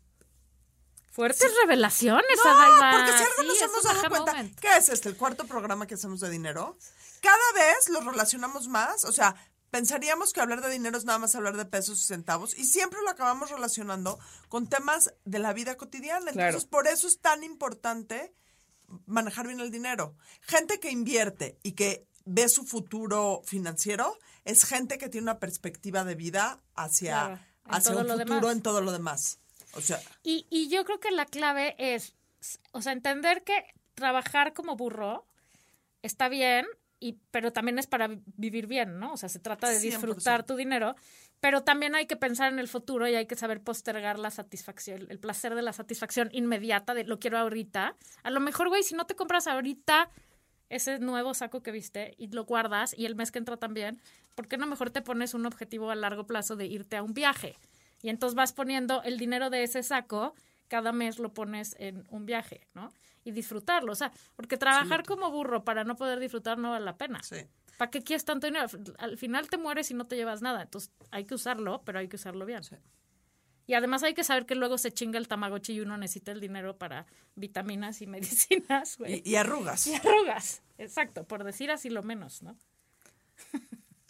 Fuertes 1.12 1.52
revelaciones, 1.62 2.24
no, 2.44 2.50
porque 2.92 3.12
si 3.18 3.24
algo 3.24 3.34
Sí, 3.40 3.46
nos 3.48 3.60
hemos 3.62 3.82
dado 3.82 4.08
cuenta... 4.08 4.32
moment. 4.32 4.58
¿Qué 4.60 4.76
es 4.76 4.88
este? 4.90 5.08
¿El 5.08 5.16
cuarto 5.16 5.44
programa 5.44 5.86
que 5.88 5.94
hacemos 5.94 6.20
de 6.20 6.30
dinero? 6.30 6.78
Cada 7.20 7.52
vez 7.54 7.88
los 7.88 8.04
relacionamos 8.04 8.68
más. 8.68 9.04
O 9.04 9.12
sea, 9.12 9.34
pensaríamos 9.70 10.32
que 10.32 10.40
hablar 10.40 10.60
de 10.60 10.70
dinero 10.70 10.98
es 10.98 11.04
nada 11.04 11.18
más 11.18 11.34
hablar 11.34 11.56
de 11.56 11.64
pesos 11.64 12.00
y 12.00 12.06
centavos. 12.06 12.56
Y 12.58 12.64
siempre 12.64 13.00
lo 13.02 13.10
acabamos 13.10 13.50
relacionando 13.50 14.18
con 14.48 14.68
temas 14.68 15.14
de 15.24 15.38
la 15.38 15.52
vida 15.52 15.76
cotidiana. 15.76 16.32
Claro. 16.32 16.48
Entonces, 16.48 16.68
por 16.68 16.86
eso 16.86 17.06
es 17.06 17.20
tan 17.20 17.42
importante 17.44 18.34
manejar 19.06 19.46
bien 19.46 19.60
el 19.60 19.70
dinero. 19.70 20.14
Gente 20.40 20.80
que 20.80 20.90
invierte 20.90 21.58
y 21.62 21.72
que 21.72 22.06
ve 22.24 22.48
su 22.48 22.64
futuro 22.64 23.42
financiero 23.44 24.18
es 24.44 24.64
gente 24.64 24.98
que 24.98 25.08
tiene 25.08 25.24
una 25.24 25.38
perspectiva 25.38 26.04
de 26.04 26.14
vida 26.14 26.60
hacia, 26.74 27.10
Claro, 27.12 27.40
hacia 27.64 27.92
un 27.92 28.06
futuro 28.08 28.16
demás. 28.40 28.52
en 28.56 28.62
todo 28.62 28.80
lo 28.80 28.92
demás. 28.92 29.38
O 29.74 29.80
sea, 29.80 30.00
Y, 30.24 30.46
y 30.50 30.68
yo 30.68 30.84
creo 30.84 30.98
que 30.98 31.12
la 31.12 31.26
clave 31.26 31.76
es, 31.78 32.14
o 32.72 32.82
sea, 32.82 32.92
entender 32.92 33.44
que 33.44 33.64
trabajar 33.94 34.52
como 34.52 34.76
burro 34.76 35.24
está 36.02 36.28
bien, 36.28 36.66
y, 37.00 37.18
pero 37.30 37.52
también 37.52 37.78
es 37.78 37.86
para 37.86 38.06
vi- 38.08 38.20
vivir 38.36 38.66
bien, 38.66 38.98
¿no? 39.00 39.14
O 39.14 39.16
sea, 39.16 39.28
se 39.28 39.38
trata 39.40 39.68
de 39.68 39.76
100%. 39.78 39.80
disfrutar 39.80 40.44
tu 40.44 40.54
dinero, 40.56 40.94
pero 41.40 41.62
también 41.62 41.94
hay 41.94 42.06
que 42.06 42.16
pensar 42.16 42.52
en 42.52 42.58
el 42.58 42.68
futuro 42.68 43.08
y 43.08 43.14
hay 43.14 43.26
que 43.26 43.34
saber 43.36 43.62
postergar 43.62 44.18
la 44.18 44.30
satisfacción, 44.30 45.06
el 45.08 45.18
placer 45.18 45.54
de 45.54 45.62
la 45.62 45.72
satisfacción 45.72 46.28
inmediata 46.32 46.92
de 46.94 47.04
lo 47.04 47.18
quiero 47.18 47.38
ahorita. 47.38 47.96
A 48.22 48.30
lo 48.30 48.40
mejor, 48.40 48.68
güey, 48.68 48.82
si 48.82 48.94
no 48.94 49.06
te 49.06 49.16
compras 49.16 49.46
ahorita 49.46 50.10
ese 50.68 50.98
nuevo 50.98 51.34
saco 51.34 51.62
que 51.62 51.72
viste 51.72 52.14
y 52.18 52.28
lo 52.28 52.44
guardas 52.44 52.94
y 52.96 53.06
el 53.06 53.16
mes 53.16 53.32
que 53.32 53.38
entra 53.38 53.56
también, 53.56 54.00
¿por 54.34 54.46
qué 54.46 54.56
no 54.58 54.66
mejor 54.66 54.90
te 54.90 55.02
pones 55.02 55.34
un 55.34 55.46
objetivo 55.46 55.90
a 55.90 55.94
largo 55.96 56.26
plazo 56.26 56.54
de 56.56 56.66
irte 56.66 56.96
a 56.96 57.02
un 57.02 57.14
viaje? 57.14 57.56
Y 58.02 58.08
entonces 58.10 58.34
vas 58.34 58.52
poniendo 58.52 59.02
el 59.02 59.18
dinero 59.18 59.50
de 59.50 59.62
ese 59.64 59.82
saco, 59.82 60.34
cada 60.68 60.92
mes 60.92 61.18
lo 61.18 61.34
pones 61.34 61.74
en 61.78 62.04
un 62.10 62.24
viaje, 62.26 62.60
¿no? 62.74 62.92
Y 63.24 63.32
disfrutarlo, 63.32 63.92
o 63.92 63.94
sea, 63.94 64.12
porque 64.34 64.56
trabajar 64.56 65.04
como 65.04 65.30
burro 65.30 65.62
para 65.62 65.84
no 65.84 65.96
poder 65.96 66.20
disfrutar 66.20 66.56
no 66.58 66.70
vale 66.70 66.84
la 66.84 66.96
pena. 66.96 67.22
sí. 67.22 67.36
¿Para 67.76 67.90
qué 67.90 68.02
quieres 68.02 68.26
tanto 68.26 68.46
dinero? 68.46 68.66
Al 68.98 69.16
final 69.16 69.48
te 69.48 69.56
mueres 69.56 69.90
y 69.90 69.94
no 69.94 70.06
te 70.06 70.14
llevas 70.14 70.42
nada, 70.42 70.60
entonces 70.60 70.90
hay 71.10 71.24
que 71.24 71.34
usarlo, 71.34 71.80
pero 71.82 71.98
hay 71.98 72.08
que 72.08 72.16
usarlo 72.16 72.44
bien. 72.44 72.62
Sí. 72.62 72.76
Y 73.66 73.72
además 73.72 74.02
hay 74.02 74.12
que 74.12 74.22
saber 74.22 74.44
que 74.44 74.54
luego 74.54 74.76
se 74.76 74.92
chinga 74.92 75.16
el 75.16 75.28
tamagotchi 75.28 75.72
y 75.72 75.80
uno 75.80 75.96
necesita 75.96 76.32
el 76.32 76.40
dinero 76.40 76.76
para 76.76 77.06
vitaminas 77.36 78.02
y 78.02 78.06
medicinas, 78.08 78.98
güey. 78.98 79.22
Y, 79.24 79.30
y 79.30 79.36
arrugas. 79.36 79.86
Y 79.86 79.94
arrugas, 79.94 80.62
exacto, 80.76 81.24
por 81.24 81.42
decir 81.42 81.70
así 81.70 81.88
lo 81.88 82.02
menos, 82.02 82.42
¿no? 82.42 82.58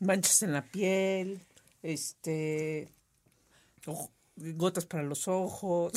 Manchas 0.00 0.42
en 0.42 0.52
la 0.52 0.62
piel, 0.62 1.40
este, 1.82 2.92
gotas 4.36 4.86
para 4.86 5.02
los 5.02 5.28
ojos. 5.28 5.92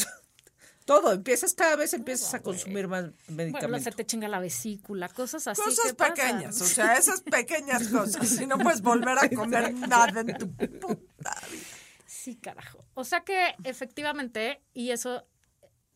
Todo, 0.85 1.13
empiezas 1.13 1.53
cada 1.53 1.75
vez 1.75 1.93
empiezas 1.93 2.33
a 2.33 2.41
consumir 2.41 2.87
más 2.87 3.03
Bueno, 3.03 3.17
se 3.25 3.31
medicamentos. 3.31 3.95
te 3.95 4.05
chinga 4.05 4.27
la 4.27 4.39
vesícula, 4.39 5.07
cosas 5.09 5.47
así. 5.47 5.61
Cosas 5.61 5.93
pasan. 5.93 6.15
pequeñas, 6.15 6.61
o 6.61 6.65
sea, 6.65 6.97
esas 6.97 7.21
pequeñas 7.21 7.87
cosas. 7.87 8.27
Si 8.27 8.45
no 8.45 8.57
puedes 8.57 8.81
volver 8.81 9.17
a 9.17 9.29
comer 9.29 9.73
nada 9.73 10.21
en 10.21 10.37
tu 10.37 10.51
puta 10.51 11.35
vida. 11.51 11.63
Sí, 12.05 12.35
carajo. 12.35 12.85
O 12.93 13.03
sea 13.03 13.21
que 13.21 13.55
efectivamente, 13.63 14.61
y 14.73 14.91
eso 14.91 15.25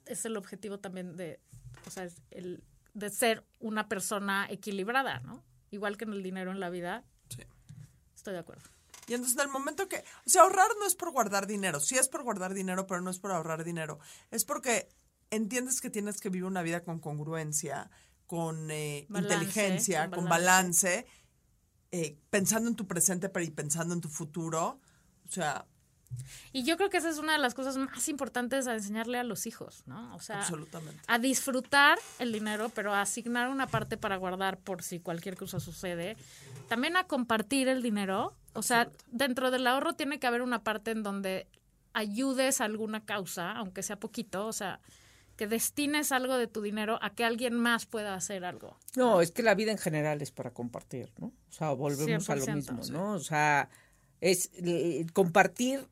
es 0.05 0.25
el 0.25 0.37
objetivo 0.37 0.79
también 0.79 1.15
de, 1.17 1.39
o 1.85 1.89
sea, 1.89 2.05
es 2.05 2.15
el 2.31 2.63
de 2.93 3.09
ser 3.09 3.45
una 3.59 3.87
persona 3.87 4.47
equilibrada, 4.49 5.19
¿no? 5.19 5.43
Igual 5.69 5.97
que 5.97 6.05
en 6.05 6.13
el 6.13 6.23
dinero 6.23 6.51
en 6.51 6.59
la 6.59 6.69
vida. 6.69 7.03
Sí. 7.29 7.43
Estoy 8.15 8.33
de 8.33 8.39
acuerdo. 8.39 8.69
Y 9.07 9.13
entonces 9.13 9.37
en 9.37 9.43
el 9.43 9.51
momento 9.51 9.87
que, 9.87 10.03
o 10.25 10.29
sea, 10.29 10.41
ahorrar 10.43 10.67
no 10.79 10.85
es 10.85 10.95
por 10.95 11.11
guardar 11.11 11.47
dinero, 11.47 11.79
sí 11.79 11.95
es 11.95 12.09
por 12.09 12.23
guardar 12.23 12.53
dinero, 12.53 12.85
pero 12.87 13.01
no 13.01 13.09
es 13.09 13.19
por 13.19 13.31
ahorrar 13.31 13.63
dinero. 13.63 13.99
Es 14.31 14.43
porque 14.43 14.89
entiendes 15.31 15.79
que 15.79 15.89
tienes 15.89 16.19
que 16.19 16.29
vivir 16.29 16.45
una 16.45 16.61
vida 16.61 16.83
con 16.83 16.99
congruencia, 16.99 17.89
con 18.25 18.69
eh, 18.69 19.05
Balance, 19.09 19.33
inteligencia, 19.33 20.09
con 20.09 20.19
con 20.19 20.29
balance, 20.29 21.05
eh, 21.91 22.17
pensando 22.29 22.69
en 22.69 22.75
tu 22.75 22.85
presente, 22.85 23.29
pero 23.29 23.45
y 23.45 23.51
pensando 23.51 23.93
en 23.93 24.01
tu 24.01 24.09
futuro. 24.09 24.79
O 25.25 25.31
sea, 25.31 25.65
Y 26.51 26.63
yo 26.63 26.77
creo 26.77 26.89
que 26.89 26.97
esa 26.97 27.09
es 27.09 27.17
una 27.17 27.33
de 27.33 27.39
las 27.39 27.53
cosas 27.53 27.77
más 27.77 28.07
importantes 28.09 28.67
a 28.67 28.73
enseñarle 28.73 29.17
a 29.19 29.23
los 29.23 29.45
hijos, 29.45 29.83
¿no? 29.85 30.15
O 30.15 30.19
sea, 30.19 30.45
a 31.07 31.19
disfrutar 31.19 31.99
el 32.19 32.31
dinero, 32.31 32.69
pero 32.73 32.93
a 32.93 33.01
asignar 33.01 33.49
una 33.49 33.67
parte 33.67 33.97
para 33.97 34.17
guardar 34.17 34.57
por 34.57 34.83
si 34.83 34.99
cualquier 34.99 35.35
cosa 35.35 35.59
sucede. 35.59 36.17
También 36.67 36.97
a 36.97 37.05
compartir 37.05 37.67
el 37.67 37.81
dinero. 37.81 38.33
O 38.53 38.63
sea, 38.63 38.89
dentro 39.11 39.51
del 39.51 39.67
ahorro 39.67 39.93
tiene 39.93 40.19
que 40.19 40.27
haber 40.27 40.41
una 40.41 40.63
parte 40.63 40.91
en 40.91 41.03
donde 41.03 41.47
ayudes 41.93 42.61
a 42.61 42.65
alguna 42.65 43.05
causa, 43.05 43.51
aunque 43.51 43.83
sea 43.83 43.99
poquito. 43.99 44.47
O 44.47 44.53
sea, 44.53 44.79
que 45.37 45.47
destines 45.47 46.11
algo 46.11 46.37
de 46.37 46.47
tu 46.47 46.61
dinero 46.61 46.97
a 47.01 47.11
que 47.11 47.23
alguien 47.23 47.53
más 47.53 47.85
pueda 47.85 48.15
hacer 48.15 48.43
algo. 48.43 48.77
No, 48.95 49.21
es 49.21 49.31
que 49.31 49.43
la 49.43 49.53
vida 49.53 49.71
en 49.71 49.77
general 49.77 50.21
es 50.21 50.31
para 50.31 50.51
compartir, 50.51 51.13
¿no? 51.19 51.27
O 51.27 51.51
sea, 51.51 51.71
volvemos 51.71 52.29
a 52.29 52.35
lo 52.35 52.43
100%, 52.43 52.55
mismo. 52.55 52.97
¿no? 52.97 53.13
O 53.13 53.19
sea, 53.19 53.69
es 54.19 54.49
eh, 54.55 55.05
compartir 55.13 55.87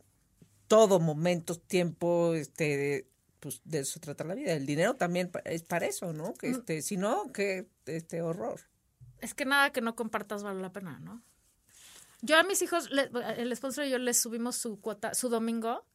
todo, 0.68 1.00
momentos, 1.00 1.62
tiempo, 1.62 2.34
este, 2.34 3.08
pues 3.40 3.62
de 3.64 3.80
eso 3.80 4.00
trata 4.00 4.24
la 4.24 4.36
vida. 4.36 4.54
El 4.54 4.66
dinero 4.66 4.96
también 4.96 5.32
es 5.46 5.64
para 5.64 5.86
eso, 5.86 6.14
¿no? 6.14 6.30
Mm. 6.30 6.34
Que 6.34 6.50
este, 6.50 6.82
si 6.82 6.98
no, 6.98 7.32
que 7.32 7.68
este 7.86 8.22
horror. 8.22 8.62
es 9.22 9.34
que 9.34 9.46
nada 9.46 9.72
que 9.72 9.82
no 9.82 9.96
compartas 9.96 10.44
vale 10.44 10.62
la 10.62 10.72
pena, 10.72 11.00
¿no? 11.00 11.22
Yo 12.22 12.38
a 12.38 12.44
mis 12.44 12.62
hijos, 12.62 12.90
el 13.38 13.56
sponsor 13.56 13.86
y 13.86 13.92
yo 13.92 14.00
les 14.00 14.18
subimos 14.18 14.56
su 14.56 14.80
cuota, 14.82 15.14
su 15.14 15.30
domingo, 15.30 15.86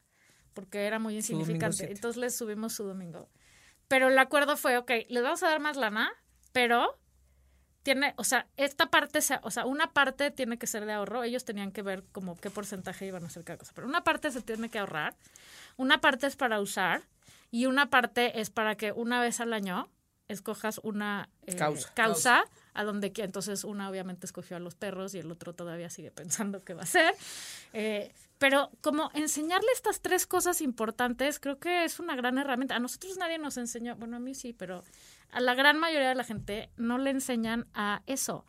porque 0.54 0.86
era 0.86 0.98
muy 0.98 1.16
insignificante. 1.16 1.90
Entonces 1.90 2.18
les 2.18 2.36
subimos 2.36 2.72
su 2.72 2.84
domingo. 2.84 3.28
Pero 3.88 4.08
el 4.08 4.18
acuerdo 4.18 4.56
fue, 4.56 4.78
ok, 4.78 4.90
les 5.08 5.22
vamos 5.22 5.42
a 5.42 5.48
dar 5.48 5.58
más 5.58 5.76
lana, 5.76 6.12
pero 6.52 6.96
tiene, 7.82 8.14
o 8.16 8.24
sea, 8.24 8.46
esta 8.56 8.86
parte, 8.86 9.20
o 9.42 9.50
sea, 9.50 9.66
una 9.66 9.92
parte 9.92 10.30
tiene 10.30 10.58
que 10.58 10.66
ser 10.66 10.84
de 10.84 10.92
ahorro. 10.92 11.22
Ellos 11.22 11.44
tenían 11.44 11.72
que 11.72 11.82
ver 11.82 12.04
como 12.12 12.36
qué 12.36 12.50
porcentaje 12.50 13.06
iban 13.06 13.24
a 13.24 13.26
hacer 13.26 13.44
cada 13.44 13.58
cosa. 13.58 13.72
Pero 13.74 13.86
una 13.86 14.04
parte 14.04 14.30
se 14.30 14.42
tiene 14.42 14.68
que 14.68 14.78
ahorrar, 14.78 15.14
una 15.76 16.00
parte 16.00 16.26
es 16.26 16.36
para 16.36 16.60
usar 16.60 17.02
y 17.50 17.66
una 17.66 17.90
parte 17.90 18.40
es 18.40 18.50
para 18.50 18.76
que 18.76 18.92
una 18.92 19.20
vez 19.20 19.40
al 19.40 19.52
año 19.52 19.88
escojas 20.28 20.80
una 20.84 21.28
eh, 21.46 21.56
Causa. 21.56 21.92
causa 21.94 22.44
a 22.72 22.84
donde 22.84 23.12
entonces 23.16 23.64
una 23.64 23.90
obviamente 23.90 24.26
escogió 24.26 24.56
a 24.56 24.60
los 24.60 24.76
perros 24.76 25.14
y 25.14 25.18
el 25.18 25.30
otro 25.30 25.54
todavía 25.54 25.90
sigue 25.90 26.10
pensando 26.12 26.62
qué 26.62 26.74
va 26.74 26.82
a 26.82 26.84
hacer. 26.84 27.14
Eh, 27.72 28.12
pero 28.38 28.70
como 28.80 29.10
enseñarle 29.12 29.68
estas 29.74 30.00
tres 30.00 30.26
cosas 30.26 30.62
importantes, 30.62 31.40
creo 31.40 31.58
que 31.58 31.84
es 31.84 32.00
una 32.00 32.16
gran 32.16 32.38
herramienta. 32.38 32.76
A 32.76 32.78
nosotros 32.78 33.18
nadie 33.18 33.38
nos 33.38 33.56
enseñó, 33.58 33.96
bueno, 33.96 34.16
a 34.16 34.20
mí 34.20 34.34
sí, 34.34 34.52
pero 34.52 34.82
a 35.32 35.40
la 35.40 35.54
gran 35.54 35.78
mayoría 35.78 36.08
de 36.08 36.14
la 36.14 36.24
gente 36.24 36.70
no 36.76 36.98
le 36.98 37.10
enseñan 37.10 37.68
a 37.74 38.02
eso, 38.06 38.46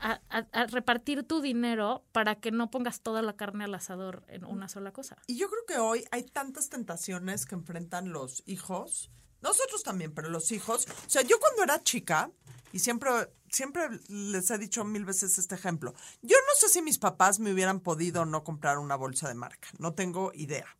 a, 0.00 0.20
repartir 0.66 1.24
tu 1.24 1.40
dinero 1.40 2.04
para 2.12 2.36
que 2.36 2.50
no 2.50 2.70
pongas 2.70 3.00
toda 3.00 3.22
la 3.22 3.36
carne 3.36 3.64
al 3.64 3.74
asador 3.74 4.24
en 4.28 4.44
una 4.44 4.68
sola 4.68 4.92
cosa. 4.92 5.16
Y 5.26 5.36
yo 5.36 5.48
creo 5.48 5.66
que 5.66 5.78
hoy 5.78 6.04
hay 6.10 6.24
tantas 6.24 6.68
tentaciones 6.68 7.46
que 7.46 7.54
enfrentan 7.54 8.12
los 8.12 8.42
hijos, 8.46 9.10
nosotros 9.40 9.82
también, 9.82 10.12
pero 10.14 10.28
los 10.28 10.52
hijos. 10.52 10.86
O 11.06 11.10
sea, 11.10 11.22
yo 11.22 11.38
cuando 11.38 11.62
era 11.62 11.82
chica, 11.82 12.30
y 12.72 12.80
siempre, 12.80 13.10
siempre 13.50 13.88
les 14.08 14.50
he 14.50 14.58
dicho 14.58 14.84
mil 14.84 15.04
veces 15.04 15.38
este 15.38 15.54
ejemplo, 15.54 15.94
yo 16.22 16.36
no 16.46 16.54
sé 16.56 16.68
si 16.68 16.82
mis 16.82 16.98
papás 16.98 17.38
me 17.38 17.52
hubieran 17.52 17.80
podido 17.80 18.24
no 18.24 18.44
comprar 18.44 18.78
una 18.78 18.96
bolsa 18.96 19.28
de 19.28 19.34
marca, 19.34 19.68
no 19.78 19.94
tengo 19.94 20.32
idea. 20.34 20.77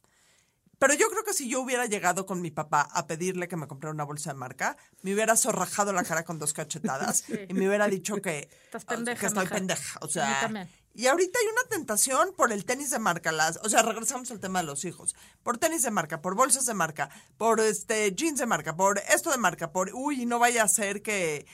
Pero 0.78 0.94
yo 0.94 1.08
creo 1.10 1.24
que 1.24 1.32
si 1.34 1.48
yo 1.48 1.60
hubiera 1.60 1.86
llegado 1.86 2.26
con 2.26 2.40
mi 2.40 2.50
papá 2.50 2.88
a 2.92 3.06
pedirle 3.06 3.48
que 3.48 3.56
me 3.56 3.66
comprara 3.66 3.92
una 3.92 4.04
bolsa 4.04 4.32
de 4.32 4.38
marca, 4.38 4.76
me 5.02 5.14
hubiera 5.14 5.36
zorrajado 5.36 5.92
la 5.92 6.04
cara 6.04 6.24
con 6.24 6.38
dos 6.38 6.52
cachetadas 6.52 7.24
y 7.48 7.54
me 7.54 7.66
hubiera 7.68 7.88
dicho 7.88 8.20
que, 8.22 8.48
Estás 8.64 8.84
pendeja, 8.84 9.20
que 9.20 9.26
estoy 9.26 9.44
mija. 9.44 9.54
pendeja. 9.54 9.98
O 10.02 10.08
sea, 10.08 10.68
y 10.94 11.06
ahorita 11.06 11.38
hay 11.38 11.46
una 11.46 11.62
tentación 11.68 12.34
por 12.36 12.52
el 12.52 12.64
tenis 12.64 12.90
de 12.90 12.98
marca. 12.98 13.30
Las, 13.30 13.58
o 13.62 13.68
sea, 13.68 13.82
regresamos 13.82 14.30
al 14.30 14.40
tema 14.40 14.60
de 14.60 14.66
los 14.66 14.84
hijos. 14.84 15.14
Por 15.44 15.58
tenis 15.58 15.82
de 15.82 15.92
marca, 15.92 16.20
por 16.20 16.34
bolsas 16.34 16.66
de 16.66 16.74
marca, 16.74 17.08
por 17.36 17.60
este 17.60 18.12
jeans 18.14 18.40
de 18.40 18.46
marca, 18.46 18.74
por 18.74 18.98
esto 18.98 19.30
de 19.30 19.38
marca, 19.38 19.70
por, 19.70 19.90
uy, 19.94 20.26
no 20.26 20.40
vaya 20.40 20.64
a 20.64 20.68
ser 20.68 21.02
que, 21.02 21.46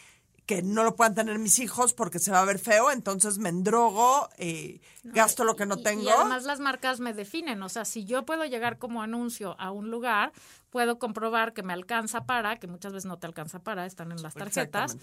que 0.47 0.63
no 0.63 0.85
lo 0.85 0.95
puedan 0.95 1.15
tener 1.15 1.39
mis 1.39 1.59
hijos 1.59 1.95
porque 1.95 2.19
se 2.19 2.31
va 2.31 2.41
a 2.41 2.45
ver 2.45 2.59
feo, 2.59 2.91
entonces 2.91 3.39
me 3.39 3.49
endrogo, 3.49 4.29
eh, 4.37 4.81
gasto 5.03 5.45
lo 5.45 5.57
que 5.57 5.65
no 5.65 5.77
Y- 5.79 5.83
tengo. 5.83 6.03
Y 6.03 6.09
además 6.11 6.45
las 6.45 6.61
marcas 6.61 7.01
me 7.01 7.15
definen, 7.15 7.63
o 7.63 7.69
sea, 7.71 7.85
si 7.87 8.05
yo 8.05 8.27
puedo 8.27 8.45
llegar 8.45 8.79
como 8.79 9.03
anuncio 9.03 9.57
a 9.59 9.71
un 9.71 9.91
lugar, 9.91 10.33
puedo 10.69 10.99
comprobar 10.99 11.55
que 11.55 11.63
me 11.63 11.73
alcanza 11.73 12.27
para, 12.27 12.59
que 12.59 12.67
muchas 12.67 12.93
veces 12.93 13.07
no 13.07 13.19
te 13.19 13.27
alcanza 13.27 13.61
para, 13.61 13.87
están 13.87 14.13
en 14.13 14.23
las 14.23 14.35
tarjetas. 14.35 14.99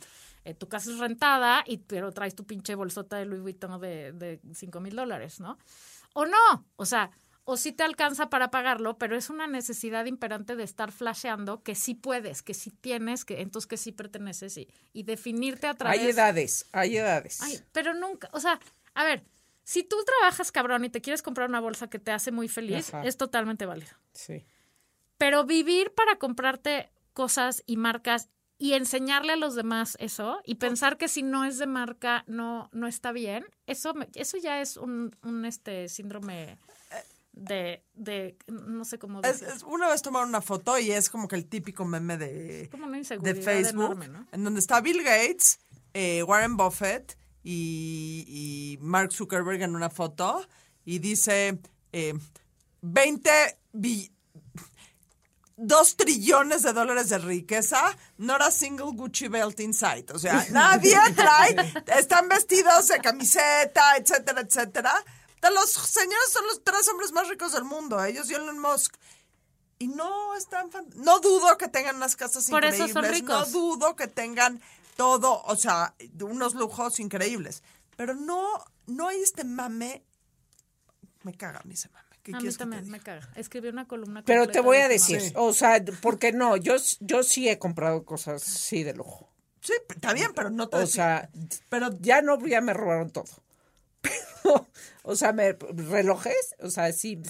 Eh, 0.45 0.53
tu 0.53 0.67
casa 0.67 0.91
es 0.91 0.99
rentada, 0.99 1.63
y, 1.65 1.77
pero 1.77 2.11
traes 2.11 2.35
tu 2.35 2.45
pinche 2.45 2.75
bolsota 2.75 3.17
de 3.17 3.25
Louis 3.25 3.41
Vuitton 3.41 3.79
de, 3.81 4.11
de 4.11 4.39
5 4.53 4.79
mil 4.79 4.95
dólares, 4.95 5.39
¿no? 5.39 5.57
O 6.13 6.25
no, 6.25 6.65
o 6.75 6.85
sea, 6.85 7.09
o 7.51 7.57
sí 7.57 7.71
te 7.71 7.83
alcanza 7.83 8.29
para 8.29 8.49
pagarlo, 8.51 8.97
pero 8.97 9.15
es 9.17 9.29
una 9.29 9.45
necesidad 9.47 10.05
imperante 10.05 10.55
de 10.55 10.63
estar 10.63 10.91
flasheando 10.91 11.63
que 11.63 11.75
sí 11.75 11.93
puedes, 11.95 12.41
que 12.41 12.53
sí 12.53 12.71
tienes, 12.71 13.25
que 13.25 13.41
entonces 13.41 13.67
que 13.67 13.77
sí 13.77 13.91
perteneces 13.91 14.57
y, 14.57 14.67
y 14.93 15.03
definirte 15.03 15.67
a 15.67 15.73
través 15.73 15.99
Hay 15.99 16.07
edades, 16.09 16.65
hay 16.71 16.97
edades. 16.97 17.41
Ay, 17.41 17.59
pero 17.71 17.93
nunca, 17.93 18.29
o 18.33 18.39
sea, 18.39 18.59
a 18.93 19.03
ver, 19.03 19.23
si 19.63 19.83
tú 19.83 19.97
trabajas 20.05 20.51
cabrón 20.51 20.85
y 20.85 20.89
te 20.89 21.01
quieres 21.01 21.21
comprar 21.21 21.49
una 21.49 21.59
bolsa 21.59 21.89
que 21.89 21.99
te 21.99 22.11
hace 22.11 22.31
muy 22.31 22.47
feliz, 22.47 22.93
Ajá. 22.93 23.05
es 23.05 23.17
totalmente 23.17 23.65
válido. 23.65 23.91
Sí. 24.13 24.45
Pero 25.17 25.45
vivir 25.45 25.91
para 25.93 26.17
comprarte 26.17 26.89
cosas 27.13 27.63
y 27.65 27.77
marcas 27.77 28.29
y 28.57 28.73
enseñarle 28.73 29.33
a 29.33 29.37
los 29.37 29.55
demás 29.55 29.97
eso 29.99 30.39
y 30.45 30.55
pensar 30.55 30.97
que 30.97 31.07
si 31.07 31.23
no 31.23 31.45
es 31.45 31.57
de 31.57 31.65
marca 31.67 32.23
no 32.27 32.69
no 32.71 32.87
está 32.87 33.11
bien, 33.11 33.43
eso 33.65 33.93
me- 33.93 34.07
eso 34.15 34.37
ya 34.37 34.61
es 34.61 34.77
un, 34.77 35.15
un 35.23 35.45
este 35.45 35.89
síndrome 35.89 36.57
de, 37.33 37.83
de 37.93 38.37
no 38.47 38.83
sé 38.85 38.99
cómo 38.99 39.21
Es- 39.21 39.41
es- 39.41 39.63
una 39.63 39.87
vez 39.89 40.01
tomaron 40.01 40.29
una 40.29 40.41
foto 40.41 40.77
y 40.77 40.91
es 40.91 41.09
como 41.09 41.27
que 41.27 41.35
el 41.35 41.45
típico 41.47 41.85
meme 41.85 42.17
de, 42.17 42.67
como 42.71 42.85
una 42.87 42.97
de 42.97 43.35
Facebook, 43.35 43.83
enorme, 43.85 44.07
¿no? 44.09 44.27
en 44.31 44.43
donde 44.43 44.59
está 44.59 44.81
Bill 44.81 45.01
Gates, 45.03 45.59
eh, 45.93 46.23
Warren 46.23 46.57
Buffett 46.57 47.17
y, 47.43 48.25
y 48.27 48.77
Mark 48.81 49.11
Zuckerberg 49.13 49.61
en 49.61 49.75
una 49.75 49.89
foto 49.89 50.45
y 50.85 50.99
dice 50.99 51.59
eh, 51.93 52.13
20 52.81 53.29
bi- 53.73 54.11
dos 55.57 55.95
trillones 55.95 56.63
de 56.63 56.73
dólares 56.73 57.09
de 57.09 57.19
riqueza, 57.19 57.95
not 58.17 58.41
a 58.41 58.49
single 58.51 58.91
Gucci 58.93 59.27
belt 59.27 59.59
inside. 59.59 60.05
O 60.13 60.17
sea, 60.19 60.43
nadie 60.51 60.95
trae, 61.15 61.55
están 61.97 62.27
vestidos 62.29 62.87
de 62.87 62.99
camiseta, 62.99 63.95
etcétera, 63.97 64.41
etcétera. 64.41 64.93
De 65.41 65.51
los 65.51 65.69
señores 65.71 66.29
son 66.31 66.45
los 66.47 66.63
tres 66.63 66.87
hombres 66.89 67.11
más 67.11 67.27
ricos 67.27 67.53
del 67.53 67.63
mundo, 67.63 68.03
ellos 68.03 68.29
y 68.29 68.33
Elon 68.35 68.59
Musk. 68.59 68.95
Y 69.79 69.87
no 69.87 70.35
están 70.35 70.69
fan- 70.71 70.85
no 70.95 71.19
dudo 71.19 71.57
que 71.57 71.67
tengan 71.67 71.95
unas 71.95 72.15
casas 72.15 72.47
Por 72.49 72.63
eso 72.65 72.85
increíbles, 72.87 72.93
son 72.93 73.03
no 73.31 73.39
ricos. 73.41 73.51
dudo 73.51 73.95
que 73.95 74.07
tengan 74.07 74.61
todo, 74.95 75.41
o 75.43 75.55
sea, 75.55 75.95
unos 76.21 76.53
lujos 76.53 76.99
increíbles, 76.99 77.63
pero 77.97 78.13
no 78.13 78.63
no 78.85 79.07
hay 79.07 79.21
este 79.21 79.43
mame 79.43 80.03
me 81.23 81.33
caga 81.35 81.59
a 81.59 81.63
mí 81.63 81.73
ese 81.73 81.89
mame. 81.89 82.05
¿Qué 82.23 82.33
A 82.35 82.39
mí 82.39 82.53
también 82.53 82.87
me 82.89 82.99
caga. 82.99 83.27
Escribí 83.35 83.69
una 83.69 83.87
columna 83.87 84.23
Pero 84.23 84.47
te 84.47 84.59
voy 84.59 84.77
a 84.77 84.87
decir, 84.87 85.33
o 85.35 85.53
sea, 85.53 85.83
porque 86.03 86.31
no, 86.31 86.55
yo, 86.55 86.75
yo 86.99 87.23
sí 87.23 87.49
he 87.49 87.57
comprado 87.57 88.05
cosas 88.05 88.43
sí 88.43 88.83
de 88.83 88.93
lujo. 88.93 89.27
Sí, 89.61 89.73
está 89.89 90.13
bien, 90.13 90.31
pero 90.35 90.51
no 90.51 90.69
te 90.69 90.77
O 90.77 90.85
sea, 90.85 91.29
pero 91.69 91.89
ya 91.99 92.21
no, 92.21 92.39
ya 92.45 92.61
me 92.61 92.73
robaron 92.73 93.09
todo. 93.09 93.25
Pero, 94.01 94.67
o 95.03 95.15
sea, 95.15 95.33
me, 95.33 95.53
relojes, 95.53 96.55
o 96.59 96.69
sea, 96.69 96.91
sí, 96.93 97.21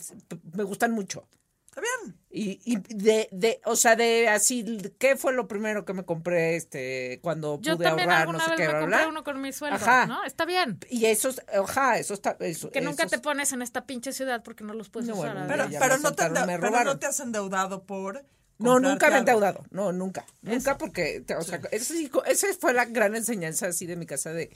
me 0.53 0.63
gustan 0.63 0.91
mucho. 0.91 1.27
está 1.67 1.81
bien. 1.81 2.17
Y, 2.29 2.61
y 2.63 2.77
de, 2.95 3.27
de, 3.31 3.59
o 3.65 3.75
sea, 3.75 3.95
de 3.97 4.29
así, 4.29 4.63
¿qué 4.97 5.17
fue 5.17 5.33
lo 5.33 5.47
primero 5.49 5.83
que 5.83 5.93
me 5.93 6.05
compré 6.05 6.55
este 6.55 7.19
cuando 7.21 7.59
Yo 7.61 7.75
pude 7.75 7.85
también 7.87 8.09
ahorrar, 8.09 8.31
no 8.33 8.39
sé 8.39 8.49
vez 8.51 8.57
qué, 8.57 8.67
me 8.73 8.79
compré 8.79 9.05
uno 9.07 9.23
con 9.25 9.41
mi 9.41 9.51
sueldo, 9.51 9.75
Ajá. 9.75 10.05
¿no? 10.05 10.23
Está 10.23 10.45
bien. 10.45 10.79
Y 10.89 11.05
eso, 11.05 11.29
es- 11.29 11.41
ajá, 11.53 11.97
eso 11.97 12.13
está, 12.13 12.37
eso, 12.39 12.71
Que 12.71 12.79
nunca 12.81 13.03
eso 13.03 13.09
te 13.09 13.15
es- 13.17 13.21
pones 13.21 13.51
en 13.51 13.61
esta 13.61 13.85
pinche 13.85 14.13
ciudad 14.13 14.43
porque 14.43 14.63
no 14.63 14.73
los 14.73 14.89
puedes 14.89 15.09
No, 15.09 15.15
usar. 15.15 15.33
bueno, 15.33 15.47
Pero, 15.49 15.67
pero 15.79 15.97
no 15.97 16.13
te, 16.15 16.23
pero 16.59 16.83
no 16.85 16.99
te 16.99 17.05
has 17.07 17.19
endeudado 17.19 17.83
por 17.83 18.23
No, 18.57 18.79
nunca 18.79 19.09
me 19.09 19.15
he 19.17 19.19
endeudado. 19.19 19.65
No, 19.71 19.91
nunca. 19.91 20.25
Nunca 20.41 20.77
porque, 20.77 21.25
o 21.37 21.41
sea, 21.41 21.59
esa, 21.71 21.93
sí- 21.93 22.09
esa 22.27 22.47
fue 22.59 22.73
la 22.73 22.85
gran 22.85 23.15
enseñanza 23.15 23.67
así 23.67 23.85
de 23.87 23.95
mi 23.97 24.05
casa 24.05 24.31
de 24.31 24.51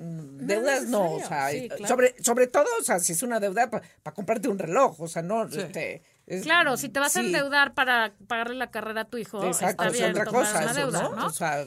deudas 0.00 0.84
no, 0.84 1.14
o 1.14 1.20
sea, 1.20 1.50
Sí, 1.50 1.68
claro. 1.68 1.86
sobre, 1.86 2.14
sobre 2.22 2.46
todo, 2.46 2.66
o 2.80 2.82
sea, 2.82 2.98
si 2.98 3.12
es 3.12 3.22
una 3.22 3.40
deuda 3.40 3.70
para 3.70 4.14
comprarte 4.14 4.48
un 4.48 4.58
reloj, 4.58 5.00
o 5.00 5.08
sea, 5.08 5.22
no, 5.22 5.44
este, 5.46 6.02
es- 6.26 6.42
Claro, 6.42 6.76
si 6.76 6.88
te 6.88 6.98
vas 7.00 7.16
a 7.16 7.20
endeudar 7.20 7.74
para 7.74 8.14
pagarle 8.26 8.56
la 8.56 8.70
carrera 8.70 9.02
a 9.02 9.04
tu 9.04 9.18
hijo, 9.18 9.44
Exacto, 9.44 9.84
está 9.84 9.86
es 9.86 9.92
bien 9.92 10.10
otra 10.10 10.24
tomar 10.24 10.42
cosa 10.44 10.64
eso, 10.64 10.74
deuda, 10.74 11.02
¿no? 11.02 11.16
¿no? 11.16 11.26
O 11.26 11.30
sea, 11.30 11.64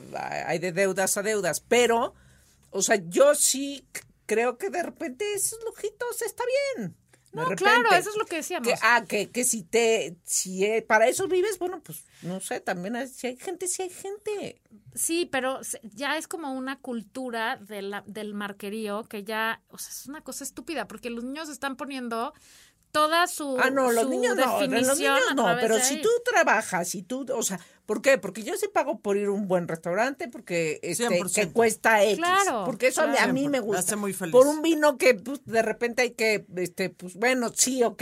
hay 0.47 0.59
de 0.59 0.71
deudas 0.71 1.15
a 1.17 1.21
deudas, 1.23 1.61
pero, 1.61 2.13
o 2.71 2.81
sea, 2.81 2.97
yo 3.07 3.35
sí 3.35 3.85
creo 4.25 4.57
que 4.57 4.69
de 4.69 4.83
repente 4.83 5.25
esos 5.33 5.59
lujitos 5.65 6.21
está 6.21 6.43
bien. 6.77 6.95
No, 7.31 7.43
repente. 7.43 7.63
claro, 7.63 7.91
eso 7.93 8.09
es 8.09 8.17
lo 8.17 8.25
que 8.25 8.37
decíamos. 8.37 8.67
Que, 8.67 8.73
ah, 8.81 9.03
que, 9.07 9.29
que 9.29 9.43
si 9.43 9.61
te, 9.63 10.17
si 10.23 10.65
eh, 10.65 10.81
para 10.81 11.07
eso 11.07 11.27
vives, 11.27 11.59
bueno, 11.59 11.79
pues, 11.83 12.03
no 12.21 12.39
sé, 12.39 12.59
también 12.59 12.95
hay- 12.95 13.07
si 13.07 13.27
hay 13.27 13.37
gente, 13.37 13.67
si 13.67 13.83
hay 13.83 13.89
gente. 13.89 14.61
Sí, 14.95 15.27
pero 15.31 15.63
se- 15.63 15.79
ya 15.83 16.17
es 16.17 16.27
como 16.27 16.53
una 16.53 16.79
cultura 16.79 17.57
de 17.57 17.81
la- 17.81 18.03
del 18.07 18.33
marquerío 18.33 19.03
que 19.03 19.23
ya, 19.23 19.61
o 19.69 19.77
sea, 19.77 19.89
es 19.91 20.05
una 20.07 20.21
cosa 20.21 20.43
estúpida 20.43 20.87
porque 20.87 21.09
los 21.09 21.23
niños 21.23 21.49
están 21.49 21.75
poniendo 21.75 22.33
toda 22.91 23.27
su 23.27 23.55
Ah, 23.59 23.69
no, 23.69 23.91
los 23.91 24.09
niños 24.09 24.35
no, 24.35 24.59
los 24.61 24.67
niños 24.67 24.99
no, 25.35 25.45
pero 25.61 25.79
si 25.79 25.95
ahí. 25.95 26.01
tú 26.01 26.09
trabajas, 26.25 26.89
si 26.89 27.03
tú, 27.03 27.23
o 27.35 27.43
sea, 27.43 27.59
¿por 27.85 28.01
qué? 28.01 28.17
Porque 28.17 28.41
yo 28.41 28.55
sí 28.57 28.67
pago 28.73 28.97
por 28.99 29.15
ir 29.15 29.27
a 29.27 29.31
un 29.31 29.47
buen 29.47 29.67
restaurante, 29.67 30.27
porque 30.27 30.79
este, 30.81 31.07
100%. 31.07 31.33
que 31.35 31.53
cuesta 31.53 32.03
X. 32.03 32.17
Claro, 32.17 32.63
porque 32.65 32.87
eso 32.87 33.01
a 33.03 33.07
mí- 33.07 33.17
a 33.19 33.27
mí 33.27 33.43
me 33.43 33.49
Me 33.51 33.59
gusta. 33.59 33.79
hace 33.81 33.95
muy 33.95 34.11
feliz. 34.13 34.31
Por 34.31 34.47
un 34.47 34.63
vino 34.63 34.97
que 34.97 35.13
pues, 35.13 35.45
de 35.45 35.61
repente 35.61 36.01
hay 36.01 36.11
que, 36.11 36.47
este, 36.57 36.89
pues 36.89 37.13
bueno, 37.13 37.51
sí, 37.55 37.83
ok. 37.83 38.01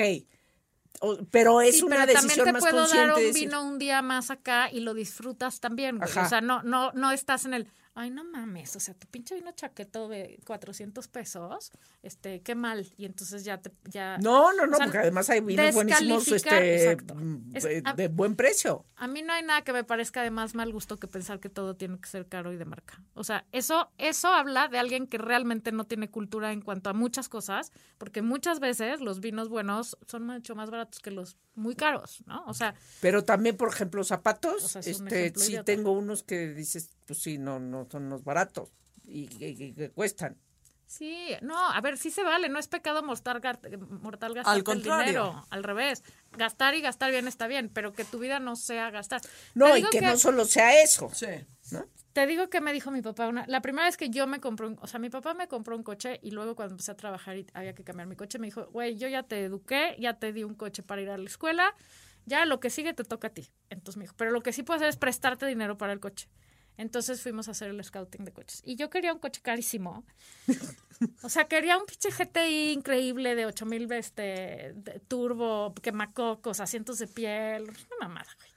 O- 1.01 1.17
pero 1.31 1.61
es 1.61 1.77
Sí, 1.77 1.83
una 1.83 1.95
pero 1.97 2.07
decisión 2.07 2.27
también 2.29 2.45
te 2.45 2.51
más 2.53 2.61
puedo 2.61 2.77
consciente. 2.77 3.07
dar 3.07 3.17
un 3.27 3.33
vino 3.33 3.63
un 3.67 3.79
día 3.79 4.01
más 4.01 4.31
acá 4.31 4.69
y 4.71 4.79
lo 4.79 4.93
disfrutas 4.93 5.59
también, 5.59 5.97
güey. 5.97 6.09
O 6.09 6.27
sea, 6.29 6.41
no, 6.41 6.63
no, 6.63 6.91
no 6.93 7.11
estás 7.11 7.45
en 7.45 7.53
el, 7.53 7.67
ay, 7.97 8.11
no 8.11 8.23
mames, 8.23 8.75
o 8.75 8.79
sea, 8.79 8.93
tu 8.93 9.07
pinche 9.07 9.33
vino 9.33 9.51
chaqueto 9.53 10.07
de 10.07 10.39
400 10.45 11.07
pesos, 11.07 11.71
este, 12.03 12.41
qué 12.41 12.53
mal. 12.53 12.87
Y 12.95 13.05
entonces 13.05 13.43
ya 13.43 13.57
te, 13.59 13.71
ya... 13.85 14.17
No, 14.19 14.53
no, 14.53 14.67
no, 14.67 14.73
o 14.73 14.77
sea, 14.77 14.85
porque 14.85 14.99
además 14.99 15.29
hay 15.31 15.41
vinos 15.41 15.73
buenísimos 15.73 16.27
este, 16.27 16.91
Es- 17.53 17.63
de, 17.63 17.81
a- 17.83 17.93
de 17.93 18.07
buen 18.07 18.35
precio. 18.35 18.85
A 18.97 19.07
mí 19.07 19.23
no 19.23 19.33
hay 19.33 19.41
nada 19.43 19.63
que 19.63 19.73
me 19.73 19.83
parezca 19.83 20.21
de 20.21 20.29
más 20.29 20.53
mal 20.53 20.71
gusto 20.71 20.97
que 20.97 21.07
pensar 21.07 21.39
que 21.39 21.49
todo 21.49 21.75
tiene 21.75 21.99
que 21.99 22.07
ser 22.07 22.27
caro 22.27 22.53
y 22.53 22.57
de 22.57 22.65
marca. 22.65 23.01
O 23.15 23.23
sea, 23.23 23.45
eso, 23.51 23.89
eso 23.97 24.27
habla 24.27 24.67
de 24.67 24.77
alguien 24.77 25.07
que 25.07 25.17
realmente 25.17 25.71
no 25.71 25.85
tiene 25.85 26.09
cultura 26.11 26.51
en 26.51 26.61
cuanto 26.61 26.91
a 26.91 26.93
muchas 26.93 27.29
cosas, 27.29 27.71
porque 27.97 28.21
muchas 28.21 28.59
veces 28.59 29.01
los 29.01 29.19
vinos 29.21 29.49
buenos 29.49 29.97
son 30.07 30.23
mucho 30.25 30.55
más 30.55 30.69
baratos 30.69 30.99
que 30.99 31.09
los 31.09 31.37
muy 31.55 31.75
caros, 31.75 32.23
¿no? 32.27 32.43
O 32.45 32.53
sea, 32.53 32.75
Pero 33.01 33.23
también, 33.23 33.57
por 33.57 33.69
ejemplo, 33.69 34.03
zapatos, 34.03 34.63
O 34.63 34.67
sea, 34.67 34.81
es 34.81 34.87
este, 34.87 35.33
sí 35.35 35.57
tengo 35.65 35.91
unos 35.93 36.21
que 36.21 36.53
dices, 36.53 36.91
pues 37.07 37.19
sí, 37.19 37.37
no, 37.37 37.59
no 37.59 37.87
son 37.89 38.09
los 38.09 38.23
baratos 38.23 38.69
y, 39.07 39.27
que 39.27 39.89
cuestan. 39.91 40.37
sí, 40.85 41.29
no, 41.41 41.57
a 41.57 41.79
ver, 41.81 41.97
sí 41.97 42.11
se 42.11 42.23
vale, 42.23 42.49
no 42.49 42.59
es 42.59 42.67
pecado 42.67 43.01
mortal, 43.01 43.41
mortal 44.01 44.33
gastar 44.33 44.53
Al 44.53 44.59
el 44.59 44.63
contrario. 44.63 45.05
dinero, 45.05 45.45
al 45.49 45.63
revés. 45.63 46.03
Gastar 46.33 46.75
y 46.75 46.81
gastar 46.81 47.11
bien 47.11 47.27
está 47.27 47.47
bien, 47.47 47.69
pero 47.73 47.93
que 47.93 48.03
tu 48.03 48.19
vida 48.19 48.39
no 48.39 48.55
sea 48.55 48.91
gastar. 48.91 49.21
No, 49.55 49.75
y 49.77 49.83
que, 49.89 50.01
no 50.01 50.17
solo 50.17 50.45
sea 50.45 50.83
eso. 50.83 51.09
Sí. 51.13 51.27
Te 52.13 52.25
digo 52.27 52.49
que 52.49 52.61
me 52.61 52.73
dijo 52.73 52.91
mi 52.91 53.01
papá 53.01 53.27
una, 53.27 53.45
la 53.47 53.61
primera 53.61 53.85
vez 53.85 53.95
que 53.95 54.09
yo 54.09 54.27
me 54.27 54.39
compré 54.39 54.67
un, 54.67 54.77
o 54.81 54.87
sea, 54.87 54.99
mi 54.99 55.09
papá 55.09 55.33
me 55.33 55.47
compró 55.47 55.75
un 55.75 55.83
coche 55.83 56.19
y 56.21 56.31
luego 56.31 56.55
cuando 56.55 56.73
empecé 56.73 56.91
a 56.91 56.97
trabajar 56.97 57.37
y 57.37 57.45
había 57.53 57.73
que 57.73 57.83
cambiar 57.83 58.07
mi 58.07 58.15
coche, 58.15 58.39
me 58.39 58.47
dijo, 58.47 58.65
güey, 58.67 58.97
yo 58.97 59.07
ya 59.07 59.23
te 59.23 59.43
eduqué, 59.43 59.95
ya 59.99 60.17
te 60.17 60.33
di 60.33 60.43
un 60.43 60.55
coche 60.55 60.83
para 60.83 61.01
ir 61.01 61.09
a 61.09 61.17
la 61.17 61.25
escuela, 61.25 61.75
ya 62.25 62.45
lo 62.45 62.59
que 62.59 62.69
sigue 62.69 62.93
te 62.93 63.03
toca 63.03 63.27
a 63.27 63.29
ti. 63.31 63.49
Entonces 63.69 63.97
me 63.97 64.05
dijo, 64.05 64.15
pero 64.17 64.31
lo 64.31 64.41
que 64.41 64.51
sí 64.51 64.63
puedo 64.63 64.77
hacer 64.77 64.89
es 64.89 64.97
prestarte 64.97 65.45
dinero 65.45 65.77
para 65.77 65.93
el 65.93 65.99
coche. 65.99 66.27
Entonces 66.77 67.21
fuimos 67.21 67.47
a 67.47 67.51
hacer 67.51 67.69
el 67.69 67.83
scouting 67.83 68.23
de 68.23 68.31
coches. 68.31 68.61
Y 68.63 68.75
yo 68.75 68.89
quería 68.89 69.13
un 69.13 69.19
coche 69.19 69.41
carísimo. 69.41 70.05
O 71.21 71.29
sea, 71.29 71.47
quería 71.47 71.77
un 71.77 71.85
pinche 71.85 72.09
GTI 72.09 72.71
increíble 72.71 73.35
de 73.35 73.45
8000 73.45 73.91
este, 73.91 74.71
de 74.73 74.99
turbo, 75.07 75.71
quemacocos, 75.83 76.59
asientos 76.59 76.97
de 76.97 77.05
piel, 77.05 77.65
una 77.65 78.07
mamada, 78.07 78.27
güey. 78.39 78.49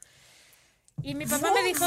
Y 1.03 1.15
mi 1.15 1.27
papá 1.27 1.53
me 1.53 1.63
dijo, 1.65 1.85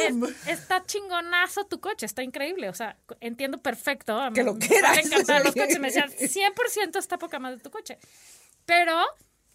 "Es- 0.00 0.48
está 0.48 0.84
chingonazo 0.84 1.66
tu 1.66 1.78
coche, 1.80 2.04
está 2.06 2.24
increíble. 2.24 2.68
O 2.68 2.74
sea, 2.74 2.98
entiendo 3.20 3.58
perfecto. 3.58 4.18
A 4.18 4.30
mí 4.30 4.34
Que 4.34 4.42
lo 4.42 4.54
me 4.54 4.66
quieras. 4.66 4.98
encantan 4.98 5.44
los 5.44 5.54
coches. 5.54 5.78
Me 5.78 5.86
decían, 5.92 6.10
100% 6.18 6.98
está 6.98 7.16
poca 7.18 7.38
más 7.38 7.52
de 7.56 7.60
tu 7.62 7.70
coche. 7.70 7.98
Pero 8.66 9.00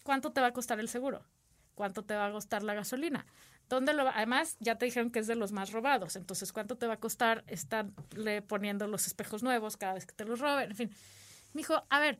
¿cuánto 0.02 0.32
te 0.32 0.40
va 0.40 0.46
a 0.46 0.52
costar 0.54 0.80
el 0.80 0.88
seguro? 0.88 1.22
¿Cuánto 1.74 2.04
te 2.06 2.14
va 2.14 2.26
a 2.28 2.32
costar 2.32 2.62
la 2.62 2.72
gasolina? 2.72 3.26
¿Dónde 3.68 3.92
lo 3.92 4.04
va? 4.04 4.12
Además, 4.16 4.56
ya 4.60 4.76
te 4.76 4.86
dijeron 4.86 5.10
que 5.10 5.18
es 5.18 5.26
de 5.26 5.34
los 5.34 5.52
más 5.52 5.72
robados. 5.72 6.16
Entonces, 6.16 6.52
¿cuánto 6.52 6.76
te 6.76 6.86
va 6.86 6.94
a 6.94 7.00
costar 7.00 7.44
estarle 7.48 8.42
poniendo 8.42 8.86
los 8.86 9.06
espejos 9.06 9.42
nuevos 9.42 9.76
cada 9.76 9.94
vez 9.94 10.06
que 10.06 10.14
te 10.14 10.24
los 10.24 10.40
roben? 10.40 10.70
En 10.70 10.76
fin. 10.76 10.90
Me 11.52 11.60
dijo, 11.60 11.84
a 11.90 12.00
ver, 12.00 12.18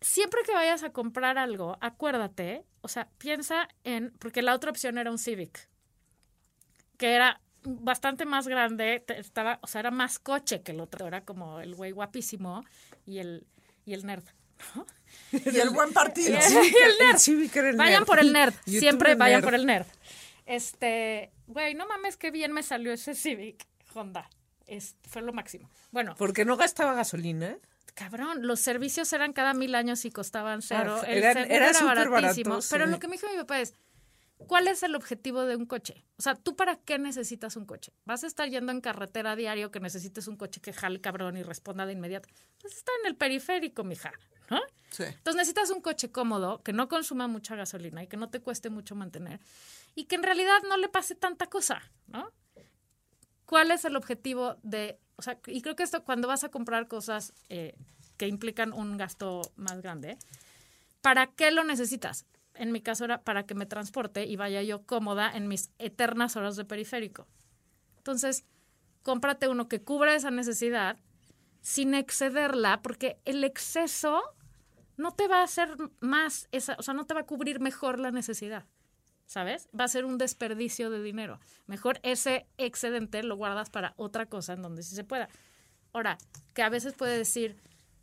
siempre 0.00 0.40
que 0.44 0.52
vayas 0.52 0.82
a 0.82 0.90
comprar 0.92 1.38
algo, 1.38 1.78
acuérdate, 1.80 2.64
o 2.82 2.88
sea, 2.88 3.08
piensa 3.18 3.68
en, 3.84 4.12
porque 4.18 4.42
la 4.42 4.54
otra 4.54 4.70
opción 4.70 4.98
era 4.98 5.10
un 5.10 5.18
Civic, 5.18 5.68
que 6.96 7.14
era 7.14 7.40
bastante 7.62 8.24
más 8.24 8.48
grande, 8.48 9.04
estaba, 9.08 9.58
o 9.62 9.66
sea, 9.66 9.80
era 9.80 9.90
más 9.90 10.18
coche 10.18 10.62
que 10.62 10.72
el 10.72 10.80
otro, 10.80 11.06
era 11.06 11.22
como 11.24 11.60
el 11.60 11.74
güey 11.74 11.92
guapísimo 11.92 12.64
y 13.06 13.18
el, 13.18 13.46
y 13.84 13.94
el 13.94 14.04
nerd. 14.06 14.24
Y 15.32 15.58
el 15.58 15.70
buen 15.70 15.92
partido. 15.92 16.30
Y 16.32 16.34
el- 16.56 16.64
y 16.66 16.76
el 16.76 16.98
nerd. 17.00 17.18
Civic 17.18 17.56
era 17.56 17.70
el 17.70 17.76
Vayan 17.76 18.00
nerd. 18.00 18.06
por 18.06 18.18
el 18.20 18.32
nerd, 18.32 18.54
YouTube 18.66 18.78
siempre 18.80 19.14
vayan 19.16 19.40
nerd. 19.40 19.44
por 19.44 19.54
el 19.54 19.66
nerd. 19.66 19.86
Este, 20.50 21.30
güey, 21.46 21.74
no 21.76 21.86
mames, 21.86 22.16
qué 22.16 22.32
bien 22.32 22.50
me 22.52 22.64
salió 22.64 22.92
ese 22.92 23.14
Civic 23.14 23.66
Honda. 23.94 24.28
Es, 24.66 24.96
fue 25.08 25.22
lo 25.22 25.32
máximo. 25.32 25.70
Bueno, 25.92 26.16
Porque 26.18 26.44
no 26.44 26.56
gastaba 26.56 26.92
gasolina. 26.94 27.56
cabrón, 27.94 28.44
los 28.46 28.58
servicios 28.58 29.12
eran 29.12 29.32
cada 29.32 29.54
mil 29.54 29.76
años 29.76 30.04
y 30.04 30.10
costaban 30.10 30.60
cero. 30.62 30.98
Ah, 31.02 31.06
el 31.06 31.18
eran- 31.18 31.50
era 31.50 31.70
era, 31.70 31.84
baratísimo. 31.84 32.50
barato, 32.56 32.66
Pero 32.70 32.86
lo 32.86 32.98
que 32.98 33.06
me 33.06 33.12
dijo 33.16 33.28
mi 33.30 33.36
papá 33.38 33.60
es, 33.60 33.74
¿cuál 34.38 34.66
es 34.66 34.82
el 34.82 34.96
objetivo 34.96 35.44
de 35.44 35.54
un 35.54 35.66
coche? 35.66 36.04
O 36.18 36.22
sea, 36.22 36.34
¿tú 36.34 36.56
para 36.56 36.76
qué 36.76 36.98
necesitas 36.98 37.54
un 37.56 37.64
coche? 37.64 37.92
¿Vas 38.04 38.24
a 38.24 38.26
estar 38.26 38.48
yendo 38.48 38.72
en 38.72 38.80
carretera 38.80 39.32
a 39.32 39.36
diario 39.36 39.70
que 39.70 39.78
necesites 39.78 40.26
un 40.26 40.36
coche 40.36 40.60
que 40.60 40.72
jale 40.72 41.00
cabrón 41.00 41.36
y 41.36 41.44
responda 41.44 41.86
de 41.86 41.92
inmediato? 41.92 42.28
Pues 42.60 42.76
está 42.76 42.90
en 43.02 43.06
el 43.08 43.16
periférico, 43.16 43.84
mija, 43.84 44.12
¿no? 44.50 44.60
Sí. 44.90 45.04
Entonces 45.04 45.36
necesitas 45.36 45.70
un 45.70 45.80
coche 45.80 46.10
cómodo, 46.10 46.62
que 46.62 46.72
no 46.72 46.88
consuma 46.88 47.28
mucha 47.28 47.54
gasolina 47.54 48.02
y 48.02 48.08
que 48.08 48.16
no 48.16 48.28
te 48.28 48.40
cueste 48.40 48.70
mucho 48.70 48.94
mantener 48.94 49.40
y 49.94 50.04
que 50.04 50.16
en 50.16 50.22
realidad 50.22 50.58
no 50.68 50.76
le 50.76 50.88
pase 50.88 51.14
tanta 51.14 51.46
cosa, 51.46 51.82
¿no? 52.06 52.30
¿Cuál 53.46 53.70
es 53.70 53.84
el 53.84 53.96
objetivo 53.96 54.56
de, 54.62 54.98
o 55.16 55.22
sea, 55.22 55.38
y 55.46 55.62
creo 55.62 55.74
que 55.74 55.82
esto 55.82 56.04
cuando 56.04 56.28
vas 56.28 56.44
a 56.44 56.50
comprar 56.50 56.86
cosas 56.86 57.32
eh, 57.48 57.76
que 58.16 58.28
implican 58.28 58.72
un 58.72 58.96
gasto 58.96 59.42
más 59.56 59.80
grande, 59.80 60.18
¿para 61.00 61.28
qué 61.28 61.50
lo 61.50 61.64
necesitas? 61.64 62.26
En 62.54 62.72
mi 62.72 62.80
caso 62.80 63.04
era 63.04 63.22
para 63.22 63.46
que 63.46 63.54
me 63.54 63.66
transporte 63.66 64.26
y 64.26 64.36
vaya 64.36 64.62
yo 64.62 64.84
cómoda 64.84 65.30
en 65.34 65.48
mis 65.48 65.70
eternas 65.78 66.36
horas 66.36 66.56
de 66.56 66.64
periférico. 66.64 67.26
Entonces, 67.96 68.44
cómprate 69.02 69.48
uno 69.48 69.68
que 69.68 69.82
cubra 69.82 70.14
esa 70.14 70.30
necesidad 70.30 70.98
sin 71.60 71.94
excederla, 71.94 72.82
porque 72.82 73.18
el 73.24 73.44
exceso 73.44 74.22
no 75.00 75.12
te 75.12 75.26
va 75.28 75.40
a 75.40 75.44
hacer 75.44 75.70
más, 76.00 76.48
esa, 76.52 76.76
o 76.78 76.82
sea, 76.82 76.94
no 76.94 77.06
te 77.06 77.14
va 77.14 77.20
a 77.20 77.26
cubrir 77.26 77.60
mejor 77.60 77.98
la 77.98 78.10
necesidad, 78.10 78.64
¿sabes? 79.26 79.68
Va 79.78 79.84
a 79.84 79.88
ser 79.88 80.04
un 80.04 80.18
desperdicio 80.18 80.90
de 80.90 81.02
dinero. 81.02 81.40
Mejor 81.66 81.98
ese 82.02 82.46
excedente 82.58 83.22
lo 83.22 83.36
guardas 83.36 83.70
para 83.70 83.94
otra 83.96 84.26
cosa 84.26 84.52
en 84.52 84.62
donde 84.62 84.82
sí 84.82 84.94
se 84.94 85.04
pueda. 85.04 85.28
Ahora, 85.92 86.18
que 86.54 86.62
a 86.62 86.68
veces 86.68 86.92
puede 86.94 87.16
decir, 87.18 87.56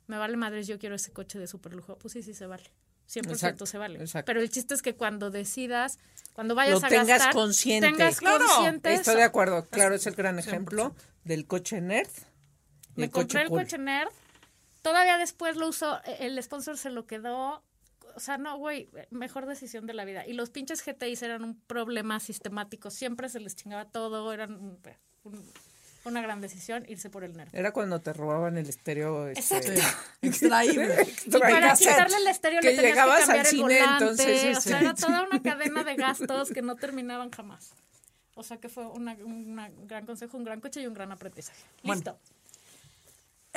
me 0.07 0.17
vale 0.17 0.35
madres, 0.37 0.67
yo 0.67 0.79
quiero 0.79 0.95
ese 0.95 1.11
coche 1.13 1.39
de 1.39 1.47
super 1.47 1.73
lujo. 1.73 1.97
Pues 1.97 2.13
sí, 2.13 2.21
sí 2.23 2.33
se 2.33 2.45
vale. 2.47 2.63
100% 3.09 3.29
Exacto, 3.31 3.65
se 3.65 3.77
vale. 3.77 3.99
exacto. 4.01 4.25
Pero 4.25 4.41
el 4.41 4.49
chiste 4.49 4.73
es 4.73 4.81
que 4.81 4.95
cuando 4.95 5.29
decidas, 5.31 5.97
cuando 6.33 6.55
vayas 6.55 6.81
Lo 6.81 6.85
a 6.87 6.89
tengas 6.89 7.07
gastar, 7.07 7.33
consciente. 7.33 7.87
tengas 7.87 8.19
Claro, 8.19 8.45
consciente 8.45 8.93
Estoy 8.93 9.11
eso. 9.13 9.17
de 9.19 9.23
acuerdo. 9.23 9.65
Claro, 9.69 9.95
es 9.95 10.05
el 10.07 10.15
gran 10.15 10.39
ejemplo 10.39 10.93
del 11.23 11.45
coche 11.47 11.79
nerd. 11.79 12.09
Me 12.95 13.05
el 13.05 13.11
compré 13.11 13.43
el 13.43 13.47
cool. 13.49 13.61
coche 13.61 13.77
nerd. 13.77 14.09
Todavía 14.82 15.17
después 15.17 15.55
lo 15.57 15.67
usó, 15.67 15.97
eh, 16.05 16.17
el 16.21 16.41
sponsor 16.41 16.78
se 16.78 16.89
lo 16.89 17.05
quedó. 17.05 17.63
O 18.15 18.19
sea, 18.19 18.38
no, 18.38 18.57
güey, 18.57 18.89
mejor 19.11 19.45
decisión 19.45 19.86
de 19.86 19.93
la 19.93 20.03
vida. 20.05 20.25
Y 20.25 20.34
los 20.34 20.49
pinches 20.49 20.84
GTIs 20.84 21.21
eran 21.21 21.43
un 21.43 21.59
problema 21.61 22.19
sistemático. 22.19 22.89
Siempre 22.89 23.30
se 23.30 23.39
les 23.39 23.55
chingaba 23.55 23.86
todo. 23.86 24.34
Eran 24.34 24.53
un- 24.53 24.80
un- 25.23 25.51
una 26.05 26.21
gran 26.21 26.39
decisión 26.41 26.86
irse 26.88 27.09
por 27.09 27.23
el 27.25 27.36
nerd. 27.36 27.49
Era 27.53 27.73
cuando 27.73 27.99
te 27.99 28.13
robaban 28.13 28.57
el 28.57 28.69
estéreo. 28.69 29.28
este, 29.28 29.57
Exacto. 29.57 29.82
Extraíble. 30.21 31.05
Y 31.25 31.32
para 31.32 31.73
quitarle 31.75 32.17
el 32.17 32.28
estéreo 32.28 32.61
Que 32.61 32.69
le 32.69 32.75
tenías 32.78 32.93
llegabas 32.95 33.19
que 33.19 33.25
cambiar 33.25 33.39
al 33.39 33.45
el 33.45 33.51
cine, 33.51 33.63
volante. 33.82 34.03
entonces, 34.03 34.43
o 34.43 34.49
este, 34.57 34.69
sea, 34.69 34.80
era 34.80 34.93
toda 34.95 35.23
una 35.23 35.41
cadena 35.43 35.84
de 35.84 35.95
gastos 35.95 36.49
que 36.51 36.61
no 36.61 36.75
terminaban 36.75 37.30
jamás. 37.32 37.71
O 38.36 38.43
sea 38.43 38.57
que 38.57 38.69
fue 38.69 38.88
una- 38.88 39.13
un 39.15 39.55
gran 39.88 40.05
consejo, 40.05 40.38
un 40.38 40.43
gran 40.45 40.61
coche 40.61 40.82
y 40.82 40.88
un 40.88 40.93
gran 40.93 41.11
aprendizaje. 41.11 41.59
Bueno. 41.84 41.95
Listo. 41.99 42.19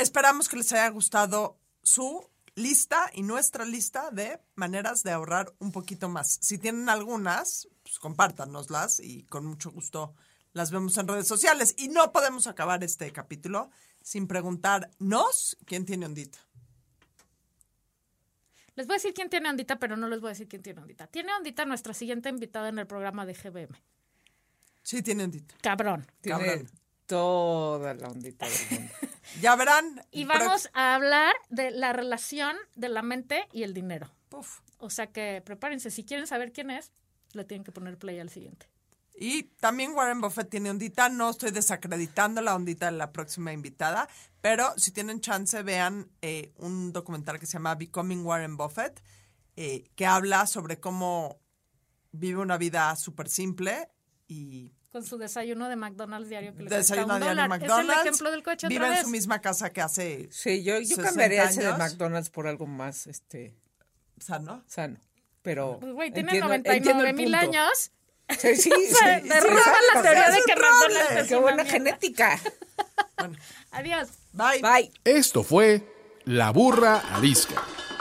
Esperamos 0.00 0.48
que 0.48 0.56
les 0.56 0.72
haya 0.72 0.88
gustado 0.88 1.58
su 1.82 2.26
lista 2.54 3.10
y 3.12 3.22
nuestra 3.22 3.66
lista 3.66 4.10
de 4.10 4.40
maneras 4.54 5.02
de 5.02 5.12
ahorrar 5.12 5.52
un 5.58 5.72
poquito 5.72 6.08
más. 6.08 6.38
Si 6.40 6.56
tienen 6.56 6.88
algunas, 6.88 7.68
pues 7.82 7.98
compártanoslas 7.98 9.00
y 9.00 9.24
con 9.24 9.44
mucho 9.44 9.70
gusto 9.70 10.14
las 10.54 10.70
vemos 10.70 10.96
en 10.96 11.06
redes 11.06 11.28
sociales. 11.28 11.74
Y 11.76 11.88
no 11.88 12.12
podemos 12.12 12.46
acabar 12.46 12.82
este 12.82 13.12
capítulo 13.12 13.70
sin 14.00 14.26
preguntarnos 14.26 15.58
quién 15.66 15.84
tiene 15.84 16.06
ondita. 16.06 16.38
Les 18.76 18.86
voy 18.86 18.94
a 18.94 18.96
decir 18.96 19.12
quién 19.12 19.28
tiene 19.28 19.50
ondita, 19.50 19.78
pero 19.78 19.98
no 19.98 20.08
les 20.08 20.20
voy 20.20 20.28
a 20.28 20.32
decir 20.32 20.48
quién 20.48 20.62
tiene 20.62 20.80
ondita. 20.80 21.08
Tiene 21.08 21.34
ondita 21.34 21.66
nuestra 21.66 21.92
siguiente 21.92 22.30
invitada 22.30 22.70
en 22.70 22.78
el 22.78 22.86
programa 22.86 23.26
de 23.26 23.34
GBM. 23.34 23.76
Sí, 24.82 25.02
tiene 25.02 25.24
ondita. 25.24 25.54
Cabrón. 25.60 26.06
Tiene 26.22 26.46
Cabrón. 26.46 26.70
toda 27.04 27.92
la 27.92 28.08
ondita 28.08 28.48
del 28.48 28.80
mundo. 28.80 28.94
Ya 29.40 29.56
verán. 29.56 30.04
Y 30.10 30.24
vamos 30.24 30.68
a 30.72 30.94
hablar 30.94 31.34
de 31.48 31.70
la 31.70 31.92
relación 31.92 32.56
de 32.74 32.88
la 32.88 33.02
mente 33.02 33.46
y 33.52 33.62
el 33.62 33.74
dinero. 33.74 34.10
Puf. 34.28 34.60
O 34.78 34.90
sea 34.90 35.08
que 35.08 35.42
prepárense, 35.44 35.90
si 35.90 36.04
quieren 36.04 36.26
saber 36.26 36.52
quién 36.52 36.70
es, 36.70 36.92
le 37.32 37.44
tienen 37.44 37.64
que 37.64 37.72
poner 37.72 37.98
play 37.98 38.18
al 38.18 38.30
siguiente. 38.30 38.66
Y 39.14 39.44
también 39.60 39.92
Warren 39.92 40.20
Buffett 40.20 40.48
tiene 40.48 40.70
ondita. 40.70 41.10
No 41.10 41.28
estoy 41.28 41.50
desacreditando 41.50 42.40
la 42.40 42.54
ondita 42.54 42.86
de 42.86 42.96
la 42.96 43.12
próxima 43.12 43.52
invitada, 43.52 44.08
pero 44.40 44.72
si 44.78 44.92
tienen 44.92 45.20
chance, 45.20 45.62
vean 45.62 46.10
eh, 46.22 46.52
un 46.56 46.92
documental 46.92 47.38
que 47.38 47.46
se 47.46 47.54
llama 47.54 47.74
Becoming 47.74 48.24
Warren 48.24 48.56
Buffett, 48.56 49.02
eh, 49.56 49.84
que 49.94 50.06
habla 50.06 50.46
sobre 50.46 50.80
cómo 50.80 51.38
vive 52.12 52.40
una 52.40 52.56
vida 52.56 52.96
súper 52.96 53.28
simple 53.28 53.90
y 54.26 54.72
Con 54.92 55.04
su 55.04 55.18
desayuno 55.18 55.68
de 55.68 55.76
McDonald's 55.76 56.28
diario 56.28 56.52
que 56.54 56.64
le 56.64 56.68
desayuna 56.70 57.06
cuesta 57.06 57.14
un 57.14 57.20
diario 57.20 57.30
en 57.30 57.48
dólar. 57.48 57.60
McDonald's. 57.60 57.92
Es 57.92 58.00
el 58.00 58.06
ejemplo 58.08 58.30
del 58.32 58.42
coche 58.42 58.68
Vive 58.68 58.78
otra 58.80 58.88
en 58.88 58.94
vez. 58.94 59.02
su 59.04 59.10
misma 59.10 59.40
casa 59.40 59.70
que 59.70 59.80
hace 59.80 60.28
Sí, 60.32 60.64
yo, 60.64 60.74
yo 60.80 60.86
60 60.86 61.04
cambiaría 61.04 61.44
ese 61.44 61.60
de 61.60 61.66
años. 61.68 61.78
McDonald's 61.78 62.30
por 62.30 62.48
algo 62.48 62.66
más 62.66 63.06
este 63.06 63.54
sano. 64.18 64.64
sano. 64.66 64.98
Pero. 65.42 65.78
Pues, 65.80 65.92
güey, 65.92 66.10
tiene 66.12 66.28
entiendo- 66.30 66.48
99 66.48 66.76
entiendo 66.78 67.04
el 67.04 67.14
mil 67.14 67.34
años. 67.34 67.92
Sí, 68.38 68.56
sí, 68.56 68.70
sí, 68.88 68.94
derrumba 69.28 69.62
sí, 69.62 69.70
la 69.94 70.02
teoría 70.02 70.30
de 70.30 70.36
que. 70.44 70.54
McDonald's 70.56 71.10
es 71.22 71.28
Qué 71.28 71.34
una 71.36 71.42
buena 71.42 71.62
mierda. 71.62 71.70
genética. 71.78 72.40
Adiós. 73.70 74.08
Bye. 74.32 74.60
Bye. 74.62 74.92
Esto 75.04 75.42
fue 75.42 75.82
La 76.24 76.50
Burra 76.50 76.98
Arisca. 77.14 77.62